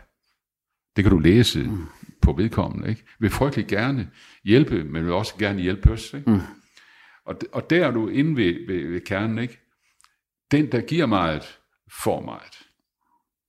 Det 0.99 1.05
kan 1.05 1.13
du 1.13 1.19
læse 1.19 1.63
mm. 1.63 1.87
på 2.23 2.33
vedkommende. 2.33 2.89
Ikke? 2.89 3.05
Vil 3.19 3.31
frygtelig 3.31 3.67
gerne 3.67 4.11
hjælpe, 4.45 4.85
men 4.85 5.05
vil 5.05 5.13
også 5.13 5.35
gerne 5.39 5.61
hjælpe 5.61 5.91
os. 5.91 6.15
Ikke? 6.15 6.31
Mm. 6.31 6.41
Og, 7.25 7.37
og 7.53 7.71
der 7.71 7.87
er 7.87 7.91
du 7.91 8.09
inde 8.09 8.37
ved, 8.37 8.67
ved, 8.67 8.89
ved 8.89 9.01
kernen. 9.01 9.39
Ikke? 9.39 9.61
Den, 10.51 10.73
der 10.73 10.81
giver 10.81 11.07
meget, 11.07 11.59
får 12.03 12.21
meget. 12.21 12.59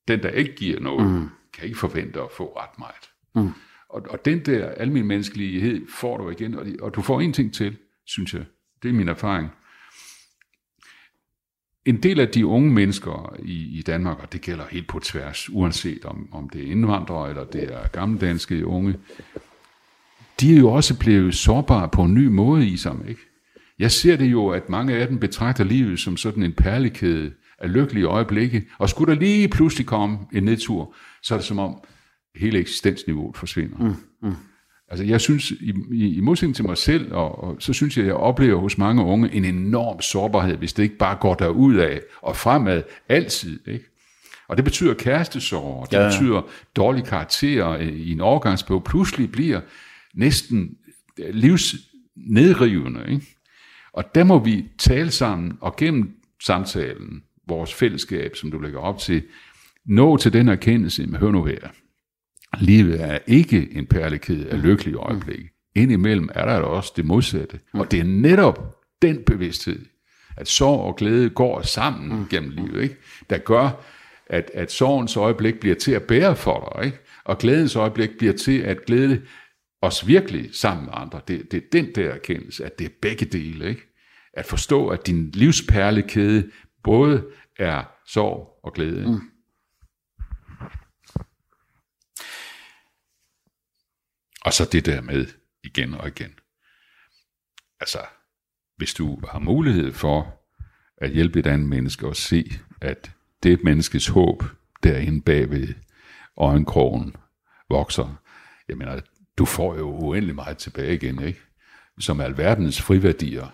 Den, 0.07 0.23
der 0.23 0.29
ikke 0.29 0.55
giver 0.55 0.79
noget, 0.79 1.11
mm. 1.11 1.29
kan 1.53 1.65
ikke 1.65 1.77
forvente 1.77 2.21
at 2.21 2.31
få 2.37 2.57
ret 2.57 2.79
meget. 2.79 3.09
Mm. 3.35 3.53
Og, 3.89 4.05
og 4.09 4.25
den 4.25 4.45
der 4.45 4.69
almindelige 4.69 5.07
menneskelighed 5.07 5.87
får 5.87 6.17
du 6.17 6.29
igen, 6.29 6.55
og, 6.55 6.67
og 6.81 6.95
du 6.95 7.01
får 7.01 7.21
en 7.21 7.33
ting 7.33 7.53
til, 7.53 7.77
synes 8.05 8.33
jeg. 8.33 8.45
Det 8.83 8.89
er 8.89 8.93
min 8.93 9.09
erfaring. 9.09 9.49
En 11.89 11.97
del 12.03 12.19
af 12.19 12.27
de 12.27 12.45
unge 12.45 12.71
mennesker 12.71 13.35
i, 13.43 13.79
i 13.79 13.81
Danmark, 13.81 14.19
og 14.19 14.33
det 14.33 14.41
gælder 14.41 14.63
helt 14.71 14.87
på 14.87 14.99
tværs, 14.99 15.49
uanset 15.49 16.05
om, 16.05 16.27
om 16.31 16.49
det 16.49 16.67
er 16.67 16.71
indvandrere 16.71 17.29
eller 17.29 17.43
det 17.43 17.63
er 17.73 17.87
gammeldanske 17.87 18.65
unge, 18.65 18.95
de 20.39 20.53
er 20.55 20.57
jo 20.57 20.71
også 20.71 20.99
blevet 20.99 21.35
sårbare 21.35 21.89
på 21.89 22.03
en 22.03 22.13
ny 22.13 22.27
måde 22.27 22.67
i 22.67 22.77
sig, 22.77 22.95
ikke? 23.07 23.21
Jeg 23.79 23.91
ser 23.91 24.15
det 24.15 24.25
jo, 24.25 24.49
at 24.49 24.69
mange 24.69 24.95
af 24.95 25.07
dem 25.07 25.19
betragter 25.19 25.63
livet 25.63 25.99
som 25.99 26.17
sådan 26.17 26.43
en 26.43 26.53
perlekæde 26.53 27.31
af 27.59 27.73
lykkelige 27.73 28.05
øjeblikke, 28.05 28.65
og 28.77 28.89
skulle 28.89 29.13
der 29.13 29.19
lige 29.19 29.47
pludselig 29.47 29.87
komme 29.87 30.17
en 30.33 30.43
nedtur, 30.43 30.95
så 31.23 31.33
er 31.33 31.37
det 31.37 31.45
som 31.45 31.59
om, 31.59 31.75
hele 32.35 32.59
eksistensniveauet 32.59 33.37
forsvinder. 33.37 33.77
Mm, 33.77 33.95
mm. 34.29 34.35
Altså 34.89 35.05
jeg 35.05 35.21
synes, 35.21 35.51
i, 35.51 35.73
i, 35.91 36.15
i 36.15 36.19
modsætning 36.19 36.55
til 36.55 36.65
mig 36.65 36.77
selv, 36.77 37.13
og, 37.13 37.43
og 37.43 37.55
så 37.59 37.73
synes 37.73 37.97
jeg, 37.97 38.05
jeg 38.05 38.13
oplever 38.13 38.59
hos 38.59 38.77
mange 38.77 39.03
unge 39.03 39.33
en 39.33 39.45
enorm 39.45 40.01
sårbarhed, 40.01 40.57
hvis 40.57 40.73
det 40.73 40.83
ikke 40.83 40.97
bare 40.97 41.17
går 41.21 41.33
derud 41.33 41.75
af 41.75 42.01
og 42.21 42.35
fremad 42.35 42.83
altid. 43.09 43.67
Ikke? 43.67 43.85
Og 44.47 44.57
det 44.57 44.65
betyder 44.65 44.93
kærestesorg, 44.93 45.91
det 45.91 45.97
ja. 45.97 46.09
betyder 46.09 46.41
dårlige 46.75 47.05
karakterer 47.05 47.77
i 47.77 48.11
en 48.11 48.21
overgangsperiode, 48.21 48.83
pludselig 48.83 49.31
bliver 49.31 49.61
næsten 50.13 50.77
livsnedrivende. 51.17 53.05
Ikke? 53.09 53.25
Og 53.93 54.15
der 54.15 54.23
må 54.23 54.39
vi 54.39 54.65
tale 54.77 55.11
sammen, 55.11 55.57
og 55.61 55.75
gennem 55.75 56.15
samtalen, 56.43 57.23
vores 57.47 57.73
fællesskab, 57.73 58.35
som 58.35 58.51
du 58.51 58.59
lægger 58.59 58.79
op 58.79 58.97
til, 58.97 59.23
nå 59.85 60.17
til 60.17 60.33
den 60.33 60.47
erkendelse, 60.47 61.07
hør 61.19 61.31
nu 61.31 61.43
her, 61.43 61.67
Livet 62.59 63.01
er 63.01 63.17
ikke 63.27 63.67
en 63.71 63.85
perlekæde 63.85 64.49
af 64.49 64.61
lykkelige 64.63 64.95
øjeblikke. 64.95 65.49
Indimellem 65.75 66.29
er 66.35 66.45
der 66.45 66.55
også 66.55 66.93
det 66.95 67.05
modsatte. 67.05 67.59
Og 67.73 67.91
det 67.91 67.99
er 67.99 68.03
netop 68.03 68.75
den 69.01 69.23
bevidsthed, 69.25 69.85
at 70.37 70.47
sorg 70.47 70.79
og 70.79 70.95
glæde 70.95 71.29
går 71.29 71.61
sammen 71.61 72.19
mm. 72.19 72.27
gennem 72.29 72.49
livet, 72.49 72.83
ikke? 72.83 72.95
der 73.29 73.37
gør, 73.37 73.83
at, 74.27 74.51
at 74.53 74.71
sorgens 74.71 75.17
øjeblik 75.17 75.59
bliver 75.59 75.75
til 75.75 75.91
at 75.91 76.03
bære 76.03 76.35
for 76.35 76.73
dig, 76.75 76.85
ikke? 76.85 76.97
og 77.23 77.37
glædens 77.37 77.75
øjeblik 77.75 78.09
bliver 78.17 78.33
til 78.33 78.59
at 78.59 78.85
glæde 78.85 79.21
os 79.81 80.07
virkelig 80.07 80.49
sammen 80.51 80.85
med 80.85 80.93
andre. 80.95 81.21
Det, 81.27 81.51
det 81.51 81.57
er 81.57 81.67
den 81.71 81.95
der 81.95 82.09
erkendelse, 82.09 82.65
at 82.65 82.79
det 82.79 82.85
er 82.85 82.89
begge 83.01 83.25
dele. 83.25 83.69
Ikke? 83.69 83.81
At 84.33 84.45
forstå, 84.45 84.87
at 84.87 85.07
din 85.07 85.29
livsperlekæde 85.33 86.49
både 86.83 87.23
er 87.59 87.83
sorg 88.07 88.59
og 88.63 88.73
glæde. 88.73 89.11
Mm. 89.11 89.19
Og 94.45 94.53
så 94.53 94.69
det 94.71 94.85
der 94.85 95.01
med 95.01 95.27
igen 95.63 95.93
og 95.93 96.07
igen. 96.07 96.31
Altså, 97.79 97.99
hvis 98.77 98.93
du 98.93 99.19
har 99.29 99.39
mulighed 99.39 99.93
for 99.93 100.39
at 100.97 101.11
hjælpe 101.11 101.39
et 101.39 101.47
andet 101.47 101.69
menneske 101.69 102.07
og 102.07 102.15
se, 102.15 102.51
at 102.81 103.11
det 103.43 103.63
menneskes 103.63 104.07
håb 104.07 104.43
derinde 104.83 105.21
bagved 105.21 105.67
øjenkrogen 106.37 107.15
vokser, 107.69 108.21
jeg 108.69 108.77
mener, 108.77 108.91
altså, 108.91 109.11
du 109.37 109.45
får 109.45 109.77
jo 109.77 109.89
uendelig 109.89 110.35
meget 110.35 110.57
tilbage 110.57 110.93
igen, 110.93 111.23
ikke? 111.23 111.41
Som 111.99 112.21
alverdens 112.21 112.81
friværdier 112.81 113.47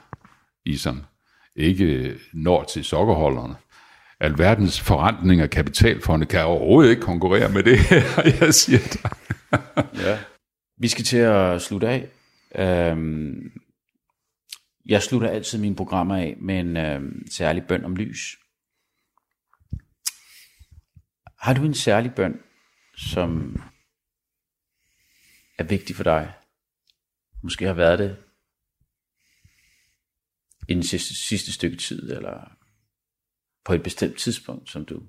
i 0.66 0.78
som 0.78 1.04
ikke 1.56 2.20
når 2.34 2.64
til 2.64 2.84
sokkerholderne. 2.84 3.56
Alverdens 4.20 4.82
forretning 4.82 5.42
af 5.42 5.50
kapitalfonde 5.50 6.26
kan 6.26 6.44
overhovedet 6.44 6.90
ikke 6.90 7.02
konkurrere 7.02 7.50
med 7.50 7.64
det 7.64 7.80
her, 7.80 8.22
jeg 8.40 8.54
siger 8.54 8.80
dig. 8.80 9.12
ja. 9.96 10.20
Vi 10.78 10.88
skal 10.88 11.04
til 11.06 11.18
at 11.18 11.62
slutte 11.62 11.88
af. 11.88 12.10
Øhm, 12.56 13.62
jeg 14.86 15.04
slutter 15.04 15.30
altid 15.30 15.60
mine 15.60 15.76
programmer 15.76 16.16
af 16.16 16.36
med 16.38 16.60
en 16.60 16.78
øhm, 16.78 17.28
særlig 17.32 17.68
bøn 17.68 17.86
om 17.86 17.96
lys. 17.96 18.38
Har 21.40 21.54
du 21.54 21.66
en 21.66 21.74
særlig 21.74 22.16
bøn, 22.16 22.42
som 22.98 23.62
er 25.58 25.64
vigtig 25.64 25.96
for 25.96 26.04
dig? 26.04 26.34
Måske 27.44 27.66
har 27.66 27.74
været 27.74 28.00
det 28.00 28.24
i 30.70 30.74
den 30.74 30.84
sidste, 30.84 31.16
sidste 31.16 31.54
stykke 31.54 31.78
tid, 31.78 32.12
eller 32.12 32.58
på 33.66 33.74
et 33.74 33.84
bestemt 33.84 34.18
tidspunkt, 34.18 34.70
som 34.70 34.86
du, 34.86 35.08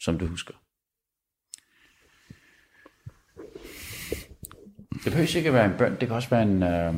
som 0.00 0.18
du 0.18 0.26
husker? 0.26 0.61
Det 5.04 5.12
behøver 5.12 5.36
ikke 5.36 5.48
at 5.48 5.54
være 5.54 5.64
en 5.64 5.78
bøn, 5.78 5.90
det 5.90 6.08
kan 6.08 6.16
også 6.16 6.30
være 6.30 6.42
en... 6.42 6.62
Øh, 6.62 6.94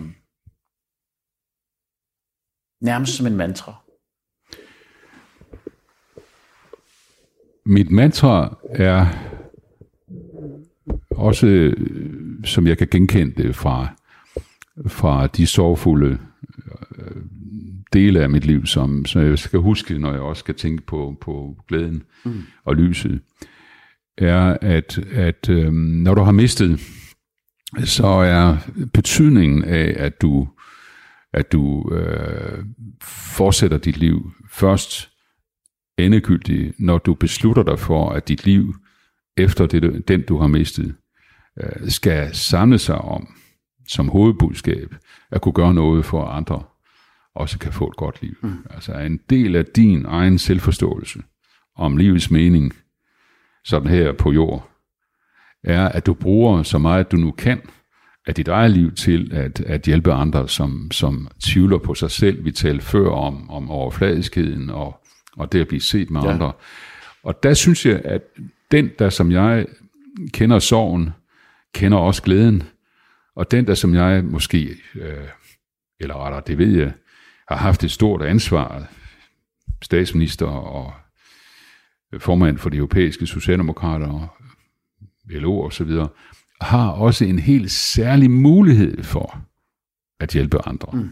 nærmest 2.80 3.16
som 3.16 3.26
en 3.26 3.36
mantra. 3.36 3.74
Mit 7.66 7.90
mantra 7.90 8.56
er 8.70 9.06
også, 11.10 11.46
øh, 11.46 11.74
som 12.44 12.66
jeg 12.66 12.78
kan 12.78 12.88
genkende 12.90 13.42
det 13.42 13.56
fra, 13.56 13.88
fra 14.86 15.26
de 15.26 15.46
sorgfulde 15.46 16.18
øh, 16.98 17.22
dele 17.92 18.22
af 18.22 18.30
mit 18.30 18.44
liv, 18.44 18.66
som, 18.66 19.04
som 19.04 19.22
jeg 19.22 19.38
skal 19.38 19.60
huske, 19.60 19.98
når 19.98 20.12
jeg 20.12 20.20
også 20.20 20.40
skal 20.40 20.54
tænke 20.54 20.82
på, 20.86 21.16
på 21.20 21.56
glæden 21.68 22.02
mm. 22.24 22.42
og 22.64 22.76
lyset, 22.76 23.20
er, 24.18 24.58
at, 24.60 24.98
at 24.98 25.48
øh, 25.48 25.72
når 25.72 26.14
du 26.14 26.22
har 26.22 26.32
mistet 26.32 26.80
så 27.84 28.06
er 28.06 28.56
betydningen 28.92 29.64
af, 29.64 29.94
at 29.96 30.22
du, 30.22 30.48
at 31.32 31.52
du 31.52 31.92
øh, 31.92 32.64
fortsætter 33.02 33.78
dit 33.78 33.96
liv 33.96 34.32
først 34.50 35.10
endegyldigt, 35.98 36.80
når 36.80 36.98
du 36.98 37.14
beslutter 37.14 37.62
dig 37.62 37.78
for, 37.78 38.10
at 38.10 38.28
dit 38.28 38.44
liv 38.44 38.74
efter 39.36 39.66
det, 39.66 40.08
den, 40.08 40.22
du 40.22 40.38
har 40.38 40.46
mistet, 40.46 40.94
øh, 41.62 41.90
skal 41.90 42.34
samle 42.34 42.78
sig 42.78 42.98
om 42.98 43.28
som 43.88 44.08
hovedbudskab, 44.08 44.94
at 45.30 45.40
kunne 45.40 45.52
gøre 45.52 45.74
noget 45.74 46.04
for, 46.04 46.24
andre 46.24 46.62
også 47.34 47.58
kan 47.58 47.72
få 47.72 47.88
et 47.88 47.96
godt 47.96 48.22
liv. 48.22 48.34
Mm. 48.42 48.66
Altså 48.70 48.92
en 48.92 49.20
del 49.30 49.56
af 49.56 49.64
din 49.64 50.04
egen 50.04 50.38
selvforståelse 50.38 51.22
om 51.76 51.96
livets 51.96 52.30
mening, 52.30 52.72
sådan 53.64 53.88
her 53.88 54.12
på 54.12 54.32
jord, 54.32 54.70
er, 55.64 55.88
at 55.88 56.06
du 56.06 56.14
bruger 56.14 56.62
så 56.62 56.78
meget, 56.78 57.12
du 57.12 57.16
nu 57.16 57.30
kan 57.30 57.60
af 58.26 58.34
dit 58.34 58.48
eget 58.48 58.70
liv 58.70 58.94
til 58.94 59.30
at, 59.32 59.60
at 59.60 59.82
hjælpe 59.82 60.12
andre, 60.12 60.48
som, 60.48 60.90
som 60.90 61.28
tvivler 61.40 61.78
på 61.78 61.94
sig 61.94 62.10
selv. 62.10 62.44
Vi 62.44 62.52
talte 62.52 62.84
før 62.84 63.10
om, 63.10 63.50
om 63.50 63.70
overfladiskheden 63.70 64.70
og, 64.70 65.04
og 65.36 65.52
det 65.52 65.60
at 65.60 65.68
blive 65.68 65.80
set 65.80 66.10
med 66.10 66.22
ja. 66.22 66.32
andre. 66.32 66.52
Og 67.22 67.42
der 67.42 67.54
synes 67.54 67.86
jeg, 67.86 68.00
at 68.04 68.22
den, 68.70 68.90
der 68.98 69.08
som 69.08 69.32
jeg 69.32 69.66
kender 70.32 70.58
sorgen, 70.58 71.10
kender 71.74 71.98
også 71.98 72.22
glæden. 72.22 72.62
Og 73.36 73.50
den, 73.50 73.66
der 73.66 73.74
som 73.74 73.94
jeg 73.94 74.24
måske, 74.24 74.76
øh, 74.94 75.28
eller 76.00 76.24
rettere, 76.24 76.42
det 76.46 76.58
ved 76.58 76.78
jeg, 76.78 76.92
har 77.48 77.56
haft 77.56 77.84
et 77.84 77.90
stort 77.90 78.22
ansvar, 78.22 78.86
statsminister 79.82 80.46
og 80.46 80.92
formand 82.18 82.58
for 82.58 82.70
de 82.70 82.76
europæiske 82.76 83.26
socialdemokrater 83.26 84.43
og 85.24 85.40
LO 85.40 85.58
og 85.58 85.72
så 85.72 85.84
videre, 85.84 86.08
har 86.60 86.90
også 86.90 87.24
en 87.24 87.38
helt 87.38 87.70
særlig 87.70 88.30
mulighed 88.30 89.02
for 89.02 89.38
at 90.20 90.32
hjælpe 90.32 90.68
andre. 90.68 90.88
Mm. 90.92 91.10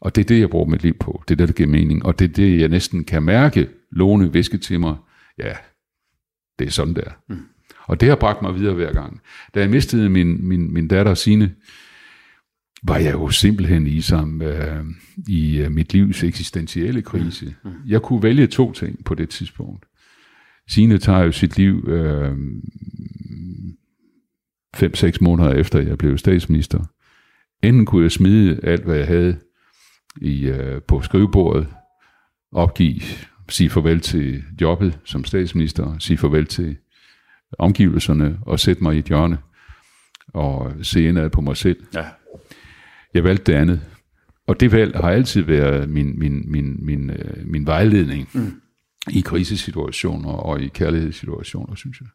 Og 0.00 0.14
det 0.14 0.20
er 0.20 0.26
det, 0.26 0.40
jeg 0.40 0.50
bruger 0.50 0.66
mit 0.66 0.82
liv 0.82 0.94
på. 0.94 1.22
Det 1.28 1.34
er 1.34 1.36
det, 1.36 1.48
der 1.48 1.54
giver 1.54 1.68
mening. 1.68 2.04
Og 2.04 2.18
det 2.18 2.30
er 2.30 2.32
det, 2.32 2.60
jeg 2.60 2.68
næsten 2.68 3.04
kan 3.04 3.22
mærke. 3.22 3.68
Lone 3.90 4.32
viske 4.32 4.58
til 4.58 4.80
mig, 4.80 4.96
ja, 5.38 5.52
det 6.58 6.66
er 6.66 6.70
sådan 6.70 6.94
der. 6.94 7.10
Mm. 7.28 7.38
Og 7.86 8.00
det 8.00 8.08
har 8.08 8.16
bragt 8.16 8.42
mig 8.42 8.54
videre 8.54 8.74
hver 8.74 8.92
gang. 8.92 9.20
Da 9.54 9.60
jeg 9.60 9.70
mistede 9.70 10.10
min, 10.10 10.48
min, 10.48 10.72
min 10.72 10.88
datter 10.88 11.14
Sine, 11.14 11.54
var 12.82 12.96
jeg 12.96 13.12
jo 13.12 13.30
simpelthen 13.30 13.86
i, 13.86 14.00
som, 14.00 14.42
øh, 14.42 14.84
i 15.28 15.56
øh, 15.58 15.72
mit 15.72 15.92
livs 15.92 16.24
eksistentielle 16.24 17.02
krise. 17.02 17.54
Mm. 17.64 17.70
Jeg 17.86 18.02
kunne 18.02 18.22
vælge 18.22 18.46
to 18.46 18.72
ting 18.72 19.04
på 19.04 19.14
det 19.14 19.28
tidspunkt. 19.28 19.84
Sine 20.68 20.98
tager 20.98 21.22
jo 21.22 21.32
sit 21.32 21.56
liv 21.56 21.88
øh, 21.88 22.36
5-6 24.76 25.16
måneder 25.20 25.54
efter, 25.54 25.80
jeg 25.80 25.98
blev 25.98 26.18
statsminister. 26.18 26.84
Enten 27.62 27.86
kunne 27.86 28.02
jeg 28.02 28.12
smide 28.12 28.60
alt, 28.62 28.84
hvad 28.84 28.96
jeg 28.96 29.06
havde 29.06 29.38
i, 30.20 30.44
øh, 30.44 30.82
på 30.82 31.02
skrivebordet, 31.02 31.66
opgive, 32.52 33.00
sige 33.48 33.70
farvel 33.70 34.00
til 34.00 34.42
jobbet 34.60 34.98
som 35.04 35.24
statsminister, 35.24 35.98
sige 35.98 36.16
farvel 36.16 36.46
til 36.46 36.76
omgivelserne 37.58 38.38
og 38.42 38.60
sætte 38.60 38.82
mig 38.82 38.96
i 38.96 38.98
et 38.98 39.04
hjørne 39.04 39.38
og 40.28 40.72
se 40.82 41.08
indad 41.08 41.30
på 41.30 41.40
mig 41.40 41.56
selv. 41.56 41.86
Ja. 41.94 42.04
Jeg 43.14 43.24
valgte 43.24 43.52
det 43.52 43.58
andet. 43.58 43.80
Og 44.46 44.60
det 44.60 44.72
valg 44.72 44.96
har 44.96 45.10
altid 45.10 45.42
været 45.42 45.88
min, 45.88 46.18
min, 46.18 46.52
min, 46.52 46.86
min, 46.86 47.10
øh, 47.10 47.46
min 47.46 47.66
vejledning 47.66 48.28
mm. 48.34 48.60
i 49.10 49.20
krisesituationer 49.20 50.30
og 50.30 50.60
i 50.60 50.68
kærlighedssituationer, 50.68 51.74
synes 51.74 52.00
jeg. 52.00 52.08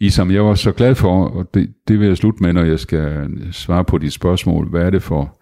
I 0.00 0.10
som 0.10 0.30
jeg 0.30 0.44
var 0.44 0.54
så 0.54 0.72
glad 0.72 0.94
for, 0.94 1.28
og 1.28 1.54
det, 1.54 1.74
det 1.88 2.00
vil 2.00 2.06
jeg 2.08 2.16
slutte 2.16 2.42
med, 2.42 2.52
når 2.52 2.64
jeg 2.64 2.80
skal 2.80 3.48
svare 3.52 3.84
på 3.84 3.98
dit 3.98 4.12
spørgsmål, 4.12 4.68
hvad 4.68 4.82
er 4.82 4.90
det 4.90 5.02
for, 5.02 5.40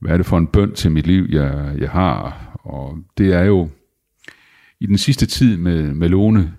hvad 0.00 0.12
er 0.12 0.16
det 0.16 0.26
for 0.26 0.38
en 0.38 0.46
bønd 0.46 0.72
til 0.72 0.92
mit 0.92 1.06
liv, 1.06 1.26
jeg, 1.30 1.74
jeg 1.78 1.90
har? 1.90 2.44
Og 2.54 2.98
det 3.18 3.32
er 3.32 3.42
jo, 3.42 3.68
i 4.80 4.86
den 4.86 4.98
sidste 4.98 5.26
tid 5.26 5.56
med, 5.56 5.94
med 5.94 6.08
Lone, 6.08 6.54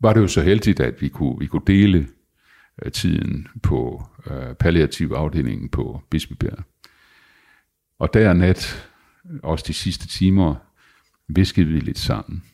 var 0.00 0.12
det 0.12 0.20
jo 0.20 0.28
så 0.28 0.42
heldigt, 0.42 0.80
at 0.80 1.02
vi 1.02 1.08
kunne, 1.08 1.38
vi 1.38 1.46
kunne 1.46 1.66
dele 1.66 2.08
øh, 2.82 2.92
tiden 2.92 3.48
på 3.62 4.04
øh, 4.30 4.54
palliativ 4.54 5.12
afdelingen 5.16 5.68
på 5.68 6.02
Bispebjerg. 6.10 6.64
Og 7.98 8.14
der 8.14 8.32
nat, 8.32 8.90
også 9.42 9.64
de 9.68 9.74
sidste 9.74 10.08
timer, 10.08 10.54
viskede 11.28 11.66
vi 11.66 11.80
lidt 11.80 11.98
sammen. 11.98 12.44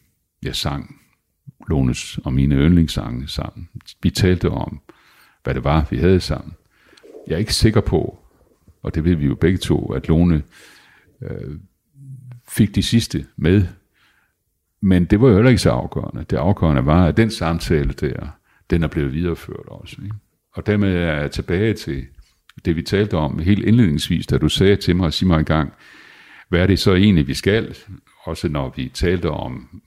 Jeg 0.43 0.57
sang 0.57 1.04
Lones 1.69 2.19
og 2.19 2.33
mine 2.33 2.55
yndlingssange 2.55 3.29
sammen. 3.29 3.69
Vi 4.03 4.11
talte 4.11 4.51
om, 4.51 4.81
hvad 5.45 5.55
det 5.55 5.65
var, 5.65 5.87
vi 5.91 5.97
havde 5.97 6.21
sammen. 6.21 6.55
Jeg 7.27 7.35
er 7.35 7.39
ikke 7.39 7.55
sikker 7.55 7.81
på, 7.81 8.19
og 8.83 8.95
det 8.95 9.05
ved 9.05 9.15
vi 9.15 9.27
jo 9.27 9.35
begge 9.35 9.59
to, 9.59 9.93
at 9.93 10.09
Lone 10.09 10.43
øh, 11.23 11.59
fik 12.49 12.75
de 12.75 12.83
sidste 12.83 13.27
med. 13.37 13.67
Men 14.81 15.05
det 15.05 15.21
var 15.21 15.29
jo 15.29 15.35
heller 15.35 15.51
ikke 15.51 15.63
så 15.63 15.71
afgørende. 15.71 16.25
Det 16.31 16.37
afgørende 16.37 16.87
var, 16.87 17.07
at 17.07 17.17
den 17.17 17.31
samtale 17.31 17.93
der, 17.93 18.27
den 18.71 18.83
er 18.83 18.89
blevet 18.89 19.13
videreført 19.13 19.67
også. 19.67 19.97
Ikke? 20.03 20.15
Og 20.53 20.67
dermed 20.67 20.95
er 20.95 21.21
jeg 21.21 21.31
tilbage 21.31 21.75
til 21.75 22.07
det, 22.65 22.77
vi 22.77 22.83
talte 22.83 23.15
om 23.15 23.39
helt 23.39 23.65
indledningsvis, 23.65 24.27
da 24.27 24.39
du 24.39 24.49
sagde 24.49 24.77
til 24.77 24.97
mig, 24.97 25.13
sig 25.13 25.29
mig 25.29 25.39
en 25.39 25.45
gang, 25.45 25.73
hvad 26.49 26.61
er 26.61 26.67
det 26.67 26.79
så 26.79 26.95
egentlig, 26.95 27.27
vi 27.27 27.35
skal? 27.35 27.77
Også 28.25 28.49
når 28.49 28.73
vi 28.77 28.91
talte 28.95 29.31
om 29.31 29.83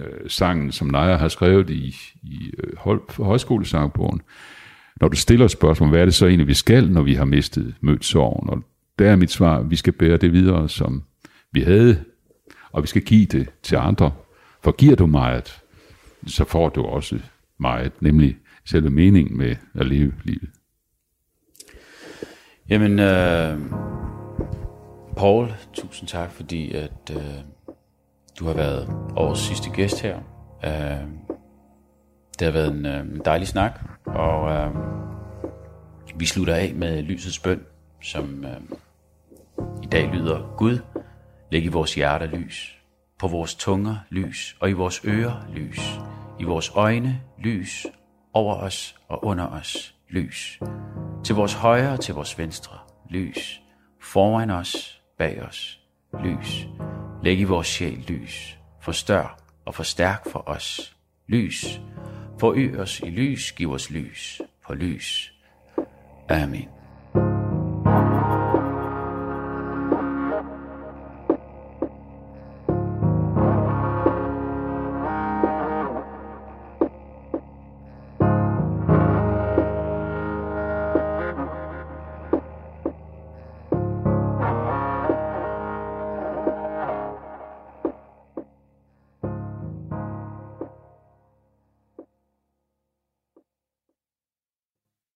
øh, 0.00 0.30
sangen, 0.30 0.72
som 0.72 0.88
Naja 0.88 1.16
har 1.16 1.28
skrevet 1.28 1.70
i, 1.70 1.96
i 2.22 2.50
øh, 2.58 2.98
højskolesangbogen. 3.18 4.20
Når 5.00 5.08
du 5.08 5.16
stiller 5.16 5.48
spørgsmål, 5.48 5.88
hvad 5.88 6.00
er 6.00 6.04
det 6.04 6.14
så 6.14 6.26
egentlig, 6.26 6.46
vi 6.46 6.54
skal, 6.54 6.90
når 6.90 7.02
vi 7.02 7.14
har 7.14 7.24
mistet 7.24 7.74
mødt 7.80 8.04
sorgen? 8.04 8.50
Og 8.50 8.64
der 8.98 9.10
er 9.10 9.16
mit 9.16 9.30
svar, 9.30 9.62
vi 9.62 9.76
skal 9.76 9.92
bære 9.92 10.16
det 10.16 10.32
videre, 10.32 10.68
som 10.68 11.02
vi 11.52 11.60
havde, 11.60 12.04
og 12.72 12.82
vi 12.82 12.86
skal 12.86 13.02
give 13.02 13.26
det 13.26 13.48
til 13.62 13.76
andre. 13.76 14.12
For 14.62 14.72
giver 14.72 14.96
du 14.96 15.06
meget, 15.06 15.62
så 16.26 16.44
får 16.44 16.68
du 16.68 16.82
også 16.82 17.18
meget, 17.58 17.92
nemlig 18.00 18.36
selve 18.64 18.90
meningen 18.90 19.38
med 19.38 19.56
at 19.74 19.86
leve 19.86 20.12
livet. 20.24 20.50
Jamen, 22.68 22.98
øh, 22.98 23.58
Paul, 25.16 25.48
tusind 25.72 26.08
tak, 26.08 26.32
fordi 26.32 26.72
at 26.72 27.10
øh, 27.10 27.16
du 28.40 28.46
har 28.46 28.54
været 28.54 28.88
årets 29.16 29.40
sidste 29.40 29.70
gæst 29.70 30.00
her. 30.02 30.16
Øh, 30.64 31.08
det 32.38 32.46
har 32.46 32.50
været 32.50 32.72
en, 32.72 32.86
øh, 32.86 33.00
en 33.00 33.22
dejlig 33.24 33.48
snak, 33.48 33.80
og 34.06 34.50
øh, 34.50 34.70
vi 36.16 36.26
slutter 36.26 36.54
af 36.54 36.72
med 36.74 37.02
lysets 37.02 37.38
bøn, 37.38 37.60
som 38.02 38.44
øh, 38.44 38.60
i 39.82 39.86
dag 39.86 40.08
lyder 40.08 40.54
Gud, 40.56 40.78
læg 41.50 41.64
i 41.64 41.68
vores 41.68 41.94
hjerter 41.94 42.26
lys, 42.26 42.78
på 43.18 43.28
vores 43.28 43.54
tunger 43.54 43.96
lys, 44.10 44.56
og 44.60 44.70
i 44.70 44.72
vores 44.72 45.02
ører 45.04 45.46
lys, 45.54 46.00
i 46.38 46.44
vores 46.44 46.72
øjne 46.74 47.20
lys, 47.38 47.86
over 48.32 48.54
os 48.54 48.96
og 49.08 49.24
under 49.24 49.46
os 49.46 49.94
lys, 50.08 50.60
til 51.24 51.34
vores 51.34 51.54
højre 51.54 51.92
og 51.92 52.00
til 52.00 52.14
vores 52.14 52.38
venstre 52.38 52.78
lys, 53.10 53.62
foran 54.02 54.50
os, 54.50 55.02
bag 55.18 55.42
os 55.42 55.80
lys, 56.24 56.66
Læg 57.22 57.38
i 57.38 57.44
vores 57.44 57.66
sjæl 57.66 58.04
lys. 58.08 58.58
Forstør 58.80 59.38
og 59.64 59.74
forstærk 59.74 60.30
for 60.30 60.48
os 60.48 60.96
lys. 61.26 61.80
Forøg 62.38 62.78
os 62.78 63.00
i 63.00 63.10
lys, 63.10 63.52
giv 63.52 63.72
os 63.72 63.90
lys 63.90 64.40
på 64.66 64.74
lys. 64.74 65.32
Amen. 66.28 66.79